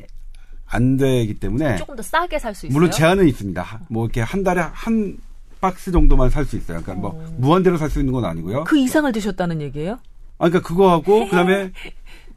안 0.68 0.98
되기 0.98 1.34
때문에 1.34 1.78
조금 1.78 1.96
더 1.96 2.04
싸게 2.04 2.38
살 2.38 2.54
수 2.54 2.68
있어요. 2.68 2.78
물론 2.78 2.92
제한은 2.92 3.28
있습니다. 3.28 3.82
뭐 3.90 4.06
이렇게 4.06 4.22
한 4.22 4.44
달에 4.44 4.62
한 4.72 5.18
박스 5.60 5.92
정도만 5.92 6.30
살 6.30 6.46
수 6.46 6.56
있어요. 6.56 6.82
그러니까 6.84 6.94
뭐 6.94 7.34
무한대로 7.38 7.78
살 7.78 7.90
수 7.90 8.00
있는 8.00 8.14
건 8.14 8.26
아니고요. 8.26 8.66
그 8.66 8.78
이상을 8.78 9.12
드셨다는 9.12 9.60
얘기예요? 9.62 9.94
아, 10.38 10.48
그러니까 10.50 10.62
그거 10.62 10.92
하고 10.92 11.26
그다음에 11.26 11.72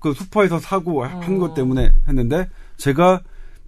그 0.00 0.14
슈퍼에서 0.14 0.58
사고 0.58 1.04
한 1.04 1.36
어. 1.36 1.38
것 1.38 1.52
때문에 1.54 1.92
했는데 2.08 2.48
제가 2.78 3.20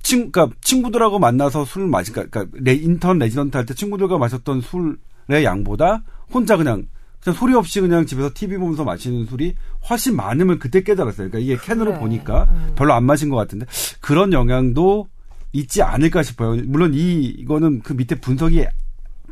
친, 0.05 0.31
그러니까 0.31 0.55
친구들하고 0.61 1.19
만나서 1.19 1.65
술을 1.65 1.89
마시니까 1.89 2.27
그러니까 2.31 2.57
레, 2.63 2.75
인턴 2.75 3.19
레지던트 3.19 3.57
할 3.57 3.67
때 3.67 3.75
친구들과 3.75 4.19
마셨던 4.19 4.61
술의 4.61 5.45
양보다 5.45 6.03
혼자 6.33 6.57
그냥 6.57 6.87
그냥 7.23 7.37
소리 7.37 7.55
없이 7.55 7.81
그냥 7.81 8.05
집에서 8.07 8.31
TV 8.35 8.59
보면서 8.59 8.85
마시는 8.85 9.25
술이 9.27 9.55
훨씬 9.89 10.15
많음을 10.15 10.59
그때 10.59 10.83
깨달았어요. 10.83 11.31
그러니까 11.31 11.39
이게 11.39 11.57
캔으로 11.61 11.93
그래. 11.93 11.99
보니까 12.01 12.47
음. 12.51 12.73
별로 12.77 12.93
안 12.93 13.05
마신 13.05 13.31
것 13.31 13.37
같은데 13.37 13.65
그런 14.01 14.33
영향도 14.35 15.09
있지 15.53 15.83
않을까 15.83 16.23
싶어요. 16.23 16.61
물론 16.67 16.93
이 16.95 17.25
이거는 17.25 17.81
그 17.83 17.95
밑에 17.95 18.17
분석이 18.17 18.67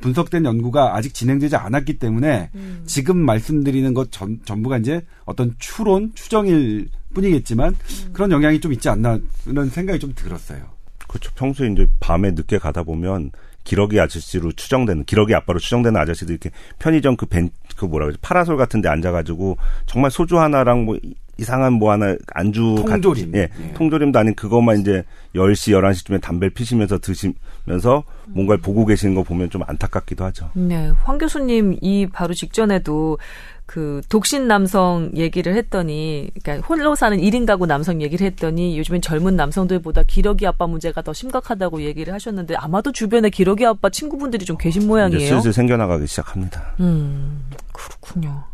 분석된 0.03 0.44
연구가 0.44 0.94
아직 0.94 1.14
진행되지 1.14 1.57
않았기 1.57 1.98
때문에 1.98 2.50
음. 2.55 2.82
지금 2.84 3.16
말씀드리는 3.16 3.94
것 3.94 4.12
전, 4.12 4.40
전부가 4.44 4.76
이제 4.76 5.00
어떤 5.24 5.55
추론, 5.59 6.12
추정일 6.14 6.88
뿐이겠지만 7.14 7.74
음. 7.74 8.11
그런 8.12 8.30
영향이 8.30 8.61
좀 8.61 8.72
있지 8.74 8.90
않나 8.90 9.18
그런 9.44 9.70
생각이 9.70 9.98
좀 9.98 10.12
들었어요. 10.14 10.61
그렇죠. 11.09 11.30
평소에 11.34 11.70
이제 11.70 11.86
밤에 12.00 12.32
늦게 12.32 12.59
가다 12.59 12.82
보면 12.82 13.30
기러기 13.64 14.00
아저씨로 14.00 14.53
추정되는 14.53 15.05
기러기 15.05 15.34
아빠로 15.34 15.59
추정되는 15.61 15.98
아저씨들 15.98 16.32
이렇게 16.32 16.50
편의점 16.78 17.16
그 17.16 17.26
벤 17.26 17.50
그 17.76 17.84
뭐라 17.86 18.07
그러지 18.07 18.18
파라솔 18.22 18.57
같은 18.57 18.80
데 18.80 18.88
앉아가지고 18.88 19.57
정말 19.86 20.11
소주 20.11 20.38
하나랑 20.38 20.84
뭐 20.84 20.98
이- 21.39 21.43
이상한 21.43 21.72
뭐 21.74 21.91
하나 21.93 22.14
안주 22.35 22.76
통조림. 22.87 23.33
같- 23.33 23.39
예, 23.39 23.49
예. 23.68 23.72
통조림도 23.74 24.18
아닌 24.18 24.35
그것만 24.35 24.80
이제 24.80 25.03
10시 25.35 25.72
11시쯤에 25.72 26.20
담배를 26.20 26.51
피시면서 26.51 26.99
드시면서 26.99 28.05
뭔가를 28.28 28.61
보고 28.61 28.85
계시는 28.87 29.14
거 29.14 29.22
보면 29.22 29.51
좀 29.51 29.62
안타깝기도 29.66 30.24
하죠. 30.26 30.51
네, 30.55 30.91
황 31.05 31.18
교수님 31.18 31.78
이 31.80 32.07
바로 32.12 32.35
직전에도 32.35 33.18
그 33.64 34.03
독신 34.11 34.49
남성 34.49 35.11
얘기를 35.16 35.55
했더니, 35.57 36.28
그러니까 36.43 36.66
홀로 36.66 36.95
사는 36.95 37.16
1인 37.16 37.47
가구 37.47 37.64
남성 37.64 38.03
얘기를 38.03 38.26
했더니 38.26 38.76
요즘엔 38.78 39.01
젊은 39.01 39.35
남성들보다 39.37 40.03
기러기 40.07 40.47
아빠 40.47 40.66
문제가 40.66 41.01
더 41.01 41.14
심각하다고 41.14 41.80
얘기를 41.83 42.12
하셨는데 42.12 42.55
아마도 42.57 42.93
주변에 42.93 43.30
기러기 43.30 43.64
아빠 43.64 43.89
친구분들이 43.89 44.45
좀 44.45 44.59
계신 44.59 44.87
모양이에요. 44.87 45.26
슬슬 45.26 45.53
생겨나가기 45.55 46.07
시작합니다. 46.07 46.74
음, 46.80 47.45
그렇군요. 47.72 48.45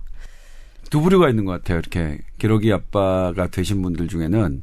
두 0.91 1.01
부류가 1.01 1.29
있는 1.29 1.45
것 1.45 1.53
같아요. 1.53 1.79
이렇게 1.79 2.19
기러기 2.39 2.73
아빠가 2.73 3.47
되신 3.49 3.83
분들 3.83 4.09
중에는 4.09 4.63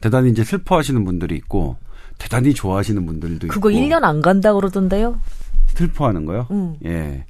대단히 0.00 0.30
이제 0.30 0.44
슬퍼하시는 0.44 1.04
분들이 1.04 1.34
있고 1.36 1.76
대단히 2.18 2.54
좋아하시는 2.54 3.04
분들도 3.06 3.48
그거 3.48 3.70
있고 3.70 3.80
1년 3.80 4.04
안 4.04 4.20
간다 4.20 4.52
그러던데요? 4.54 5.18
슬퍼하는 5.74 6.24
거요. 6.26 6.46
음. 6.50 6.76
예. 6.84 7.24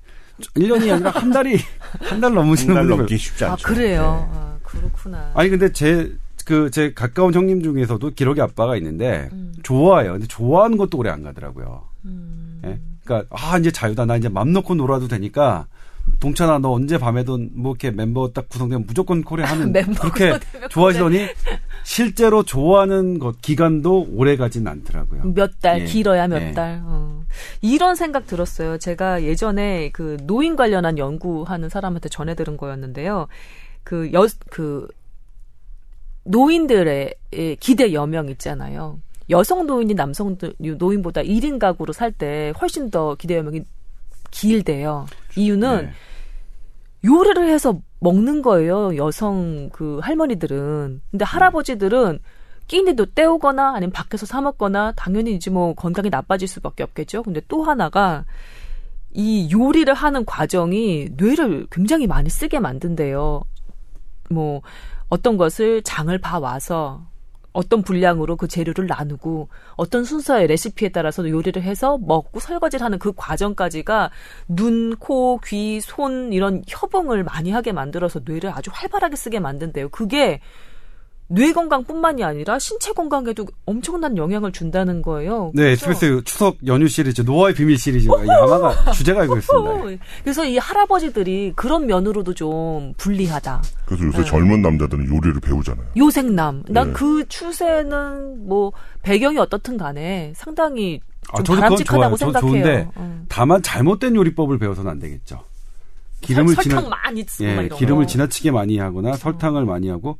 1년이 0.56 0.92
아니라 0.92 1.10
한 1.10 1.30
달이 1.30 1.56
한 2.00 2.20
달 2.20 2.34
넘으시는 2.34 2.74
한달 2.76 2.88
분들 2.88 2.96
넘기 3.04 3.16
쉽지 3.16 3.44
아, 3.44 3.52
않죠. 3.52 3.66
그래요? 3.68 4.28
네. 4.32 4.38
아, 4.38 4.56
그렇구나. 4.62 5.30
아니 5.34 5.48
근데 5.48 5.72
제 5.72 6.10
그 6.44 6.68
제 6.70 6.92
가까운 6.92 7.32
형님 7.32 7.62
중에서도 7.62 8.10
기러기 8.10 8.42
아빠가 8.42 8.76
있는데 8.76 9.30
음. 9.32 9.54
좋아해요. 9.62 10.12
근데 10.12 10.26
좋아하는 10.26 10.76
것도 10.76 10.98
오래 10.98 11.08
안 11.08 11.22
가더라고요. 11.22 11.84
음. 12.04 12.60
예? 12.66 12.78
그러니까 13.02 13.34
아 13.34 13.56
이제 13.56 13.70
자유다. 13.70 14.04
나 14.04 14.16
이제 14.16 14.28
맘 14.28 14.52
놓고 14.52 14.74
놀아도 14.74 15.08
되니까 15.08 15.66
동찬아 16.20 16.58
너 16.58 16.70
언제 16.72 16.98
밤에든 16.98 17.50
뭐 17.54 17.72
이렇게 17.72 17.90
멤버 17.90 18.30
딱 18.32 18.48
구성되면 18.48 18.86
무조건 18.86 19.22
콜에 19.22 19.42
하는 19.44 19.70
멤버 19.72 20.10
그렇게 20.10 20.38
좋아하시더니 20.70 21.26
실제로 21.84 22.42
좋아하는 22.42 23.18
것 23.18 23.40
기간도 23.42 24.08
오래 24.12 24.36
가진 24.36 24.66
않더라고요. 24.66 25.34
몇 25.34 25.60
달, 25.60 25.82
예. 25.82 25.84
길어야 25.84 26.26
몇 26.28 26.40
예. 26.42 26.52
달. 26.52 26.80
어. 26.84 27.24
이런 27.60 27.94
생각 27.94 28.26
들었어요. 28.26 28.78
제가 28.78 29.22
예전에 29.22 29.90
그 29.92 30.16
노인 30.22 30.56
관련한 30.56 30.98
연구하는 30.98 31.68
사람한테 31.68 32.08
전해 32.08 32.34
들은 32.34 32.56
거였는데요. 32.56 33.26
그 33.82 34.10
여, 34.14 34.26
그, 34.50 34.88
노인들의 36.24 37.14
예, 37.34 37.54
기대 37.56 37.92
여명 37.92 38.28
있잖아요. 38.30 38.98
여성 39.30 39.66
노인이 39.66 39.94
남성 39.94 40.36
노인보다 40.58 41.22
1인 41.22 41.58
가구로 41.58 41.92
살 41.92 42.12
때 42.12 42.52
훨씬 42.60 42.90
더 42.90 43.14
기대 43.14 43.36
여명이 43.36 43.62
길대요. 44.30 45.06
이유는 45.36 45.86
네. 45.86 45.92
요리를 47.04 47.48
해서 47.48 47.78
먹는 48.00 48.42
거예요. 48.42 48.96
여성 48.96 49.70
그 49.70 49.98
할머니들은. 50.02 51.00
근데 51.10 51.24
할아버지들은 51.24 52.18
끼니도 52.66 53.06
때우거나 53.06 53.74
아니면 53.74 53.92
밖에서 53.92 54.26
사 54.26 54.40
먹거나 54.40 54.92
당연히 54.96 55.34
이제 55.34 55.50
뭐 55.50 55.74
건강이 55.74 56.10
나빠질 56.10 56.48
수밖에 56.48 56.82
없겠죠. 56.82 57.22
근데 57.22 57.40
또 57.48 57.62
하나가 57.62 58.24
이 59.12 59.48
요리를 59.52 59.92
하는 59.92 60.24
과정이 60.24 61.08
뇌를 61.16 61.66
굉장히 61.70 62.06
많이 62.06 62.28
쓰게 62.30 62.58
만든대요. 62.58 63.42
뭐 64.30 64.62
어떤 65.08 65.36
것을 65.36 65.82
장을 65.82 66.16
봐 66.18 66.38
와서 66.38 67.06
어떤 67.54 67.82
분량으로 67.82 68.36
그 68.36 68.48
재료를 68.48 68.86
나누고 68.86 69.48
어떤 69.76 70.04
순서의 70.04 70.48
레시피에 70.48 70.90
따라서 70.90 71.26
요리를 71.26 71.62
해서 71.62 71.96
먹고 71.98 72.40
설거지를 72.40 72.84
하는 72.84 72.98
그 72.98 73.12
과정까지가 73.16 74.10
눈, 74.48 74.96
코, 74.96 75.40
귀, 75.46 75.80
손 75.80 76.32
이런 76.32 76.62
협응을 76.66 77.22
많이 77.22 77.52
하게 77.52 77.72
만들어서 77.72 78.20
뇌를 78.24 78.50
아주 78.50 78.70
활발하게 78.74 79.16
쓰게 79.16 79.38
만든대요. 79.38 79.88
그게 79.88 80.40
뇌 81.28 81.52
건강뿐만이 81.52 82.22
아니라 82.22 82.58
신체 82.58 82.92
건강에도 82.92 83.46
엄청난 83.64 84.16
영향을 84.16 84.52
준다는 84.52 85.00
거예요. 85.00 85.52
네, 85.54 85.74
그래서 85.74 85.90
SBS 85.90 86.22
추석 86.24 86.56
연휴 86.66 86.86
시리즈 86.86 87.22
노아의 87.22 87.54
비밀 87.54 87.78
시리즈가 87.78 88.22
이 88.24 88.28
아마가 88.30 88.92
주제가 88.92 89.24
이거였습니다. 89.24 90.04
그래서 90.22 90.44
이 90.44 90.58
할아버지들이 90.58 91.54
그런 91.56 91.86
면으로도 91.86 92.34
좀 92.34 92.92
불리하다. 92.98 93.62
그래서 93.86 94.04
요새 94.04 94.18
네. 94.18 94.24
젊은 94.24 94.60
남자들은 94.62 95.08
요리를 95.08 95.40
배우잖아요. 95.40 95.86
요생남. 95.96 96.64
난 96.68 96.88
네. 96.88 96.92
그 96.92 97.26
추세는 97.28 98.46
뭐 98.46 98.72
배경이 99.02 99.38
어떻든 99.38 99.78
간에 99.78 100.32
상당히 100.36 101.00
아, 101.32 101.38
좀 101.38 101.44
저도 101.44 101.54
그건 101.54 101.60
바람직하다고 101.60 102.16
좋아요. 102.16 102.32
저 102.32 102.40
생각해요. 102.40 102.64
좋은데 102.64 102.88
어. 102.96 103.24
다만 103.28 103.62
잘못된 103.62 104.14
요리법을 104.14 104.58
배워서는 104.58 104.90
안 104.90 104.98
되겠죠. 104.98 105.42
기름을 106.20 106.54
설, 106.54 106.64
지나 106.64 106.74
설탕 106.76 106.90
많이 106.90 107.24
쓰고 107.26 107.44
막 107.44 107.62
예, 107.62 107.66
이런 107.66 107.78
기름을 107.78 108.02
거. 108.04 108.06
지나치게 108.06 108.50
많이 108.50 108.78
하거나 108.78 109.14
설탕을 109.14 109.64
많이 109.64 109.88
하고 109.88 110.18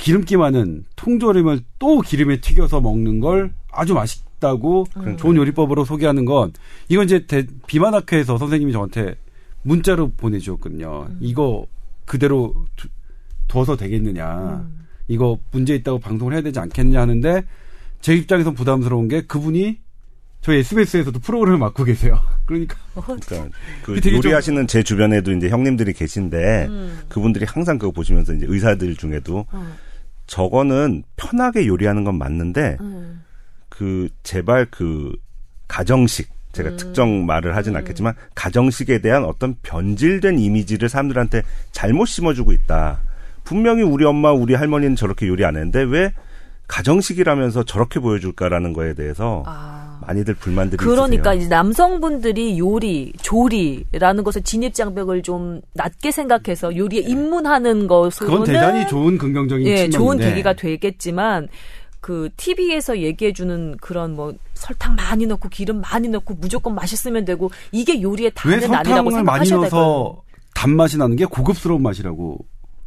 기름기 0.00 0.38
많은 0.38 0.84
통조림을 0.96 1.60
또 1.78 2.00
기름에 2.00 2.40
튀겨서 2.40 2.80
먹는 2.80 3.20
걸 3.20 3.52
아주 3.70 3.92
맛있다고 3.94 4.86
음. 4.96 5.16
좋은 5.18 5.36
요리법으로 5.36 5.84
소개하는 5.84 6.24
건 6.24 6.52
이건 6.88 7.04
이제 7.04 7.26
대, 7.26 7.46
비만학회에서 7.66 8.38
선생님이 8.38 8.72
저한테 8.72 9.16
문자로 9.62 10.12
보내주었거든요. 10.16 11.06
음. 11.10 11.18
이거 11.20 11.66
그대로 12.06 12.54
두, 12.76 12.88
둬서 13.46 13.76
되겠느냐. 13.76 14.64
음. 14.64 14.86
이거 15.06 15.38
문제 15.50 15.74
있다고 15.74 15.98
방송을 15.98 16.32
해야 16.32 16.40
되지 16.40 16.58
않겠느냐 16.60 17.00
하는데 17.00 17.42
제 18.00 18.14
입장에선 18.14 18.54
부담스러운 18.54 19.08
게 19.08 19.22
그분이 19.22 19.80
저희 20.40 20.60
SBS에서도 20.60 21.18
프로그램을 21.18 21.58
맡고 21.58 21.84
계세요. 21.84 22.18
그러니까 22.46 22.78
그러니까 22.94 23.48
그 23.82 24.00
요리하시는 24.02 24.66
제 24.66 24.82
주변에도 24.82 25.32
이제 25.32 25.50
형님들이 25.50 25.92
계신데 25.92 26.66
음. 26.68 27.00
그분들이 27.08 27.44
항상 27.44 27.76
그거 27.76 27.92
보시면서 27.92 28.32
이제 28.32 28.46
의사들 28.48 28.96
중에도 28.96 29.44
어. 29.52 29.89
저거는 30.30 31.02
편하게 31.16 31.66
요리하는 31.66 32.04
건 32.04 32.16
맞는데 32.16 32.76
음. 32.80 33.24
그 33.68 34.08
제발 34.22 34.64
그 34.70 35.12
가정식 35.66 36.30
제가 36.52 36.70
음. 36.70 36.76
특정 36.76 37.26
말을 37.26 37.56
하진 37.56 37.74
않겠지만 37.74 38.14
가정식에 38.36 39.00
대한 39.00 39.24
어떤 39.24 39.56
변질된 39.62 40.38
이미지를 40.38 40.88
사람들한테 40.88 41.42
잘못 41.72 42.06
심어주고 42.06 42.52
있다. 42.52 43.00
분명히 43.42 43.82
우리 43.82 44.04
엄마, 44.04 44.30
우리 44.30 44.54
할머니는 44.54 44.94
저렇게 44.94 45.26
요리 45.26 45.44
안 45.44 45.56
했는데 45.56 45.82
왜 45.82 46.12
가정식이라면서 46.68 47.64
저렇게 47.64 47.98
보여줄까라는 47.98 48.72
거에 48.72 48.94
대해서 48.94 49.42
아. 49.46 49.89
많이들 50.06 50.34
불만들이 50.34 50.76
그러니까 50.78 51.34
있으세요. 51.34 51.46
이제 51.46 51.54
남성분들이 51.54 52.58
요리, 52.58 53.12
조리라는 53.20 54.24
것을 54.24 54.42
진입 54.42 54.74
장벽을 54.74 55.22
좀 55.22 55.60
낮게 55.74 56.10
생각해서 56.10 56.76
요리에 56.76 57.00
입문하는 57.00 57.86
것으로는 57.86 58.40
그건 58.40 58.46
대단히 58.46 58.86
좋은 58.88 59.18
긍정적인 59.18 59.66
예, 59.66 59.88
측면인데 59.88 59.96
좋은 59.96 60.18
계기가 60.18 60.52
되겠지만 60.54 61.48
그 62.00 62.30
TV에서 62.36 62.98
얘기해 62.98 63.32
주는 63.32 63.76
그런 63.76 64.14
뭐 64.14 64.32
설탕 64.54 64.96
많이 64.96 65.26
넣고 65.26 65.48
기름 65.48 65.80
많이 65.80 66.08
넣고 66.08 66.34
무조건 66.34 66.74
맛있으면 66.74 67.24
되고 67.24 67.50
이게 67.72 68.00
요리의 68.00 68.32
왜 68.46 68.60
단은 68.60 68.74
아니라고 68.74 69.10
설탕을 69.10 69.24
많이 69.24 69.46
생각하셔야 69.46 69.60
될 69.60 69.70
거예요. 69.70 69.84
넣어서 69.84 70.22
단맛이 70.54 70.98
나는 70.98 71.16
게 71.16 71.24
고급스러운 71.26 71.82
맛이라고 71.82 72.38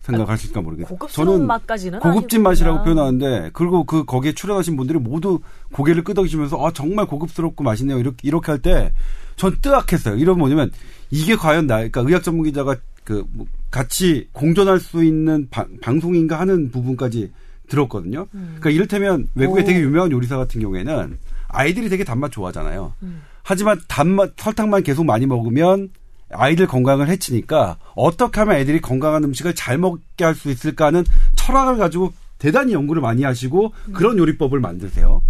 생각하실까 0.03 0.61
모르겠어요. 0.61 0.97
저는 1.09 1.47
맛까지는 1.47 1.99
고급진 1.99 2.39
아니구나. 2.39 2.49
맛이라고 2.49 2.83
표현하는데 2.83 3.49
그리고 3.53 3.83
그 3.85 4.05
거기에 4.05 4.33
출연하신 4.33 4.77
분들이 4.77 4.99
모두 4.99 5.39
고개를 5.71 6.03
끄덕이시면서 6.03 6.63
아 6.65 6.71
정말 6.71 7.07
고급스럽고 7.07 7.63
맛있네요 7.63 7.97
이렇게 7.99 8.17
이렇게 8.23 8.51
할 8.51 8.61
때 8.61 8.91
전 9.35 9.57
뜨악했어요. 9.61 10.17
이런 10.17 10.37
뭐냐면 10.37 10.69
이게 11.09 11.35
과연 11.35 11.65
나 11.67 11.77
그러니까 11.77 12.01
의학 12.01 12.21
전문 12.23 12.45
기자가 12.45 12.75
그 13.03 13.25
뭐 13.31 13.45
같이 13.71 14.29
공존할 14.33 14.79
수 14.79 15.03
있는 15.03 15.47
방, 15.49 15.65
방송인가 15.81 16.39
하는 16.39 16.69
부분까지 16.69 17.31
들었거든요. 17.67 18.27
그러니까 18.31 18.69
이를테면 18.69 19.27
외국에 19.33 19.63
오. 19.63 19.65
되게 19.65 19.79
유명한 19.79 20.11
요리사 20.11 20.37
같은 20.37 20.61
경우에는 20.61 21.17
아이들이 21.47 21.89
되게 21.89 22.03
단맛 22.03 22.31
좋아하잖아요. 22.31 22.93
음. 23.01 23.23
하지만 23.41 23.79
단맛 23.87 24.33
설탕만 24.37 24.83
계속 24.83 25.05
많이 25.05 25.25
먹으면 25.25 25.89
아이들 26.35 26.67
건강을 26.67 27.07
해치니까 27.09 27.77
어떻게 27.95 28.39
하면 28.41 28.57
애들이 28.57 28.81
건강한 28.81 29.23
음식을 29.23 29.55
잘 29.55 29.77
먹게 29.77 30.23
할 30.23 30.35
수 30.35 30.49
있을까 30.49 30.87
하는 30.87 31.03
철학을 31.35 31.77
가지고 31.77 32.13
대단히 32.39 32.73
연구를 32.73 33.01
많이 33.01 33.23
하시고 33.23 33.73
그런 33.93 34.17
요리법을 34.17 34.59
만드세요. 34.59 35.21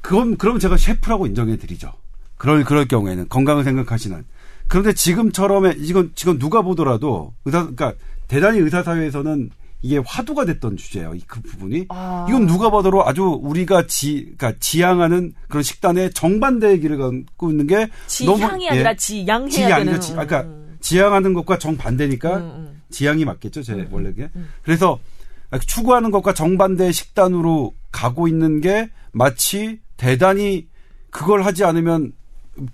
그건 0.00 0.36
그럼 0.36 0.58
제가 0.58 0.76
셰프라고 0.76 1.26
인정해 1.26 1.56
드리죠. 1.56 1.92
그럴 2.38 2.64
그럴 2.64 2.86
경우에는 2.86 3.28
건강을 3.28 3.64
생각하시는. 3.64 4.24
그런데 4.68 4.92
지금처럼의 4.92 5.76
이건 5.78 6.12
지금 6.14 6.38
누가 6.38 6.62
보더라도 6.62 7.34
의사 7.44 7.60
그러니까 7.60 7.92
대단히 8.28 8.58
의사 8.60 8.82
사회에서는 8.82 9.50
이게 9.82 10.00
화두가 10.04 10.44
됐던 10.46 10.76
주제예요. 10.76 11.14
이 11.14 11.20
그 11.26 11.40
부분이. 11.42 11.86
아. 11.90 12.26
이건 12.28 12.46
누가 12.46 12.70
봐도 12.70 13.06
아주 13.06 13.22
우리가 13.42 13.86
지, 13.86 14.32
그러니까 14.36 14.54
지향하는 14.58 15.34
그런 15.48 15.62
식단의 15.62 16.12
정반대의 16.12 16.80
길을 16.80 16.98
갖고 16.98 17.50
있는 17.50 17.66
게 17.66 17.88
지향이 18.06 18.40
너무, 18.40 18.62
예. 18.64 18.68
아니라 18.68 18.94
지양해야 18.94 19.48
지향, 19.50 19.84
되는. 19.84 20.00
지, 20.00 20.12
그러니까 20.12 20.40
음. 20.42 20.76
지향하는 20.80 21.34
것과 21.34 21.58
정반대니까 21.58 22.36
음, 22.36 22.42
음. 22.42 22.82
지향이 22.90 23.24
맞겠죠, 23.24 23.62
제 23.62 23.72
음, 23.74 23.88
원래 23.90 24.12
게. 24.12 24.28
음. 24.36 24.48
그래서 24.62 24.98
추구하는 25.66 26.10
것과 26.10 26.34
정반대의 26.34 26.92
식단으로 26.92 27.74
가고 27.92 28.28
있는 28.28 28.60
게 28.60 28.88
마치 29.12 29.80
대단히 29.96 30.66
그걸 31.10 31.42
하지 31.44 31.64
않으면 31.64 32.12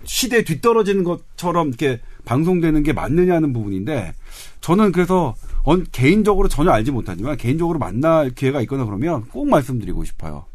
시대에 0.05 0.43
뒤떨어지는 0.43 1.03
것처럼 1.03 1.69
이렇게 1.69 1.99
방송되는 2.25 2.83
게 2.83 2.93
맞느냐는 2.93 3.51
부분인데 3.53 4.13
저는 4.61 4.91
그래서 4.91 5.35
언- 5.63 5.85
개인적으로 5.91 6.47
전혀 6.47 6.71
알지 6.71 6.91
못하지만 6.91 7.37
개인적으로 7.37 7.79
만날 7.79 8.29
기회가 8.31 8.61
있거나 8.61 8.85
그러면 8.85 9.25
꼭 9.25 9.47
말씀드리고 9.49 10.03
싶어요. 10.05 10.45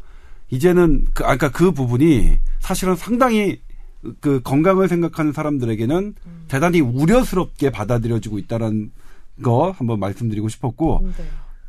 이제는 0.51 1.05
그 1.13 1.23
아까 1.25 1.49
그 1.51 1.71
부분이 1.71 2.37
사실은 2.59 2.95
상당히 2.95 3.61
그 4.21 4.41
건강을 4.43 4.87
생각하는 4.87 5.33
사람들에게는 5.33 6.15
대단히 6.47 6.79
우려스럽게 6.79 7.69
받아들여지고 7.69 8.39
있다는 8.39 8.91
거 9.43 9.71
한번 9.77 9.99
말씀드리고 9.99 10.49
싶었고 10.49 11.01
네. 11.17 11.25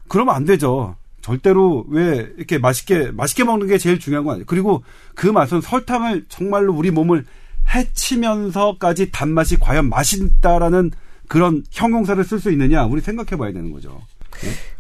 그러면 0.09 0.35
안 0.35 0.45
되죠. 0.45 0.97
절대로 1.21 1.85
왜 1.89 2.33
이렇게 2.39 2.59
맛있게 2.59 3.11
맛있게 3.11 3.45
먹는 3.45 3.67
게 3.67 3.77
제일 3.79 3.99
중요한 3.99 4.25
거 4.25 4.31
아니에요. 4.33 4.45
그리고 4.47 4.83
그 5.15 5.27
맛은 5.27 5.61
설탕을 5.61 6.25
정말로 6.29 6.73
우리 6.75 6.91
몸을 6.91 7.27
해치면서까지 7.75 9.11
단맛이 9.11 9.59
과연 9.59 9.89
맛있다라는 9.89 10.91
그런 11.31 11.63
형용사를 11.71 12.23
쓸 12.25 12.41
수 12.41 12.51
있느냐 12.51 12.85
우리 12.87 13.01
생각해 13.01 13.39
봐야 13.39 13.53
되는 13.53 13.71
거죠. 13.71 14.03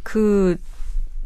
그 0.02 0.56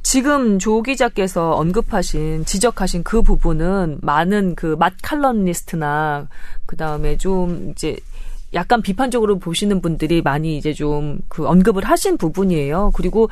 지금 0.03 0.59
조 0.59 0.83
기자께서 0.83 1.53
언급하신 1.53 2.45
지적하신 2.45 3.05
그 3.05 3.23
부분은 3.23 4.01
많은 4.03 4.55
그 4.55 4.77
맛 4.79 4.93
칼럼니스트나 5.03 6.29
그 6.67 6.77
다음에 6.77 7.17
좀 7.17 7.71
이제 7.71 7.97
약간 8.53 8.83
비판적으로 8.83 9.39
보시는 9.39 9.81
분들이 9.81 10.21
많이 10.21 10.59
이제 10.59 10.75
좀 10.75 11.21
그 11.29 11.47
언급을 11.49 11.85
하신 11.85 12.19
부분이에요. 12.19 12.91
그리고 12.95 13.31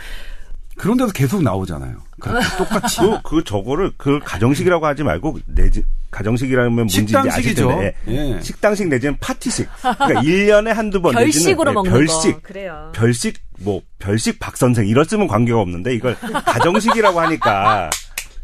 그런 0.79 0.97
데서 0.97 1.13
계속 1.13 1.43
나오잖아요. 1.43 1.99
그렇게 2.19 2.47
똑같이. 2.57 3.01
그, 3.01 3.19
그 3.23 3.45
저거를 3.45 3.93
그 3.99 4.19
가정식이라고 4.25 4.87
하지 4.87 5.03
말고 5.03 5.41
내지 5.47 5.85
가정식이라면 6.13 6.73
뭔지 6.73 6.99
아실 6.99 7.09
식당식이죠. 7.09 7.69
텐데 7.69 7.95
예. 8.09 8.41
식당식 8.41 8.89
내지는 8.89 9.17
파티식. 9.19 9.67
그러니까 9.81 10.21
1년에 10.23 10.69
한두 10.69 11.01
번 11.03 11.15
별식으로 11.15 11.73
내지는 11.73 11.75
먹는 11.75 11.91
네, 11.93 11.99
별식. 11.99 12.33
거 12.35 12.41
그래요. 12.43 12.93
별식 12.95 13.35
뭐 13.61 13.83
별식 13.99 14.39
박 14.39 14.57
선생 14.57 14.87
이랬으면 14.87 15.27
관계가 15.27 15.59
없는데 15.59 15.95
이걸 15.95 16.15
가정식이라고 16.17 17.19
하니까 17.21 17.91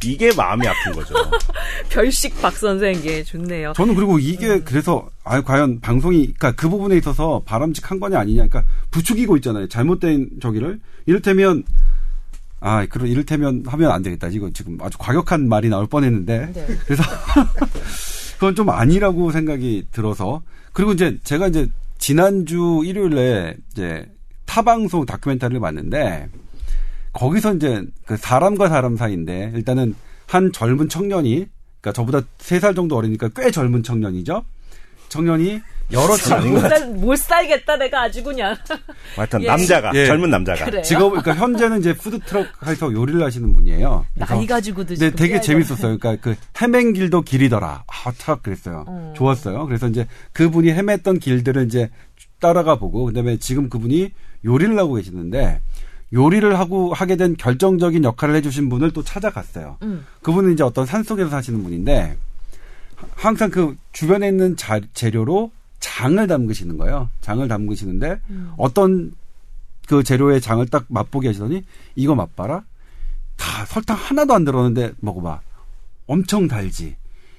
이게 0.04 0.32
마음이 0.34 0.66
아픈 0.66 0.92
거죠. 0.92 1.14
별식 1.90 2.40
박 2.40 2.56
선생님 2.56 3.24
좋네요. 3.24 3.72
저는 3.74 3.94
그리고 3.94 4.18
이게 4.18 4.48
음. 4.48 4.62
그래서 4.64 5.08
아 5.24 5.40
과연 5.42 5.80
방송이 5.80 6.18
그러니까 6.38 6.52
그 6.52 6.68
부분에 6.68 6.96
있어서 6.96 7.42
바람직한 7.44 8.00
거냐 8.00 8.18
아니냐 8.18 8.46
그러니까 8.46 8.64
부추기고 8.90 9.36
있잖아요. 9.38 9.68
잘못된 9.68 10.30
저기를 10.40 10.80
이를테면 11.06 11.64
아 12.60 12.84
그런 12.86 13.08
이를테면 13.08 13.62
하면 13.66 13.90
안 13.92 14.02
되겠다. 14.02 14.28
이거 14.28 14.50
지금 14.50 14.78
아주 14.80 14.98
과격한 14.98 15.48
말이 15.48 15.68
나올 15.68 15.86
뻔했는데 15.86 16.52
네. 16.52 16.66
그래서 16.86 17.02
그건 18.34 18.54
좀 18.54 18.70
아니라고 18.70 19.30
생각이 19.30 19.86
들어서 19.92 20.42
그리고 20.72 20.92
이제 20.92 21.18
제가 21.24 21.48
이제 21.48 21.68
지난주 21.98 22.82
일요일에 22.84 23.54
이제 23.72 24.06
타방송 24.46 25.06
다큐멘터리를 25.06 25.60
봤는데 25.60 26.28
거기서 27.12 27.54
이제 27.54 27.84
그 28.06 28.16
사람과 28.16 28.68
사람 28.68 28.96
사이인데 28.96 29.52
일단은 29.54 29.94
한 30.26 30.52
젊은 30.52 30.88
청년이 30.88 31.46
그러니까 31.80 31.92
저보다 31.92 32.20
세 32.38 32.58
살 32.60 32.74
정도 32.74 32.96
어리니까 32.96 33.28
꽤 33.34 33.50
젊은 33.50 33.82
청년이죠. 33.82 34.44
청년이 35.08 35.60
여러 35.90 36.16
친구 36.16 36.48
못, 36.50 36.60
살, 36.60 36.86
못 36.90 37.16
살 37.16 37.46
겠다 37.46 37.76
내가 37.76 38.02
아주 38.02 38.22
그냥. 38.22 38.54
하여튼 39.16 39.42
예. 39.42 39.46
남자가 39.46 39.90
예. 39.94 40.06
젊은 40.06 40.30
남자가 40.30 40.64
그래. 40.66 40.82
직업 40.82 41.10
그러니까 41.10 41.34
현재는 41.34 41.80
이제 41.80 41.94
푸드 41.94 42.18
트럭에서 42.20 42.92
요리를 42.92 43.22
하시는 43.22 43.52
분이에요. 43.54 44.04
나이 44.14 44.46
가지고도 44.46 44.94
네, 44.96 45.10
되게 45.10 45.40
재밌었어요. 45.40 45.98
그러니까 45.98 46.16
그 46.22 46.36
헤맨 46.60 46.92
길도 46.92 47.22
길이더라. 47.22 47.84
아, 47.86 48.12
탁 48.18 48.42
그랬어요. 48.42 48.84
어. 48.86 49.14
좋았어요. 49.16 49.66
그래서 49.66 49.88
이제 49.88 50.06
그분이 50.32 50.72
헤맸던 50.74 51.20
길들을 51.20 51.64
이제 51.66 51.90
따라가 52.40 52.76
보고 52.76 53.06
그다음에 53.06 53.38
지금 53.38 53.68
그분이 53.68 54.12
요리를 54.44 54.78
하고 54.78 54.94
계시는데 54.94 55.60
요리를 56.12 56.58
하고 56.58 56.92
하게 56.94 57.16
된 57.16 57.36
결정적인 57.36 58.04
역할을 58.04 58.34
해주신 58.36 58.68
분을 58.68 58.92
또 58.92 59.02
찾아갔어요. 59.02 59.78
음. 59.82 60.06
그분은 60.22 60.52
이제 60.52 60.62
어떤 60.62 60.86
산 60.86 61.02
속에서 61.02 61.28
사시는 61.30 61.62
분인데 61.62 62.16
항상 63.14 63.50
그 63.50 63.76
주변에 63.92 64.28
있는 64.28 64.56
자, 64.56 64.80
재료로 64.94 65.50
장을 65.88 66.26
담그시는 66.26 66.76
거예요. 66.76 67.08
장을 67.22 67.46
담그시는데 67.48 68.20
음. 68.30 68.52
어떤 68.58 69.12
그 69.86 70.02
재료의 70.02 70.40
장을 70.40 70.64
딱 70.66 70.84
맛보게 70.88 71.28
하시더니 71.28 71.64
이거 71.96 72.14
맛봐라. 72.14 72.62
다 73.36 73.64
설탕 73.66 73.96
하나도 73.96 74.34
안 74.34 74.44
들었는데 74.44 74.92
먹어봐. 75.00 75.40
엄청 76.06 76.46
달지. 76.46 76.96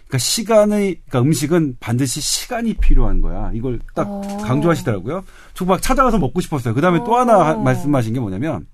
그러니까 0.07 0.17
시간의 0.17 1.01
그러니까 1.07 1.21
음식은 1.21 1.77
반드시 1.79 2.19
시간이 2.21 2.73
필요한 2.75 3.21
거야. 3.21 3.51
이걸 3.53 3.79
딱 3.93 4.07
어. 4.09 4.21
강조하시더라고요. 4.43 5.23
저막 5.53 5.81
찾아가서 5.81 6.17
먹고 6.17 6.41
싶었어요. 6.41 6.73
그 6.73 6.81
다음에 6.81 6.99
또 7.05 7.15
하나 7.15 7.45
하- 7.45 7.51
어. 7.53 7.59
말씀하신 7.61 8.13
게 8.15 8.19
뭐냐면 8.19 8.65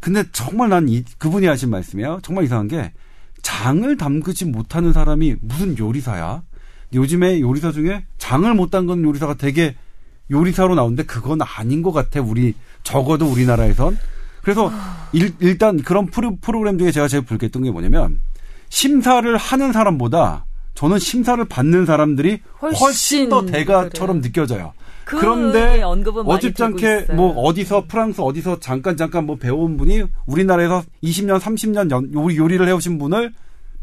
근데 0.00 0.24
정말 0.32 0.70
난 0.70 0.88
이, 0.88 1.04
그분이 1.18 1.46
하신 1.46 1.68
말씀이에요. 1.70 2.20
정말 2.22 2.44
이상한 2.44 2.66
게 2.68 2.92
장을 3.42 3.94
담그지 3.96 4.46
못하는 4.46 4.92
사람이 4.92 5.36
무슨 5.42 5.76
요리사야? 5.78 6.42
요즘에 6.94 7.40
요리사 7.40 7.72
중에 7.72 8.04
장을 8.18 8.52
못 8.54 8.70
담그는 8.70 9.04
요리사가 9.04 9.34
되게 9.34 9.74
요리사로 10.30 10.74
나오는데 10.74 11.04
그건 11.04 11.40
아닌 11.42 11.82
것 11.82 11.92
같아. 11.92 12.20
우리 12.20 12.54
적어도 12.82 13.26
우리나라에선. 13.26 13.98
그래서 14.42 14.72
일, 15.12 15.58
단 15.58 15.82
그런 15.82 16.06
프로, 16.06 16.36
프로그램 16.36 16.78
중에 16.78 16.90
제가 16.90 17.08
제일 17.08 17.24
불쾌했던 17.24 17.62
게 17.62 17.70
뭐냐면 17.70 18.20
심사를 18.68 19.36
하는 19.36 19.72
사람보다 19.72 20.46
저는 20.74 20.98
심사를 20.98 21.42
받는 21.44 21.86
사람들이 21.86 22.40
훨씬, 22.60 22.84
훨씬 22.84 23.28
더 23.28 23.44
대가처럼 23.46 24.20
그래. 24.20 24.28
느껴져요. 24.28 24.72
그런데 25.04 25.82
어줍잖게 25.82 27.08
뭐 27.14 27.32
어디서 27.42 27.84
프랑스 27.86 28.20
어디서 28.20 28.60
잠깐 28.60 28.96
잠깐 28.96 29.26
뭐 29.26 29.36
배운 29.36 29.76
분이 29.76 30.04
우리나라에서 30.26 30.82
20년 31.02 31.38
30년 31.38 31.90
연, 31.90 32.12
요리를 32.14 32.66
해오신 32.66 32.98
분을 32.98 33.32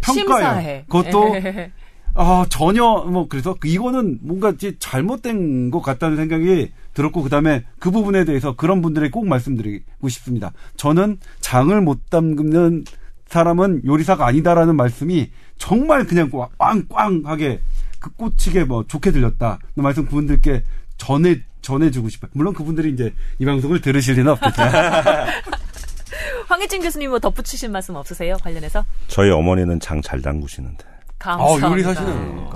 평가해요. 0.01 0.25
심사해. 0.25 0.85
그것도 0.87 1.35
아 2.21 2.45
전혀 2.49 2.83
뭐 2.83 3.29
그래서 3.29 3.55
이거는 3.63 4.19
뭔가 4.21 4.51
잘못된 4.77 5.71
것 5.71 5.79
같다는 5.81 6.17
생각이 6.17 6.69
들었고 6.93 7.23
그다음에 7.23 7.63
그 7.79 7.91
부분에 7.91 8.25
대해서 8.25 8.57
그런 8.57 8.81
분들에게 8.81 9.09
꼭 9.09 9.25
말씀드리고 9.25 10.09
싶습니다. 10.09 10.51
저는 10.75 11.17
장을 11.39 11.79
못 11.79 12.09
담그는 12.09 12.83
사람은 13.29 13.83
요리사가 13.85 14.27
아니다라는 14.27 14.75
말씀이 14.75 15.31
정말 15.57 16.05
그냥 16.05 16.29
꽝꽝하게 16.57 17.61
그 17.99 18.09
꽂히게 18.15 18.65
뭐 18.65 18.83
좋게 18.85 19.11
들렸다. 19.11 19.59
그 19.73 19.79
말씀 19.79 20.03
그분들께 20.03 20.63
전해 20.97 21.39
전해주고 21.61 22.09
싶어요. 22.09 22.31
물론 22.33 22.53
그분들이 22.53 22.91
이제 22.91 23.13
이 23.37 23.45
방송을 23.45 23.79
들으실 23.79 24.15
리는 24.15 24.29
없겠죠. 24.33 24.61
황희진 26.47 26.81
교수님 26.81 27.11
뭐 27.11 27.19
덧붙이신 27.19 27.71
말씀 27.71 27.95
없으세요 27.95 28.35
관련해서? 28.43 28.83
저희 29.07 29.29
어머니는 29.29 29.79
장 29.79 30.01
잘 30.01 30.21
담그시는데. 30.21 30.83
감사합니다. 31.19 31.67
아, 31.67 31.71
요리사시네요. 31.71 32.49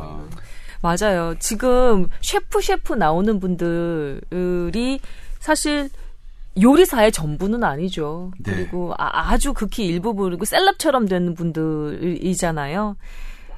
맞아요. 0.81 1.35
지금 1.39 2.07
셰프 2.21 2.61
셰프 2.61 2.93
나오는 2.93 3.39
분들이 3.39 4.99
사실 5.39 5.89
요리사의 6.61 7.11
전부는 7.11 7.63
아니죠. 7.63 8.31
네. 8.39 8.53
그리고 8.53 8.93
아, 8.97 9.37
주 9.37 9.53
극히 9.53 9.85
일부분이고 9.87 10.43
셀럽처럼 10.45 11.07
되는 11.07 11.33
분들이잖아요. 11.35 12.95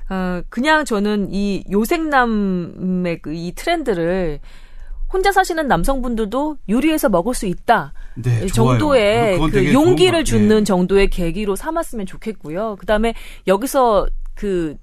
어, 0.10 0.42
그냥 0.50 0.86
저는 0.86 1.30
이 1.32 1.64
요생남의 1.72 3.20
그 3.22 3.34
이 3.34 3.54
트렌드를 3.56 4.40
혼자 5.12 5.32
사시는 5.32 5.68
남성분들도 5.68 6.58
요리해서 6.70 7.10
먹을 7.10 7.34
수 7.34 7.46
있다. 7.46 7.94
네, 8.16 8.46
정도의 8.48 9.40
그 9.50 9.74
용기를 9.74 10.24
주는 10.26 10.58
네. 10.60 10.64
정도의 10.64 11.10
계기로 11.10 11.56
삼았으면 11.56 12.06
좋겠고요. 12.06 12.76
그다음에 12.78 13.14
여기서 13.48 14.08
그 14.36 14.76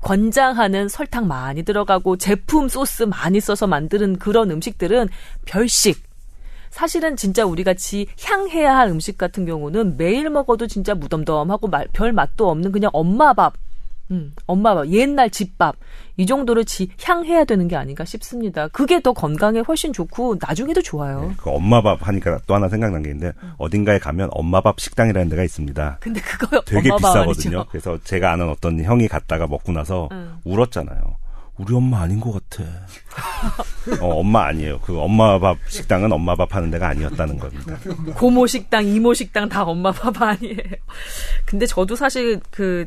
권장하는 0.00 0.88
설탕 0.88 1.26
많이 1.26 1.62
들어가고 1.62 2.16
제품 2.16 2.68
소스 2.68 3.02
많이 3.04 3.40
써서 3.40 3.66
만드는 3.66 4.18
그런 4.18 4.50
음식들은 4.50 5.08
별식. 5.44 6.02
사실은 6.70 7.16
진짜 7.16 7.44
우리 7.44 7.64
같이 7.64 8.06
향해야 8.22 8.76
할 8.76 8.88
음식 8.88 9.16
같은 9.18 9.46
경우는 9.46 9.96
매일 9.96 10.30
먹어도 10.30 10.66
진짜 10.66 10.94
무덤덤하고 10.94 11.70
별 11.92 12.12
맛도 12.12 12.50
없는 12.50 12.72
그냥 12.72 12.90
엄마 12.92 13.32
밥 13.32 13.54
음, 14.10 14.32
엄마 14.46 14.74
밥, 14.74 14.88
옛날 14.88 15.30
집밥 15.30 15.76
이 16.16 16.26
정도를 16.26 16.64
지 16.64 16.88
향해야 17.02 17.44
되는 17.44 17.68
게 17.68 17.76
아닌가 17.76 18.04
싶습니다. 18.04 18.68
그게 18.68 19.00
더 19.00 19.12
건강에 19.12 19.60
훨씬 19.60 19.92
좋고 19.92 20.36
나중에도 20.40 20.82
좋아요. 20.82 21.20
네, 21.28 21.34
그 21.36 21.50
엄마 21.50 21.82
밥 21.82 22.06
하니까 22.06 22.40
또 22.46 22.54
하나 22.54 22.68
생각난 22.68 23.02
게 23.02 23.10
있는데 23.10 23.32
음. 23.42 23.52
어딘가에 23.58 23.98
가면 23.98 24.28
엄마 24.32 24.60
밥 24.60 24.80
식당이라는 24.80 25.28
데가 25.28 25.44
있습니다. 25.44 25.98
근데 26.00 26.20
그거 26.20 26.60
되게 26.62 26.90
비싸거든요. 26.96 27.66
그래서 27.68 27.98
제가 28.02 28.32
아는 28.32 28.48
어떤 28.48 28.82
형이 28.82 29.08
갔다가 29.08 29.46
먹고 29.46 29.72
나서 29.72 30.08
음. 30.12 30.38
울었잖아요. 30.44 31.18
우리 31.58 31.74
엄마 31.74 32.02
아닌 32.02 32.20
것 32.20 32.32
같아. 32.32 32.64
어, 34.00 34.20
엄마 34.20 34.46
아니에요. 34.46 34.78
그 34.80 34.98
엄마 34.98 35.38
밥 35.40 35.58
식당은 35.68 36.12
엄마 36.12 36.36
밥 36.36 36.54
하는 36.54 36.70
데가 36.70 36.88
아니었다는 36.88 37.38
겁니다. 37.38 37.76
고모 38.14 38.46
식당, 38.46 38.86
이모 38.86 39.12
식당 39.12 39.48
다 39.48 39.64
엄마 39.64 39.90
밥 39.90 40.22
아니에요. 40.22 40.56
근데 41.44 41.66
저도 41.66 41.96
사실 41.96 42.40
그 42.50 42.86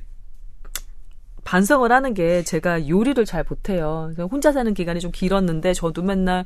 반성을 1.44 1.92
하는 1.92 2.14
게 2.14 2.44
제가 2.44 2.88
요리를 2.88 3.24
잘 3.26 3.44
못해요. 3.48 4.14
혼자 4.32 4.52
사는 4.52 4.74
기간이 4.74 5.00
좀 5.00 5.12
길었는데 5.12 5.74
저도 5.74 6.04
맨날 6.04 6.46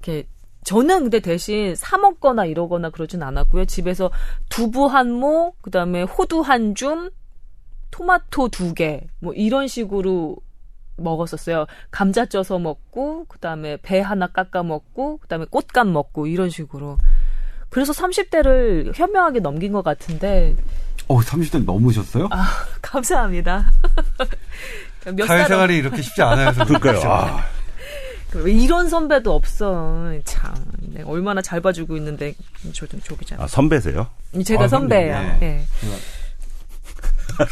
이렇게 0.00 0.26
저는 0.64 1.04
근데 1.04 1.20
대신 1.20 1.74
사 1.74 1.96
먹거나 1.96 2.44
이러거나 2.44 2.90
그러진 2.90 3.22
않았고요. 3.22 3.64
집에서 3.64 4.10
두부 4.48 4.86
한 4.86 5.10
모, 5.10 5.54
그다음에 5.62 6.02
호두 6.02 6.40
한 6.40 6.74
줌, 6.74 7.10
토마토 7.90 8.48
두 8.48 8.74
개, 8.74 9.06
뭐 9.20 9.32
이런 9.32 9.68
식으로 9.68 10.36
먹었었어요. 10.96 11.66
감자 11.90 12.26
쪄서 12.26 12.58
먹고, 12.58 13.24
그다음에 13.26 13.78
배 13.78 14.00
하나 14.00 14.26
깎아 14.26 14.62
먹고, 14.62 15.16
그다음에 15.18 15.46
꽃감 15.50 15.92
먹고 15.92 16.26
이런 16.26 16.50
식으로. 16.50 16.98
그래서 17.70 17.92
30대를 17.92 18.92
현명하게 18.94 19.40
넘긴 19.40 19.72
것 19.72 19.82
같은데 19.82 20.54
어, 21.08 21.18
30대 21.20 21.64
넘으셨어요? 21.64 22.28
아, 22.30 22.46
감사합니다. 22.82 23.70
사회생활이 25.26 25.76
이렇게 25.78 26.02
쉽지 26.02 26.22
않아요. 26.22 26.52
그러니까요. 26.52 27.00
아. 27.10 27.44
이런 28.46 28.88
선배도 28.88 29.34
없어. 29.34 30.12
참, 30.24 30.54
네, 30.78 31.02
얼마나 31.02 31.42
잘 31.42 31.60
봐주고 31.60 31.96
있는데 31.96 32.34
조든 32.72 33.00
조기잖아. 33.02 33.42
아, 33.42 33.46
선배세요? 33.48 34.06
제가 34.44 34.64
아, 34.64 34.68
선배예요. 34.68 35.18
네. 35.18 35.38
네. 35.40 35.66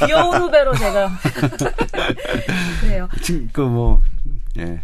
귀여운 0.06 0.40
후배로 0.40 0.76
제가. 0.76 1.10
그래요. 2.80 3.08
지금 3.22 3.48
그 3.52 3.62
뭐 3.62 4.02
예. 4.58 4.80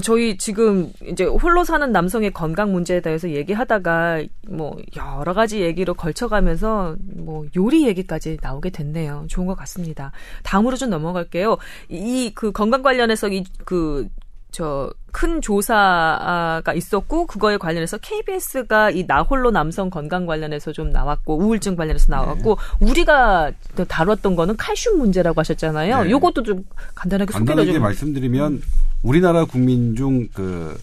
저희 0.00 0.38
지금 0.38 0.90
이제 1.06 1.24
홀로 1.24 1.64
사는 1.64 1.92
남성의 1.92 2.32
건강 2.32 2.72
문제에 2.72 3.00
대해서 3.00 3.28
얘기하다가 3.28 4.22
뭐 4.48 4.76
여러 4.96 5.34
가지 5.34 5.60
얘기로 5.60 5.94
걸쳐가면서 5.94 6.96
뭐 7.16 7.44
요리 7.56 7.86
얘기까지 7.86 8.38
나오게 8.40 8.70
됐네요. 8.70 9.26
좋은 9.28 9.46
것 9.46 9.54
같습니다. 9.56 10.12
다음으로 10.42 10.76
좀 10.76 10.90
넘어갈게요. 10.90 11.58
이 11.90 12.32
그 12.34 12.52
건강 12.52 12.82
관련해서 12.82 13.28
이그 13.28 14.08
저큰 14.50 15.40
조사가 15.40 16.72
있었고 16.74 17.26
그거에 17.26 17.56
관련해서 17.56 17.98
KBS가 17.98 18.90
이 18.90 19.04
나홀로 19.06 19.50
남성 19.50 19.88
건강 19.90 20.26
관련해서 20.26 20.72
좀 20.72 20.90
나왔고 20.90 21.38
우울증 21.38 21.74
관련해서 21.74 22.10
나왔고 22.10 22.58
네. 22.80 22.86
우리가 22.86 23.52
다뤘던 23.88 24.36
거는 24.36 24.56
칼슘 24.56 24.98
문제라고 24.98 25.40
하셨잖아요. 25.40 26.04
네. 26.04 26.10
요것도 26.10 26.42
좀 26.42 26.64
간단하게 26.94 27.32
소개해 27.32 27.72
좀 27.72 27.82
말씀드리면 27.82 28.62
우리나라 29.02 29.44
국민 29.44 29.94
중 29.96 30.28
그 30.32 30.78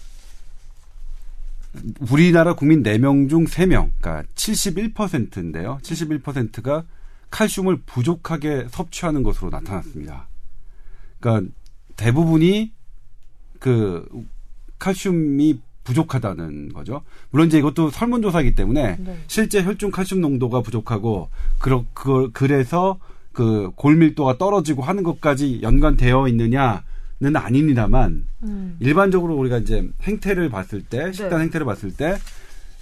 우리나라 2.10 2.54
국민 2.54 2.82
4명 2.82 3.28
중 3.28 3.44
3명, 3.44 3.90
그러니까 4.00 4.24
71%인데요. 4.34 5.78
71%가 5.82 6.84
칼슘을 7.30 7.82
부족하게 7.86 8.66
섭취하는 8.70 9.22
것으로 9.22 9.50
나타났습니다. 9.50 10.26
그러니까 11.20 11.52
대부분이 11.96 12.72
그 13.60 14.06
칼슘이 14.78 15.60
부족하다는 15.84 16.72
거죠. 16.72 17.02
물론 17.30 17.46
이제 17.46 17.58
이것도 17.58 17.90
설문조사이기 17.90 18.54
때문에 18.54 18.96
네. 18.98 19.18
실제 19.28 19.62
혈중 19.62 19.90
칼슘 19.90 20.20
농도가 20.20 20.60
부족하고 20.60 21.30
그러, 21.58 21.84
그, 21.94 22.30
그래서 22.32 22.98
그 23.32 23.70
골밀도가 23.76 24.38
떨어지고 24.38 24.82
하는 24.82 25.02
것까지 25.02 25.60
연관되어 25.62 26.28
있느냐 26.28 26.82
는 27.22 27.36
아닙니다만 27.36 28.24
음. 28.44 28.76
일반적으로 28.80 29.36
우리가 29.36 29.58
이제 29.58 29.86
행태를 30.04 30.48
봤을 30.48 30.82
때 30.82 31.12
식단 31.12 31.36
네. 31.36 31.44
행태를 31.44 31.66
봤을 31.66 31.92
때 31.92 32.16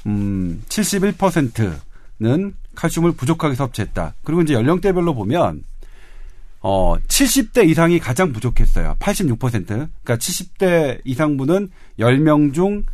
음, 0.06 0.62
71%는 0.68 2.54
칼슘을 2.76 3.12
부족하게 3.12 3.56
섭취했다. 3.56 4.14
그리고 4.22 4.42
이제 4.42 4.54
연령대별로 4.54 5.14
보면 5.14 5.64
어 6.60 6.96
70대 7.08 7.68
이상이 7.68 7.98
가장 7.98 8.32
부족했어요. 8.32 8.94
86%. 9.00 9.66
그러니까 9.66 10.16
70대 10.16 11.00
이상분은 11.04 11.70
10명 11.98 12.54
중 12.54 12.84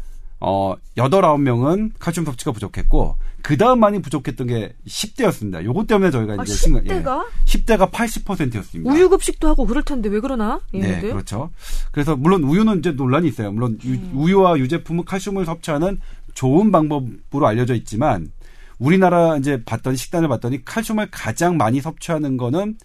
어, 0.46 0.76
8, 0.96 1.08
9명은 1.08 1.92
칼슘 1.98 2.24
섭취가 2.26 2.52
부족했고, 2.52 3.16
그 3.42 3.56
다음 3.56 3.80
많이 3.80 4.00
부족했던 4.00 4.46
게 4.46 4.74
10대였습니다. 4.86 5.64
요것 5.64 5.86
때문에 5.86 6.10
저희가 6.10 6.36
아, 6.38 6.42
이제 6.42 6.52
10대가? 6.52 7.24
예, 7.24 7.44
10대가 7.44 7.90
80%였습니다. 7.90 8.92
우유 8.92 9.08
급식도 9.08 9.48
하고 9.48 9.66
그럴 9.66 9.82
텐데 9.82 10.08
왜 10.08 10.20
그러나? 10.20 10.60
네, 10.72 11.00
그렇죠. 11.00 11.50
그래서 11.92 12.14
물론 12.16 12.44
우유는 12.44 12.80
이제 12.80 12.92
논란이 12.92 13.28
있어요. 13.28 13.52
물론 13.52 13.78
음. 13.84 14.12
우유와 14.14 14.58
유제품은 14.58 15.04
칼슘을 15.04 15.46
섭취하는 15.46 15.98
좋은 16.34 16.70
방법으로 16.70 17.46
알려져 17.46 17.74
있지만, 17.74 18.30
우리나라 18.78 19.36
이제 19.36 19.62
봤더니 19.64 19.96
식단을 19.96 20.28
봤더니 20.28 20.64
칼슘을 20.64 21.08
가장 21.10 21.56
많이 21.56 21.80
섭취하는 21.80 22.36
거는 22.36 22.76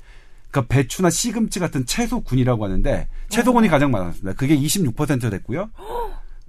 그 0.51 0.65
배추나 0.65 1.09
시금치 1.09 1.59
같은 1.59 1.85
채소군이라고 1.85 2.63
하는데 2.65 3.07
채소군이 3.29 3.67
어. 3.67 3.71
가장 3.71 3.91
많았습니다. 3.91 4.33
그게 4.33 4.57
26% 4.57 5.29
됐고요. 5.29 5.69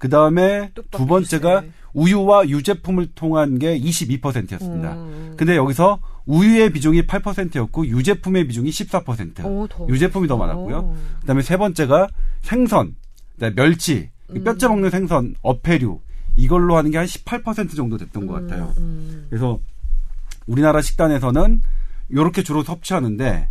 그 0.00 0.08
다음에 0.08 0.72
두 0.90 1.06
번째가. 1.06 1.62
우유와 1.92 2.48
유제품을 2.48 3.08
통한 3.16 3.58
게 3.58 3.76
22%였습니다. 3.76 4.92
음. 4.94 5.34
근데 5.36 5.56
여기서 5.56 5.98
우유의 6.26 6.72
비중이 6.72 7.02
8%였고 7.02 7.84
유제품의 7.86 8.46
비중이 8.46 8.70
14%. 8.70 9.44
오, 9.44 9.66
더. 9.66 9.88
유제품이 9.88 10.28
더 10.28 10.36
많았고요. 10.36 10.76
오. 10.78 10.96
그다음에 11.22 11.42
세 11.42 11.56
번째가 11.56 12.06
생선, 12.42 12.94
멸치, 13.56 14.10
음. 14.30 14.44
뼈째 14.44 14.68
먹는 14.68 14.90
생선, 14.90 15.34
어패류 15.42 15.98
이걸로 16.36 16.76
하는 16.76 16.92
게 16.92 16.98
한 16.98 17.06
18% 17.06 17.74
정도 17.74 17.96
됐던 17.98 18.28
것 18.28 18.34
같아요. 18.34 18.72
음. 18.78 19.26
그래서 19.28 19.58
우리나라 20.46 20.80
식단에서는 20.82 21.60
요렇게 22.12 22.44
주로 22.44 22.62
섭취하는데 22.62 23.48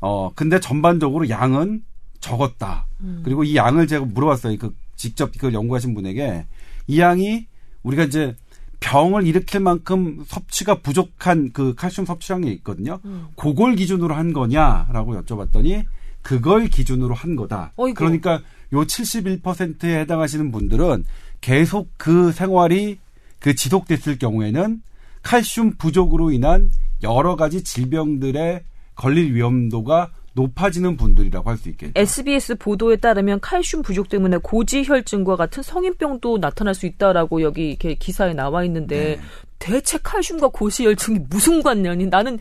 어 0.00 0.30
근데 0.34 0.58
전반적으로 0.58 1.28
양은 1.28 1.82
적었다. 2.20 2.86
음. 3.02 3.20
그리고 3.24 3.44
이 3.44 3.56
양을 3.56 3.86
제가 3.86 4.06
물어봤어요. 4.06 4.56
그 4.58 4.74
직접 4.96 5.32
그걸 5.32 5.54
연구하신 5.54 5.94
분에게 5.94 6.46
이 6.86 7.00
양이 7.00 7.46
우리가 7.82 8.04
이제 8.04 8.34
병을 8.80 9.26
일으킬 9.26 9.60
만큼 9.60 10.24
섭취가 10.26 10.80
부족한 10.80 11.52
그 11.52 11.74
칼슘 11.74 12.04
섭취량이 12.04 12.52
있거든요. 12.54 13.00
음. 13.04 13.28
그걸 13.36 13.76
기준으로 13.76 14.14
한 14.14 14.32
거냐라고 14.32 15.20
여쭤봤더니 15.22 15.84
그걸 16.22 16.68
기준으로 16.68 17.14
한 17.14 17.36
거다. 17.36 17.72
어이구. 17.76 17.94
그러니까 17.94 18.42
요 18.72 18.84
71%에 18.84 20.00
해당하시는 20.00 20.50
분들은 20.52 21.04
계속 21.40 21.90
그 21.96 22.32
생활이 22.32 22.98
그 23.38 23.54
지속됐을 23.54 24.18
경우에는 24.18 24.82
칼슘 25.22 25.76
부족으로 25.76 26.32
인한 26.32 26.70
여러 27.02 27.36
가지 27.36 27.62
질병들에 27.62 28.64
걸릴 28.94 29.34
위험도가 29.34 30.10
높아지는 30.34 30.96
분들이라고 30.96 31.48
할 31.48 31.56
수 31.56 31.68
있겠죠. 31.70 31.92
SBS 31.94 32.56
보도에 32.56 32.96
따르면 32.96 33.40
칼슘 33.40 33.82
부족 33.82 34.08
때문에 34.08 34.38
고지혈증과 34.42 35.36
같은 35.36 35.62
성인병도 35.62 36.38
나타날 36.38 36.74
수 36.74 36.86
있다라고 36.86 37.42
여기 37.42 37.70
이렇게 37.70 37.94
기사에 37.94 38.34
나와 38.34 38.64
있는데 38.64 39.16
네. 39.16 39.20
대체 39.58 39.98
칼슘과 40.02 40.48
고지혈증이 40.48 41.20
무슨 41.30 41.62
관련이 41.62 42.06
나는 42.06 42.38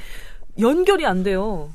연결이 0.59 1.05
안 1.05 1.23
돼요. 1.23 1.69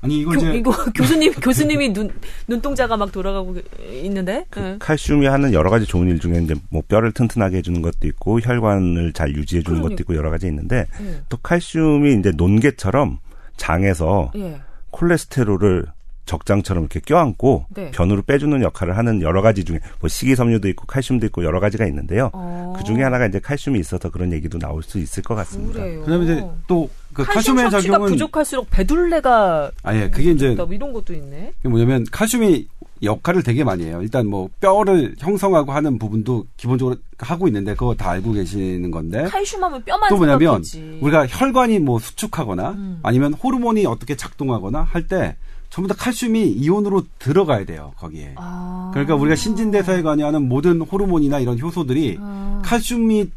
아니 0.00 0.20
이거 0.20 0.30
교, 0.30 0.36
이제 0.36 0.54
이거 0.54 0.70
교수님 0.94 1.32
교수님이 1.32 1.92
눈 1.92 2.10
눈동자가 2.46 2.96
막 2.96 3.10
돌아가고 3.10 3.56
있는데. 4.04 4.46
네. 4.54 4.76
칼슘이 4.78 5.26
하는 5.26 5.52
여러 5.52 5.70
가지 5.70 5.84
좋은 5.86 6.06
일 6.06 6.20
중에 6.20 6.40
이제 6.40 6.54
뭐 6.70 6.82
뼈를 6.86 7.10
튼튼하게 7.10 7.56
해주는 7.58 7.82
것도 7.82 8.06
있고 8.06 8.40
혈관을 8.40 9.12
잘 9.12 9.34
유지해 9.34 9.62
주는 9.62 9.80
그러니까. 9.80 9.96
것도 9.96 10.02
있고 10.04 10.14
여러 10.16 10.30
가지 10.30 10.46
있는데 10.46 10.86
예. 11.02 11.20
또 11.28 11.36
칼슘이 11.38 12.16
이제 12.20 12.30
논개처럼 12.36 13.18
장에서 13.56 14.30
예. 14.36 14.60
콜레스테롤을 14.98 15.86
적장처럼 16.26 16.84
이렇게 16.84 17.00
껴안고 17.00 17.66
네. 17.70 17.90
변으로 17.90 18.20
빼주는 18.22 18.60
역할을 18.60 18.98
하는 18.98 19.22
여러 19.22 19.40
가지 19.40 19.64
중에 19.64 19.80
뭐 20.00 20.08
식이섬유도 20.08 20.68
있고 20.68 20.84
칼슘도 20.86 21.24
있고 21.26 21.42
여러 21.42 21.58
가지가 21.58 21.86
있는데요. 21.86 22.30
어. 22.34 22.74
그 22.76 22.84
중에 22.84 23.02
하나가 23.02 23.26
이제 23.26 23.40
칼슘이 23.40 23.78
있어서 23.78 24.10
그런 24.10 24.32
얘기도 24.32 24.58
나올 24.58 24.82
수 24.82 24.98
있을 24.98 25.22
것 25.22 25.34
같습니다. 25.34 25.80
그래요. 25.80 26.02
그다음에 26.02 26.24
이제 26.24 26.46
또 26.66 26.88
그 27.18 27.24
칼슘 27.24 27.56
칼슘의 27.56 27.70
섭취가 27.70 27.92
작용은 27.94 28.12
부족할수록 28.12 28.70
배둘레가 28.70 29.72
아예 29.82 30.08
그게 30.08 30.30
이제 30.30 30.50
뭐 30.50 30.68
이런 30.70 30.92
것도 30.92 31.12
있네. 31.12 31.52
그게 31.56 31.68
뭐냐면 31.68 32.06
칼슘이 32.12 32.68
역할을 33.02 33.42
되게 33.42 33.64
많이 33.64 33.84
해요. 33.84 34.00
일단 34.02 34.26
뭐 34.26 34.48
뼈를 34.60 35.14
형성하고 35.18 35.72
하는 35.72 35.98
부분도 35.98 36.46
기본적으로 36.56 36.96
하고 37.18 37.46
있는데 37.48 37.74
그거 37.74 37.94
다 37.94 38.10
알고 38.10 38.32
계시는 38.32 38.90
건데 38.90 39.24
칼슘하면 39.24 39.84
뼈만 39.84 40.08
또 40.08 40.16
뭐냐면 40.16 40.62
생각했지. 40.64 40.98
우리가 41.02 41.26
혈관이 41.28 41.78
뭐 41.78 41.98
수축하거나 41.98 42.70
음. 42.70 43.00
아니면 43.02 43.34
호르몬이 43.34 43.86
어떻게 43.86 44.16
작동하거나 44.16 44.82
할 44.82 45.06
때 45.08 45.36
전부 45.70 45.86
다 45.88 45.94
칼슘이 45.98 46.48
이온으로 46.52 47.02
들어가야 47.18 47.64
돼요 47.66 47.92
거기에. 47.98 48.34
아. 48.36 48.90
그러니까 48.92 49.14
우리가 49.14 49.36
신진대사에 49.36 50.02
관여하는 50.02 50.48
모든 50.48 50.80
호르몬이나 50.80 51.38
이런 51.40 51.58
효소들이 51.60 52.16
아. 52.20 52.62
칼슘이 52.64 53.30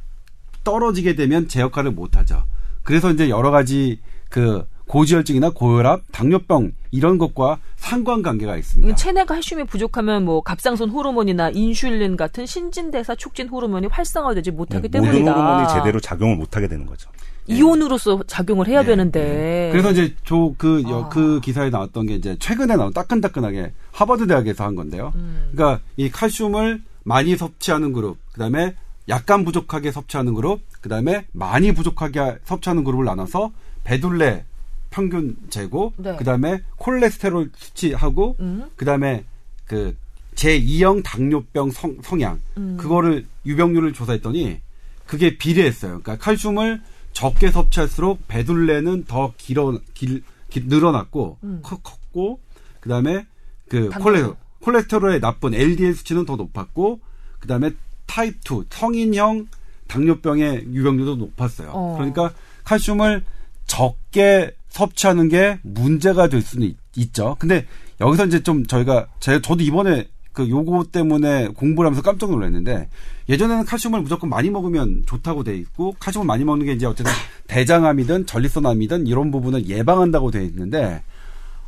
떨어지게 0.64 1.16
되면 1.16 1.48
제 1.48 1.60
역할을 1.62 1.92
못 1.92 2.18
하죠. 2.18 2.44
그래서 2.84 3.12
이제 3.12 3.30
여러 3.30 3.52
가지 3.52 4.00
그 4.30 4.66
고지혈증이나 4.92 5.52
고혈압, 5.52 6.02
당뇨병 6.12 6.74
이런 6.92 7.18
것과 7.18 7.60
상관관계가 7.78 8.58
있습니다. 8.58 8.94
체내가 8.96 9.36
칼슘이 9.36 9.64
부족하면 9.64 10.26
뭐 10.26 10.42
갑상선 10.42 10.90
호르몬이나 10.90 11.50
인슐린 11.52 12.18
같은 12.18 12.46
신진대사 12.46 13.16
촉진 13.16 13.48
호르몬이 13.48 13.88
활성화되지 13.88 14.52
못하기 14.52 14.90
네, 14.90 15.00
모든 15.00 15.12
때문이다. 15.14 15.32
호르몬이 15.32 15.68
제대로 15.70 16.02
작용을 16.02 16.36
못하게 16.36 16.68
되는 16.68 16.86
거죠. 16.86 17.10
이온으로서 17.48 18.22
작용을 18.28 18.68
해야 18.68 18.82
네, 18.82 18.88
되는데. 18.88 19.70
그래서 19.72 19.92
이제 19.92 20.14
저그 20.26 20.84
아. 20.88 21.08
그 21.08 21.40
기사에 21.40 21.70
나왔던 21.70 22.08
게 22.08 22.16
이제 22.16 22.36
최근에 22.38 22.76
나온 22.76 22.92
따끈따끈하게 22.92 23.72
하버드 23.94 24.28
대학에서 24.28 24.66
한 24.66 24.76
건데요. 24.76 25.14
음. 25.16 25.52
그러니까 25.54 25.82
이 25.96 26.12
칼슘을 26.12 26.82
많이 27.04 27.38
섭취하는 27.38 27.94
그룹, 27.94 28.18
그다음에 28.34 28.76
약간 29.08 29.46
부족하게 29.46 29.94
섭취하는 29.94 30.34
그룹, 30.34 30.60
그다음에 30.82 31.28
많이 31.32 31.74
부족하게 31.74 32.40
섭취하는 32.44 32.84
그룹을 32.84 33.06
나눠서 33.06 33.52
배둘레 33.86 34.44
평균 34.92 35.36
재고, 35.50 35.94
네. 35.98 36.16
그다음에 36.18 36.62
콜레스테롤 36.78 37.50
수치하고, 37.56 38.36
음. 38.42 38.70
그다음에 38.76 39.24
그 39.66 39.96
제2형 40.36 41.02
당뇨병 41.04 41.72
성, 41.72 41.98
성향 42.04 42.40
음. 42.58 42.78
그거를 42.78 43.26
유병률을 43.46 43.94
조사했더니 43.94 44.60
그게 45.08 45.38
비례했어요. 45.38 46.02
그러니까 46.02 46.18
칼슘을 46.18 46.82
적게 47.14 47.52
섭취할수록 47.52 48.28
배둘레는 48.28 49.06
더 49.06 49.34
길어 49.38 49.80
길, 49.94 50.24
길- 50.50 50.68
늘어났고 50.68 51.38
음. 51.44 51.60
커, 51.64 51.78
컸고 51.78 52.40
그다음에 52.80 53.26
그. 53.68 53.90
콜레 53.90 54.24
콜레스테롤의 54.62 55.20
나쁜 55.22 55.54
LDL 55.56 55.96
수치는 55.96 56.26
더 56.26 56.36
높았고 56.36 57.00
그다음에 57.40 57.72
타입 58.06 58.36
2 58.50 58.66
성인형 58.70 59.48
당뇨병의 59.88 60.66
유병률도 60.72 61.16
높았어요. 61.16 61.72
어. 61.74 61.96
그러니까 61.98 62.32
칼슘을 62.64 63.24
적게 63.66 64.52
섭취하는 64.72 65.30
게 65.30 65.60
문제가 65.62 66.28
될 66.28 66.42
수는 66.42 66.68
있, 66.68 66.76
있죠. 66.96 67.36
근데 67.40 67.66
여기서 68.00 68.26
이제 68.26 68.42
좀 68.42 68.66
저희가 68.66 69.08
제가 69.20 69.42
저도 69.42 69.64
이번에 69.64 70.08
그 70.34 70.50
요거 70.50 70.86
때문에 70.92 71.50
공부를 71.50 71.88
하면서 71.88 72.02
깜짝 72.02 72.32
놀랐는데 72.32 72.90
예전에는 73.28 73.66
칼슘을 73.66 74.02
무조건 74.02 74.30
많이 74.30 74.50
먹으면 74.50 75.04
좋다고 75.06 75.44
돼 75.44 75.58
있고 75.58 75.96
칼슘을 76.00 76.26
많이 76.26 76.46
먹는 76.46 76.66
게 76.66 76.74
이제 76.74 76.86
어쨌든 76.86 77.12
대장암이든 77.48 78.26
전립선암이든 78.26 79.08
이런 79.08 79.30
부분을 79.30 79.68
예방한다고 79.68 80.32
돼 80.32 80.44
있는데 80.46 81.04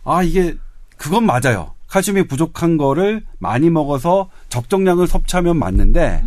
아 0.05 0.23
이게 0.23 0.55
그건 0.97 1.25
맞아요. 1.25 1.73
칼슘이 1.87 2.23
부족한 2.23 2.77
거를 2.77 3.23
많이 3.37 3.69
먹어서 3.69 4.29
적정량을 4.49 5.07
섭취하면 5.07 5.57
맞는데 5.59 6.23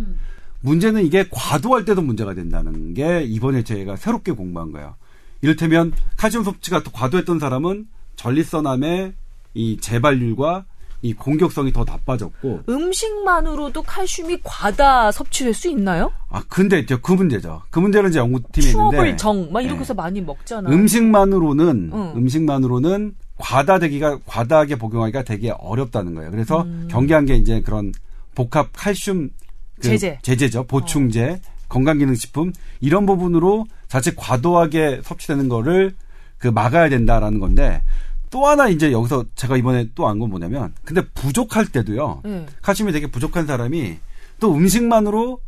문제는 0.61 1.05
이게 1.05 1.25
과도할 1.29 1.85
때도 1.85 2.01
문제가 2.03 2.35
된다는 2.35 2.93
게 2.93 3.23
이번에 3.23 3.63
제가 3.63 3.95
새롭게 3.95 4.31
공부한 4.31 4.71
거예요. 4.71 4.95
이를테면 5.41 5.93
칼슘 6.17 6.43
섭취가 6.43 6.83
또 6.83 6.91
과도했던 6.91 7.39
사람은 7.39 7.87
전립선암의 8.15 9.13
이 9.53 9.77
재발률과 9.79 10.65
이 11.03 11.13
공격성이 11.13 11.71
더 11.71 11.83
나빠졌고 11.83 12.63
음식만으로도 12.67 13.83
칼슘이 13.83 14.39
과다 14.43 15.11
섭취될 15.11 15.53
수 15.53 15.69
있나요? 15.69 16.11
아 16.29 16.41
근데 16.49 16.79
이제 16.79 16.97
그 17.01 17.11
문제죠. 17.11 17.61
그 17.69 17.79
문제는 17.79 18.09
이제 18.09 18.19
연구팀이 18.19 18.65
있는데 18.65 18.97
추업을 18.97 19.17
정, 19.17 19.51
막 19.51 19.61
이렇게 19.61 19.75
네. 19.75 19.81
해서 19.81 19.93
많이 19.93 20.21
먹잖아. 20.21 20.69
음식만으로는 20.69 21.91
응. 21.93 22.13
음식만으로는 22.15 23.15
과다되기가 23.37 24.19
과다하게 24.25 24.77
복용하기가 24.77 25.23
되게 25.23 25.51
어렵다는 25.51 26.15
거예요. 26.15 26.31
그래서 26.31 26.63
음. 26.63 26.87
경계한 26.89 27.25
게 27.25 27.35
이제 27.35 27.61
그런 27.61 27.91
복합 28.33 28.69
칼슘 28.73 29.29
그 29.75 29.81
제제. 29.81 30.17
제제죠. 30.23 30.63
보충제, 30.63 31.39
건강기능식품 31.69 32.53
이런 32.79 33.05
부분으로 33.05 33.65
자칫 33.87 34.15
과도하게 34.15 35.01
섭취되는 35.03 35.49
거를 35.49 35.95
그 36.37 36.47
막아야 36.47 36.89
된다라는 36.89 37.39
건데 37.39 37.81
또 38.29 38.45
하나 38.45 38.67
이제 38.67 38.91
여기서 38.91 39.25
제가 39.35 39.55
이번에 39.57 39.87
또 39.95 40.07
안 40.07 40.19
건 40.19 40.29
뭐냐면 40.29 40.73
근데 40.83 41.01
부족할 41.13 41.67
때도요. 41.67 42.21
네. 42.25 42.45
칼슘이 42.61 42.91
되게 42.91 43.07
부족한 43.07 43.45
사람이 43.47 43.97
또 44.39 44.53
음식만으로 44.53 45.39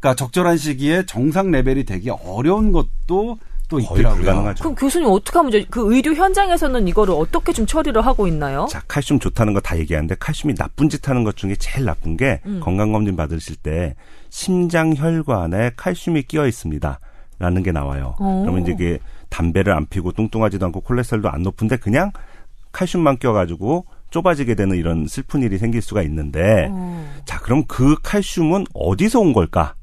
그러니까 0.00 0.16
적절한 0.16 0.56
시기에 0.56 1.04
정상 1.06 1.50
레벨이 1.50 1.84
되기 1.84 2.10
어려운 2.10 2.72
것도 2.72 3.38
또 3.68 3.80
있더라고요. 3.80 4.16
불가능하죠. 4.16 4.62
그럼 4.62 4.74
교수님 4.74 5.08
어떻게 5.08 5.38
하면 5.38 5.50
돼? 5.50 5.64
그 5.70 5.92
의료 5.94 6.12
현장에서는 6.14 6.86
이거를 6.88 7.14
어떻게 7.14 7.52
좀 7.52 7.66
처리를 7.66 8.04
하고 8.04 8.26
있나요? 8.26 8.66
자, 8.70 8.82
칼슘 8.86 9.18
좋다는 9.18 9.52
거 9.54 9.60
다 9.60 9.78
얘기하는데 9.78 10.14
칼슘이 10.16 10.54
나쁜 10.54 10.88
짓 10.88 11.08
하는 11.08 11.24
것 11.24 11.36
중에 11.36 11.54
제일 11.56 11.86
나쁜 11.86 12.16
게 12.16 12.40
음. 12.46 12.60
건강검진 12.62 13.16
받으실 13.16 13.56
때 13.56 13.94
심장 14.28 14.94
혈관에 14.94 15.70
칼슘이 15.76 16.22
끼어 16.24 16.46
있습니다. 16.46 17.00
라는 17.38 17.62
게 17.62 17.72
나와요. 17.72 18.14
오. 18.20 18.42
그러면 18.42 18.62
이제 18.62 18.72
이게 18.72 18.98
담배를 19.28 19.72
안 19.72 19.86
피고 19.86 20.12
뚱뚱하지도 20.12 20.64
않고 20.66 20.80
콜레스테롤도 20.82 21.28
안 21.30 21.42
높은데 21.42 21.76
그냥 21.76 22.12
칼슘만 22.72 23.18
껴가지고 23.18 23.86
좁아지게 24.10 24.54
되는 24.54 24.76
이런 24.76 25.06
슬픈 25.08 25.42
일이 25.42 25.58
생길 25.58 25.82
수가 25.82 26.02
있는데 26.02 26.68
어. 26.70 27.10
자, 27.24 27.40
그럼 27.40 27.64
그 27.66 27.96
칼슘은 28.02 28.66
어디서 28.74 29.18
온 29.20 29.32
걸까? 29.32 29.74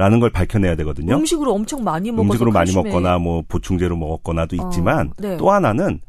라는 0.00 0.18
걸 0.18 0.30
밝혀내야 0.30 0.76
되거든요. 0.76 1.14
음식으로 1.14 1.52
엄청 1.52 1.84
많이 1.84 2.10
먹어서 2.10 2.26
음식으로 2.28 2.52
많이 2.52 2.70
칼슘에- 2.72 2.84
먹거나 2.86 3.18
뭐 3.18 3.42
보충제로 3.46 3.96
먹었거나도 3.98 4.56
어, 4.58 4.66
있지만 4.66 5.12
네. 5.18 5.36
또 5.36 5.50
하나는 5.50 6.00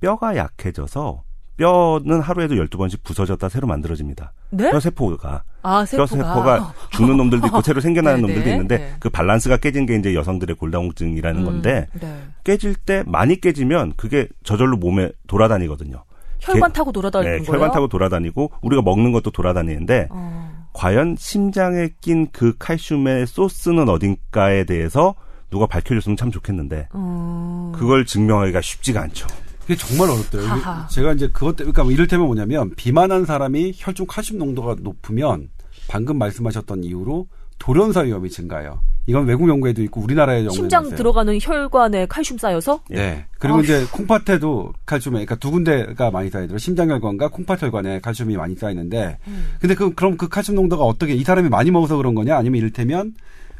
뼈가 0.00 0.34
약해져서 0.34 1.22
뼈는 1.58 2.20
하루에도 2.20 2.54
12번씩 2.54 3.02
부서졌다 3.04 3.46
새로 3.50 3.66
만들어집니다. 3.66 4.32
네? 4.50 4.70
뼈 4.70 4.80
세포가. 4.80 5.42
아, 5.62 5.84
세포가. 5.84 6.06
뼈 6.08 6.16
세포가 6.16 6.72
죽는 6.92 7.18
놈들도 7.18 7.46
있고 7.48 7.60
새로 7.60 7.82
생겨나는 7.82 8.22
네네. 8.22 8.26
놈들도 8.32 8.50
있는데 8.50 8.78
네. 8.78 8.92
그 8.98 9.10
밸런스가 9.10 9.58
깨진 9.58 9.84
게 9.84 9.94
이제 9.96 10.14
여성들의 10.14 10.56
골다공증이라는 10.56 11.40
음, 11.40 11.44
건데 11.44 11.86
네. 12.00 12.22
깨질 12.44 12.74
때 12.74 13.04
많이 13.06 13.38
깨지면 13.40 13.92
그게 13.98 14.26
저절로 14.42 14.78
몸에 14.78 15.12
돌아다니거든요. 15.26 16.02
혈관 16.40 16.72
개- 16.72 16.78
타고 16.78 16.92
돌아다니는 16.92 17.30
네, 17.30 17.38
거예요? 17.44 17.52
혈관 17.52 17.70
타고 17.72 17.88
돌아다니고 17.88 18.50
우리가 18.62 18.80
먹는 18.82 19.12
것도 19.12 19.30
돌아다니는데 19.30 20.08
어. 20.10 20.50
과연 20.74 21.16
심장에 21.18 21.88
낀 22.02 22.28
그 22.30 22.54
칼슘의 22.58 23.26
소스는 23.26 23.88
어딘가에 23.88 24.64
대해서 24.64 25.14
누가 25.50 25.66
밝혀줬으면 25.66 26.16
참 26.16 26.30
좋겠는데 26.30 26.88
어. 26.92 27.72
그걸 27.74 28.04
증명하기가 28.04 28.60
쉽지가 28.60 29.00
않죠. 29.02 29.26
그게 29.60 29.76
정말 29.76 30.10
어렵대요. 30.10 30.42
하하. 30.42 30.86
제가 30.88 31.14
이제 31.14 31.26
그것 31.28 31.56
때문에, 31.56 31.72
그러니까 31.72 31.84
뭐 31.84 31.92
이를테면 31.92 32.26
뭐냐면, 32.26 32.74
비만한 32.76 33.24
사람이 33.24 33.72
혈중 33.76 34.06
칼슘 34.06 34.36
농도가 34.36 34.76
높으면, 34.78 35.48
방금 35.88 36.18
말씀하셨던 36.18 36.84
이유로 36.84 37.28
돌연사 37.58 38.00
위험이 38.00 38.28
증가해요. 38.28 38.82
이건 39.06 39.26
외국 39.26 39.48
연구에도 39.48 39.82
있고, 39.82 40.00
우리나라의 40.00 40.40
연구에도 40.40 40.54
심장 40.54 40.84
있어요. 40.86 40.96
들어가는 40.96 41.38
혈관에 41.40 42.06
칼슘 42.06 42.38
쌓여서? 42.38 42.80
네. 42.88 43.26
그리고 43.38 43.58
아. 43.58 43.60
이제 43.60 43.84
콩팥에도 43.92 44.72
칼슘이, 44.86 45.12
그러니까 45.12 45.34
두 45.36 45.50
군데가 45.50 46.10
많이 46.10 46.30
쌓이더라고요. 46.30 46.58
심장혈관과 46.58 47.28
콩팥혈관에 47.28 48.00
칼슘이 48.00 48.36
많이 48.36 48.54
쌓이는데, 48.54 49.18
음. 49.26 49.46
근데 49.60 49.74
그, 49.74 49.94
그럼 49.94 50.16
그 50.16 50.28
칼슘 50.28 50.54
농도가 50.54 50.84
어떻게, 50.84 51.14
이 51.14 51.22
사람이 51.22 51.50
많이 51.50 51.70
먹어서 51.70 51.96
그런 51.96 52.14
거냐? 52.14 52.36
아니면 52.36 52.58
이를테면, 52.58 53.14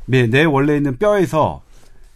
내, 0.07 0.27
내 0.27 0.45
원래 0.45 0.77
있는 0.77 0.97
뼈에서 0.97 1.63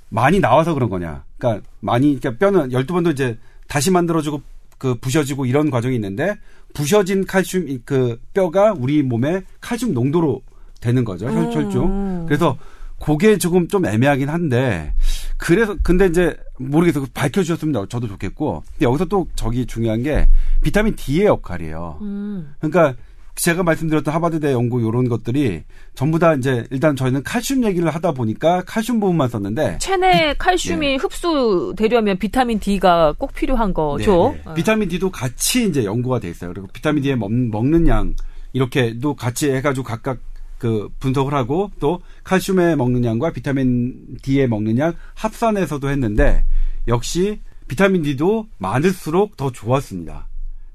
많이 0.09 0.41
나와서 0.41 0.73
그런 0.73 0.89
거냐? 0.89 1.25
그러니까 1.37 1.67
많이, 1.81 2.19
그러니까 2.19 2.39
뼈는 2.39 2.71
12번도 2.71 3.13
이제 3.13 3.39
다시 3.67 3.91
만들어 3.91 4.23
주고, 4.23 4.41
그 4.79 4.95
부셔지고 4.95 5.45
이런 5.45 5.71
과정이 5.71 5.95
있는데, 5.97 6.35
부셔진 6.73 7.27
칼슘, 7.27 7.69
이그 7.69 8.21
뼈가 8.33 8.73
우리 8.73 9.03
몸에 9.03 9.43
칼슘 9.61 9.93
농도로 9.93 10.41
되는 10.81 11.05
거죠. 11.05 11.27
혈, 11.27 11.37
음. 11.37 11.53
혈중. 11.53 12.27
그래서 12.27 12.57
그게 13.01 13.39
조금 13.39 13.69
좀 13.69 13.87
애매하긴 13.87 14.29
한데, 14.29 14.93
그래서 15.37 15.77
근데 15.83 16.07
이제 16.07 16.37
모르겠어요. 16.59 17.07
밝혀주셨으면 17.15 17.89
저도 17.89 18.09
좋겠고. 18.09 18.65
근데 18.73 18.85
여기서 18.85 19.05
또 19.07 19.29
저기 19.37 19.67
중요한 19.67 20.03
게 20.03 20.29
비타민 20.63 20.95
D의 20.97 21.27
역할이에요. 21.27 21.99
음. 22.03 22.55
그러니까 22.59 22.95
제가 23.39 23.63
말씀드렸던 23.63 24.13
하버드대 24.13 24.53
연구 24.53 24.81
이런 24.81 25.09
것들이 25.09 25.63
전부 25.95 26.19
다 26.19 26.35
이제 26.35 26.67
일단 26.71 26.97
저희는 26.97 27.23
칼슘 27.23 27.65
얘기를 27.65 27.89
하다 27.89 28.11
보니까 28.13 28.63
칼슘 28.67 28.99
부분만 28.99 29.29
썼는데 29.29 29.79
체내 29.79 30.35
칼슘이 30.37 30.97
흡수되려면 30.97 32.19
비타민 32.19 32.59
D가 32.59 33.15
꼭 33.17 33.33
필요한 33.33 33.73
거죠. 33.73 34.35
네, 34.35 34.43
네. 34.45 34.55
비타민 34.55 34.89
D도 34.89 35.11
같이 35.11 35.69
이제 35.69 35.85
연구가 35.85 36.19
돼 36.19 36.29
있어요. 36.29 36.53
그리고 36.53 36.67
비타민 36.73 37.05
D의 37.05 37.17
먹, 37.17 37.33
먹는 37.33 37.87
양 37.87 38.15
이렇게도 38.53 39.15
같이 39.15 39.53
해가지고 39.53 39.85
각각 39.85 40.19
그 40.59 40.89
분석을 40.99 41.35
하고 41.35 41.71
또 41.81 42.01
칼슘에 42.25 42.77
먹는 42.77 43.05
양과 43.05 43.33
비타민 43.33 44.17
D에 44.23 44.47
먹는 44.47 44.79
양 44.79 44.95
합산해서도 45.15 45.89
했는데 45.89 46.45
역시 46.89 47.41
비타민 47.69 48.03
D도 48.03 48.49
많을수록 48.59 49.37
더 49.37 49.53
좋았습니다. 49.53 50.27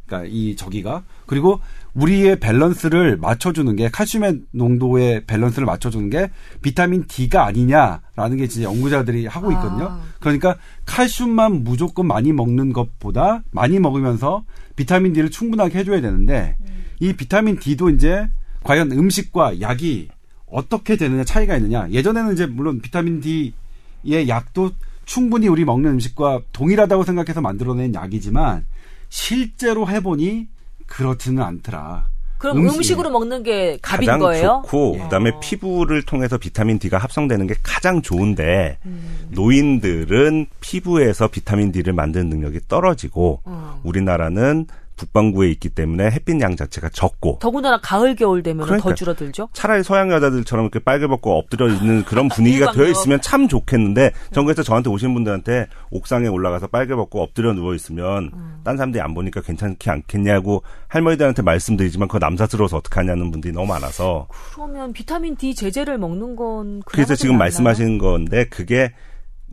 그러니까 0.05 0.29
이 0.31 0.55
저기가 0.55 1.03
그리고 1.25 1.59
우리의 1.93 2.39
밸런스를 2.39 3.17
맞춰주는 3.17 3.75
게 3.75 3.89
칼슘의 3.89 4.41
농도의 4.51 5.25
밸런스를 5.25 5.65
맞춰주는 5.65 6.09
게 6.09 6.29
비타민 6.61 7.05
D가 7.07 7.45
아니냐라는 7.45 8.37
게 8.37 8.47
진짜 8.47 8.69
연구자들이 8.69 9.25
하고 9.27 9.51
있거든요. 9.53 9.85
아. 9.85 10.01
그러니까 10.19 10.57
칼슘만 10.85 11.63
무조건 11.63 12.07
많이 12.07 12.31
먹는 12.31 12.73
것보다 12.73 13.43
많이 13.51 13.79
먹으면서 13.79 14.43
비타민 14.75 15.13
D를 15.13 15.29
충분하게 15.29 15.79
해줘야 15.79 16.01
되는데 16.01 16.57
이 16.99 17.13
비타민 17.13 17.59
D도 17.59 17.89
이제 17.89 18.27
과연 18.63 18.91
음식과 18.91 19.61
약이 19.61 20.09
어떻게 20.47 20.95
되느냐 20.95 21.23
차이가 21.23 21.55
있느냐. 21.57 21.89
예전에는 21.89 22.33
이제 22.33 22.45
물론 22.45 22.81
비타민 22.81 23.21
D의 23.21 24.29
약도 24.29 24.71
충분히 25.05 25.47
우리 25.47 25.65
먹는 25.65 25.91
음식과 25.91 26.41
동일하다고 26.53 27.03
생각해서 27.03 27.41
만들어낸 27.41 27.93
약이지만 27.93 28.65
실제로 29.09 29.87
해보니 29.87 30.47
그렇지는 30.85 31.43
않더라. 31.43 32.07
그럼 32.37 32.57
음식. 32.57 32.75
음식으로 32.75 33.09
먹는 33.09 33.43
게 33.43 33.77
갑인 33.81 34.05
가장 34.05 34.19
거예요? 34.19 34.61
좋고 34.65 34.95
예. 34.97 35.03
그다음에 35.03 35.29
어. 35.29 35.39
피부를 35.39 36.01
통해서 36.01 36.37
비타민 36.37 36.77
D가 36.77 36.97
합성되는 36.97 37.47
게 37.47 37.55
가장 37.63 38.01
좋은데 38.01 38.79
음. 38.85 39.29
노인들은 39.29 40.47
피부에서 40.59 41.29
비타민 41.29 41.71
D를 41.71 41.93
만드는 41.93 42.27
능력이 42.29 42.59
떨어지고 42.67 43.39
어. 43.45 43.79
우리나라는 43.83 44.67
북반구에 45.05 45.49
있기 45.51 45.69
때문에 45.69 46.11
햇빛 46.11 46.39
양 46.41 46.55
자체가 46.55 46.89
적고 46.89 47.39
더군다나 47.41 47.79
가을 47.81 48.15
겨울 48.15 48.43
되면 48.43 48.61
더 48.61 48.65
그러니까요. 48.65 48.95
줄어들죠. 48.95 49.49
차라리 49.53 49.83
서양 49.83 50.11
여자들처럼 50.11 50.65
이렇게 50.65 50.79
빨개 50.79 51.07
벗고 51.07 51.37
엎드려 51.37 51.67
있는 51.69 52.03
그런 52.03 52.29
분위기가 52.29 52.65
일광욕. 52.65 52.75
되어 52.77 52.91
있으면 52.91 53.21
참 53.21 53.47
좋겠는데 53.47 54.11
전 54.31 54.45
그래서 54.45 54.63
저한테 54.63 54.89
오신 54.89 55.13
분들한테 55.13 55.67
옥상에 55.91 56.27
올라가서 56.27 56.67
빨개 56.67 56.95
벗고 56.95 57.21
엎드려 57.21 57.53
누워 57.53 57.73
있으면 57.75 58.31
음. 58.33 58.61
딴 58.63 58.77
사람들이 58.77 59.01
안 59.01 59.13
보니까 59.13 59.41
괜찮지 59.41 59.89
않겠냐고 59.89 60.63
할머니들한테 60.87 61.41
말씀드리지만 61.41 62.07
그거 62.07 62.19
남사스러워서 62.19 62.77
어떡하냐는 62.77 63.31
분들이 63.31 63.53
너무 63.53 63.67
많아서 63.67 64.27
그러면 64.53 64.93
비타민 64.93 65.35
D 65.35 65.53
제제를 65.55 65.97
먹는 65.97 66.35
건 66.35 66.81
그래서 66.85 67.15
지금 67.15 67.33
좀 67.33 67.39
말씀하신 67.39 67.97
건데 67.97 68.45
그게 68.49 68.93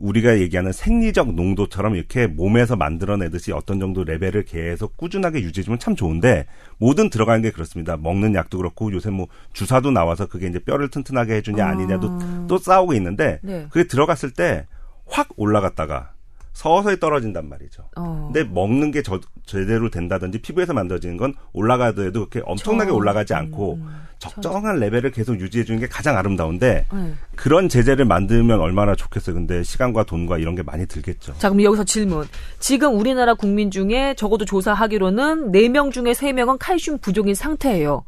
우리가 0.01 0.39
얘기하는 0.39 0.71
생리적 0.71 1.33
농도처럼 1.35 1.95
이렇게 1.95 2.27
몸에서 2.27 2.75
만들어내듯이 2.75 3.51
어떤 3.51 3.79
정도 3.79 4.03
레벨을 4.03 4.43
계속 4.43 4.97
꾸준하게 4.97 5.41
유지해주면 5.41 5.79
참 5.79 5.95
좋은데 5.95 6.45
모든 6.77 7.09
들어가는 7.09 7.41
게 7.41 7.51
그렇습니다. 7.51 7.97
먹는 7.97 8.35
약도 8.35 8.57
그렇고 8.57 8.91
요새 8.91 9.09
뭐 9.09 9.27
주사도 9.53 9.91
나와서 9.91 10.25
그게 10.27 10.47
이제 10.47 10.59
뼈를 10.59 10.89
튼튼하게 10.89 11.35
해주냐 11.35 11.65
아 11.65 11.75
니냐도 11.75 12.47
또 12.47 12.57
싸우고 12.57 12.93
있는데 12.93 13.39
네. 13.43 13.67
그게 13.69 13.87
들어갔을 13.87 14.31
때 14.31 14.65
확 15.11 15.27
올라갔다가 15.35 16.13
서서히 16.53 16.99
떨어진단 16.99 17.47
말이죠. 17.47 17.83
어. 17.95 18.29
근데 18.31 18.43
먹는 18.47 18.91
게 18.91 19.01
저, 19.01 19.19
제대로 19.45 19.89
된다든지 19.89 20.41
피부에서 20.41 20.73
만들어지는 20.73 21.17
건 21.17 21.33
올라가더라도 21.53 22.27
그렇게 22.27 22.41
엄청나게 22.45 22.89
저- 22.91 22.95
올라가지 22.95 23.33
않고 23.33 23.75
음, 23.75 23.87
적정한 24.19 24.77
레벨을 24.79 25.11
계속 25.11 25.39
유지해 25.39 25.63
주는 25.63 25.79
게 25.79 25.87
가장 25.87 26.17
아름다운데 26.17 26.85
네. 26.93 27.13
그런 27.35 27.69
제재를 27.69 28.05
만들면 28.05 28.59
얼마나 28.59 28.95
좋겠어요. 28.95 29.33
근데 29.35 29.63
시간과 29.63 30.03
돈과 30.03 30.37
이런 30.39 30.55
게 30.55 30.61
많이 30.61 30.85
들겠죠. 30.85 31.35
자, 31.39 31.49
그럼 31.49 31.63
여기서 31.63 31.85
질문. 31.85 32.27
지금 32.59 32.99
우리나라 32.99 33.33
국민 33.33 33.71
중에 33.71 34.13
적어도 34.15 34.43
조사하기로는 34.45 35.51
4명 35.51 35.91
중에 35.91 36.11
3명은 36.11 36.57
칼슘 36.59 36.99
부족인 36.99 37.33
상태예요. 37.33 38.03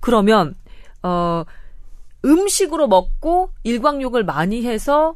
그러면, 0.00 0.54
어, 1.02 1.44
음식으로 2.24 2.88
먹고 2.88 3.50
일광욕을 3.62 4.24
많이 4.24 4.66
해서 4.66 5.14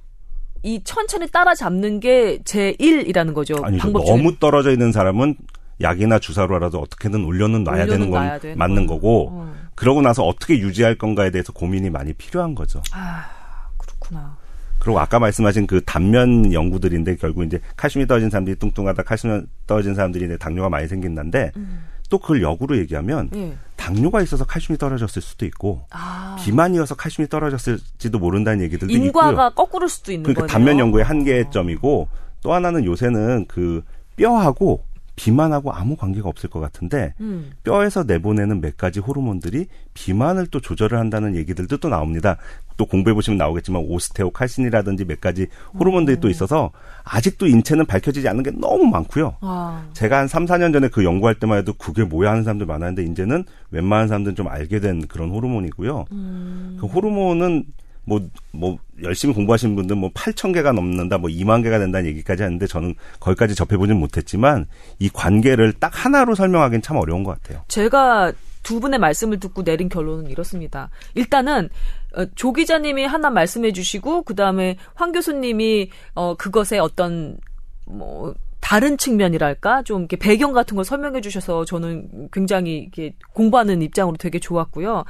이 0.63 0.81
천천히 0.85 1.29
따라잡는 1.31 2.01
게 2.01 2.39
제1이라는 2.45 3.35
거죠. 3.35 3.57
아니죠. 3.63 3.91
너무 3.91 4.37
떨어져 4.39 4.71
있는 4.73 4.93
사람은 4.93 5.37
약이나 5.81 6.19
주사로라도 6.19 6.79
어떻게든 6.79 7.25
올려는 7.25 7.65
놔야 7.65 7.85
올려는 7.85 7.93
되는 7.93 8.11
건 8.11 8.27
놔야 8.27 8.57
맞는 8.57 8.87
거. 8.87 8.95
거고 8.95 9.29
어. 9.31 9.55
그러고 9.75 10.03
나서 10.03 10.25
어떻게 10.25 10.59
유지할 10.59 10.97
건가에 10.97 11.31
대해서 11.31 11.53
고민이 11.53 11.89
많이 11.89 12.13
필요한 12.13 12.55
거죠. 12.55 12.83
아, 12.93 13.27
그렇구나. 13.79 14.37
그리고 14.79 14.99
아까 15.01 15.19
말씀하신 15.19 15.67
그 15.67 15.83
단면 15.85 16.53
연구들인데 16.53 17.17
결국 17.17 17.45
이제 17.45 17.61
칼슘이 17.77 18.07
떨어진 18.07 18.29
사람들이 18.31 18.57
뚱뚱하다, 18.57 19.03
칼슘이 19.03 19.43
떨어진 19.67 19.95
사람들이 19.95 20.25
이제 20.27 20.37
당뇨가 20.37 20.69
많이 20.69 20.89
생긴다는데 20.89 21.53
또 22.11 22.19
그걸 22.19 22.43
역으로 22.43 22.77
얘기하면 22.79 23.31
예. 23.35 23.57
당뇨가 23.77 24.21
있어서 24.21 24.45
칼슘이 24.45 24.77
떨어졌을 24.77 25.23
수도 25.23 25.47
있고 25.47 25.87
아. 25.91 26.37
비만이어서 26.39 26.97
칼슘이 26.97 27.29
떨어졌을지도 27.29 28.19
모른다는 28.19 28.63
얘기들도 28.65 28.93
있고요. 28.93 29.07
인과가 29.07 29.51
거꾸로 29.51 29.89
수도 29.89 30.13
있는 30.13 30.25
그러니까 30.25 30.43
거네요. 30.43 30.53
단면 30.53 30.79
연구의 30.79 31.05
한계점이고 31.05 32.09
또 32.43 32.53
하나는 32.53 32.85
요새는 32.85 33.47
그 33.49 33.83
뼈하고 34.17 34.85
비만하고 35.17 35.73
아무 35.73 35.97
관계가 35.97 36.29
없을 36.29 36.49
것 36.49 36.61
같은데 36.61 37.15
음. 37.21 37.53
뼈에서 37.65 38.05
내보내는 38.05 38.61
몇 38.61 38.77
가지 38.77 39.01
호르몬들이 39.01 39.67
비만을 39.95 40.47
또 40.47 40.61
조절을 40.61 40.99
한다는 40.99 41.37
얘기들도 41.37 41.77
또 41.79 41.89
나옵니다. 41.89 42.37
또 42.77 42.87
공부해 42.87 43.13
보시면 43.13 43.37
나오겠지만 43.37 43.83
오스테오칼신이라든지 43.83 45.05
몇 45.05 45.21
가지 45.21 45.49
호르몬들이 45.79 46.21
또 46.21 46.31
있어서 46.31 46.71
아직도 47.05 47.47
인체는 47.47 47.85
밝혀지지 47.85 48.27
않는 48.29 48.43
게 48.43 48.51
너무 48.53 48.87
많고요. 48.87 49.37
아. 49.41 49.85
제가 49.93 50.19
한 50.21 50.29
3, 50.29 50.47
4년 50.47 50.73
전에 50.73 50.89
그 50.89 51.05
연구할 51.05 51.35
때만 51.35 51.59
해도 51.59 51.75
그게 51.75 52.05
뭐야 52.05 52.31
하는 52.31 52.43
사람들 52.43 52.67
많았는데 52.67 53.11
이제는 53.11 53.45
웬만한 53.71 54.09
사람들은 54.09 54.37
좀 54.37 54.49
알게 54.49 54.81
된 54.81 55.07
그런 55.07 55.31
호르몬이고요. 55.31 56.07
그 56.81 56.87
호르몬은 56.87 57.65
뭐, 58.11 58.29
뭐, 58.51 58.79
열심히 59.05 59.33
공부하시는 59.33 59.77
분들 59.77 59.95
뭐 59.95 60.11
8천 60.11 60.53
개가 60.53 60.73
넘는다, 60.73 61.17
뭐 61.17 61.31
2만 61.31 61.63
개가 61.63 61.79
된다는 61.79 62.11
얘기까지 62.11 62.43
하는데 62.43 62.67
저는 62.67 62.97
거기까지 63.21 63.55
접해보진 63.55 63.97
못했지만 63.97 64.67
이 64.99 65.09
관계를 65.09 65.73
딱 65.75 65.93
하나로 65.95 66.35
설명하기는 66.35 66.83
참 66.83 66.97
어려운 66.97 67.23
것 67.23 67.41
같아요. 67.41 67.63
제가 67.69 68.33
두 68.65 68.81
분의 68.81 68.99
말씀을 68.99 69.39
듣고 69.39 69.63
내린 69.63 69.89
결론은 69.89 70.29
이렇습니다. 70.29 70.91
일단은 71.15 71.69
어, 72.17 72.27
조 72.35 72.53
기자님이 72.53 73.07
하나 73.07 73.31
말씀해 73.31 73.73
주시고 73.73 74.25
그 74.25 74.35
다음에 74.35 74.77
황 74.95 75.13
교수님이 75.13 75.91
어 76.15 76.35
그것에 76.35 76.79
어떤 76.79 77.39
뭐 77.87 78.35
다른 78.61 78.99
측면이랄까 78.99 79.83
좀 79.85 80.01
이렇게 80.01 80.17
배경 80.17 80.53
같은 80.53 80.75
걸 80.75 80.85
설명해 80.85 81.21
주셔서 81.21 81.65
저는 81.65 82.29
굉장히 82.33 82.79
이렇게 82.79 83.15
공부하는 83.33 83.81
입장으로 83.83 84.17
되게 84.17 84.41
좋았고요. 84.41 85.05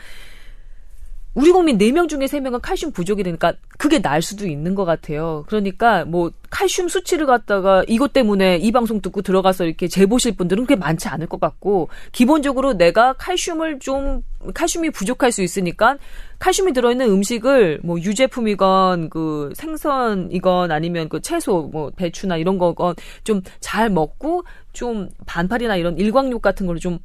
우리 1.35 1.53
국민 1.53 1.78
4명 1.78 2.09
중에 2.09 2.26
3명은 2.26 2.61
칼슘 2.61 2.91
부족이니까 2.91 3.53
그게 3.78 4.03
날 4.03 4.20
수도 4.20 4.49
있는 4.49 4.74
것 4.74 4.85
같아요. 4.85 5.45
그러니까 5.47 6.05
뭐 6.05 6.33
칼슘 6.51 6.89
수치를 6.89 7.26
갖다가 7.26 7.85
이것 7.87 8.12
때문에 8.12 8.57
이 8.57 8.72
방송 8.72 9.01
듣고 9.01 9.22
들어가서 9.22 9.64
이렇게 9.64 9.87
재보실 9.87 10.37
분들은 10.37 10.64
그게 10.64 10.74
많지 10.74 11.07
않을 11.09 11.28
것 11.28 11.39
같고 11.39 11.89
기본적으로 12.11 12.72
내가 12.72 13.12
칼슘을 13.12 13.78
좀 13.78 14.24
칼슘이 14.55 14.91
부족할 14.91 15.31
수 15.31 15.43
있으니까 15.43 15.99
칼슘이 16.41 16.72
들어있는 16.72 17.09
음식을 17.09 17.81
뭐 17.85 18.01
유제품이건 18.01 19.11
그 19.11 19.53
생선이건 19.55 20.72
아니면 20.72 21.09
그 21.09 21.20
채소 21.20 21.70
뭐 21.72 21.91
배추나 21.95 22.39
이런 22.39 22.59
거건 22.59 22.95
좀 23.22 23.41
잘 23.70 23.89
먹고 23.89 24.43
좀 24.72 25.09
반팔이나 25.26 25.76
이런 25.76 25.97
일광욕 25.97 26.43
같은 26.43 26.66
걸로 26.66 26.81
좀 26.81 26.99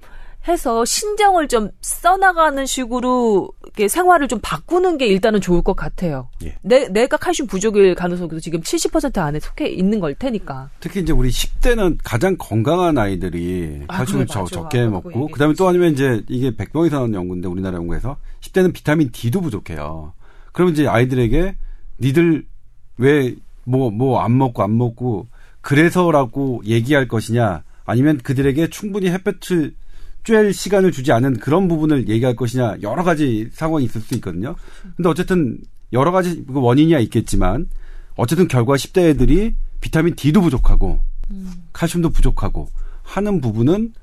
해서 0.47 0.85
신장을 0.85 1.47
좀 1.47 1.69
써나가는 1.81 2.65
식으로 2.65 3.49
이렇게 3.63 3.87
생활을 3.87 4.27
좀 4.27 4.39
바꾸는 4.43 4.97
게 4.97 5.07
일단은 5.07 5.41
좋을 5.41 5.61
것 5.63 5.75
같아요. 5.75 6.29
예. 6.43 6.55
내, 6.61 6.87
내가 6.87 7.17
칼슘 7.17 7.47
부족일 7.47 7.95
가능성도 7.95 8.39
지금 8.39 8.61
70% 8.61 9.17
안에 9.17 9.39
속해 9.39 9.67
있는 9.67 9.99
걸 9.99 10.13
테니까. 10.13 10.69
특히 10.79 11.01
이제 11.01 11.11
우리 11.13 11.29
10대는 11.29 11.97
가장 12.03 12.35
건강한 12.37 12.97
아이들이 12.97 13.81
아, 13.87 13.97
칼슘을 13.97 14.27
적- 14.27 14.41
맞아. 14.43 14.55
적게 14.55 14.85
먹고 14.87 15.09
얘기해 15.11 15.27
그다음에 15.31 15.53
또. 15.57 15.67
아니면 15.67 15.93
이제 15.93 16.23
이게 16.29 16.55
백병이사 16.55 16.97
나온 16.97 17.13
연구인데 17.13 17.47
우리나라 17.47 17.77
연구에서 17.77 18.17
10대는 18.41 18.71
비타민 18.73 19.09
D도 19.11 19.41
부족해요. 19.41 20.13
그러면 20.51 20.73
이제 20.73 20.87
아이들에게 20.87 21.55
니들 22.01 22.45
왜 22.97 23.35
뭐 23.67 23.89
뭐 23.89 24.19
안 24.19 24.37
먹고 24.37 24.61
안 24.61 24.77
먹고 24.77 25.27
그래서라고 25.61 26.61
얘기할 26.65 27.07
것이냐 27.07 27.63
아니면 27.83 28.19
그들에게 28.19 28.69
충분히 28.69 29.09
햇볕을 29.09 29.73
쬐 30.25 30.51
시간을 30.51 30.91
주지 30.91 31.11
않은 31.11 31.37
그런 31.39 31.67
부분을 31.67 32.09
얘기할 32.09 32.35
것이냐 32.35 32.77
여러 32.81 33.03
가지 33.03 33.47
상황이 33.53 33.85
있을 33.85 34.01
수 34.01 34.15
있거든요. 34.15 34.55
근데 34.95 35.07
어쨌든 35.09 35.57
여러 35.93 36.11
가지 36.11 36.43
그 36.45 36.59
원인이야 36.59 36.99
있겠지만 36.99 37.67
어쨌든 38.15 38.47
결과 38.47 38.73
10대 38.73 39.09
애들이 39.09 39.55
비타민 39.81 40.15
D도 40.15 40.41
부족하고 40.41 40.99
칼슘도 41.73 42.09
부족하고 42.09 42.69
하는 43.03 43.39
부분은 43.39 43.93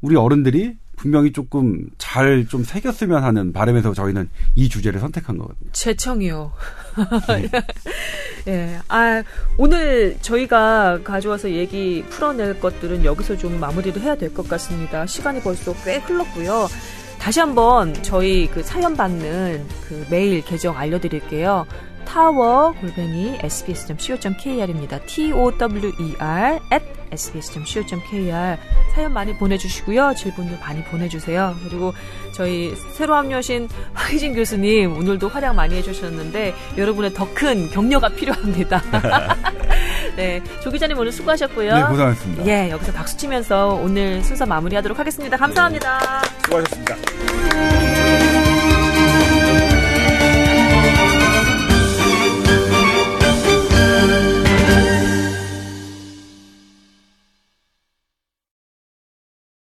우리 0.00 0.16
어른들이 0.16 0.76
분명히 0.96 1.30
조금 1.32 1.86
잘 1.98 2.46
좀 2.48 2.64
새겼으면 2.64 3.22
하는 3.22 3.52
바람에서 3.52 3.92
저희는 3.92 4.30
이 4.54 4.68
주제를 4.68 4.98
선택한 5.00 5.36
거거든요. 5.36 5.70
재청이요. 5.72 6.52
예. 8.48 8.78
아, 8.88 9.22
오늘 9.58 10.16
저희가 10.20 11.00
가져와서 11.02 11.50
얘기 11.50 12.04
풀어낼 12.08 12.58
것들은 12.60 13.04
여기서 13.04 13.36
좀 13.36 13.58
마무리를 13.60 14.00
해야 14.02 14.14
될 14.14 14.32
것 14.32 14.48
같습니다. 14.48 15.06
시간이 15.06 15.40
벌써 15.40 15.72
꽤 15.84 15.96
흘렀고요. 15.98 16.68
다시 17.18 17.40
한번 17.40 17.94
저희 18.02 18.46
그 18.48 18.62
사연 18.62 18.96
받는 18.96 19.66
그 19.88 20.06
메일 20.10 20.42
계정 20.44 20.76
알려드릴게요. 20.76 21.66
타워 22.04 22.72
골뱅이 22.80 23.38
sbs.co.kr입니다. 23.42 25.00
t-o-w-e-r 25.06 26.58
at 26.72 26.84
sbs.co.kr 27.12 28.56
사연 28.94 29.12
많이 29.12 29.36
보내주시고요. 29.36 30.14
질문도 30.16 30.58
많이 30.60 30.82
보내주세요. 30.84 31.54
그리고 31.68 31.94
저희 32.32 32.74
새로 32.94 33.14
합류하신 33.14 33.68
황희진 33.94 34.34
교수님 34.34 34.96
오늘도 34.96 35.28
활약 35.28 35.54
많이 35.54 35.74
해주셨는데 35.76 36.54
여러분의 36.78 37.12
더 37.14 37.26
큰 37.36 37.68
격려가 37.68 38.08
필요합니다. 38.08 38.82
네, 40.16 40.42
조 40.62 40.70
기자님 40.70 40.98
오늘 40.98 41.12
수고하셨고요. 41.12 41.74
네, 41.74 41.82
고생하셨습니다. 41.82 42.46
예, 42.46 42.70
여기서 42.70 42.92
박수 42.92 43.16
치면서 43.18 43.74
오늘 43.82 44.22
순서 44.24 44.46
마무리하도록 44.46 44.98
하겠습니다. 44.98 45.36
감사합니다. 45.36 46.22
수고하셨습니다. 46.44 48.05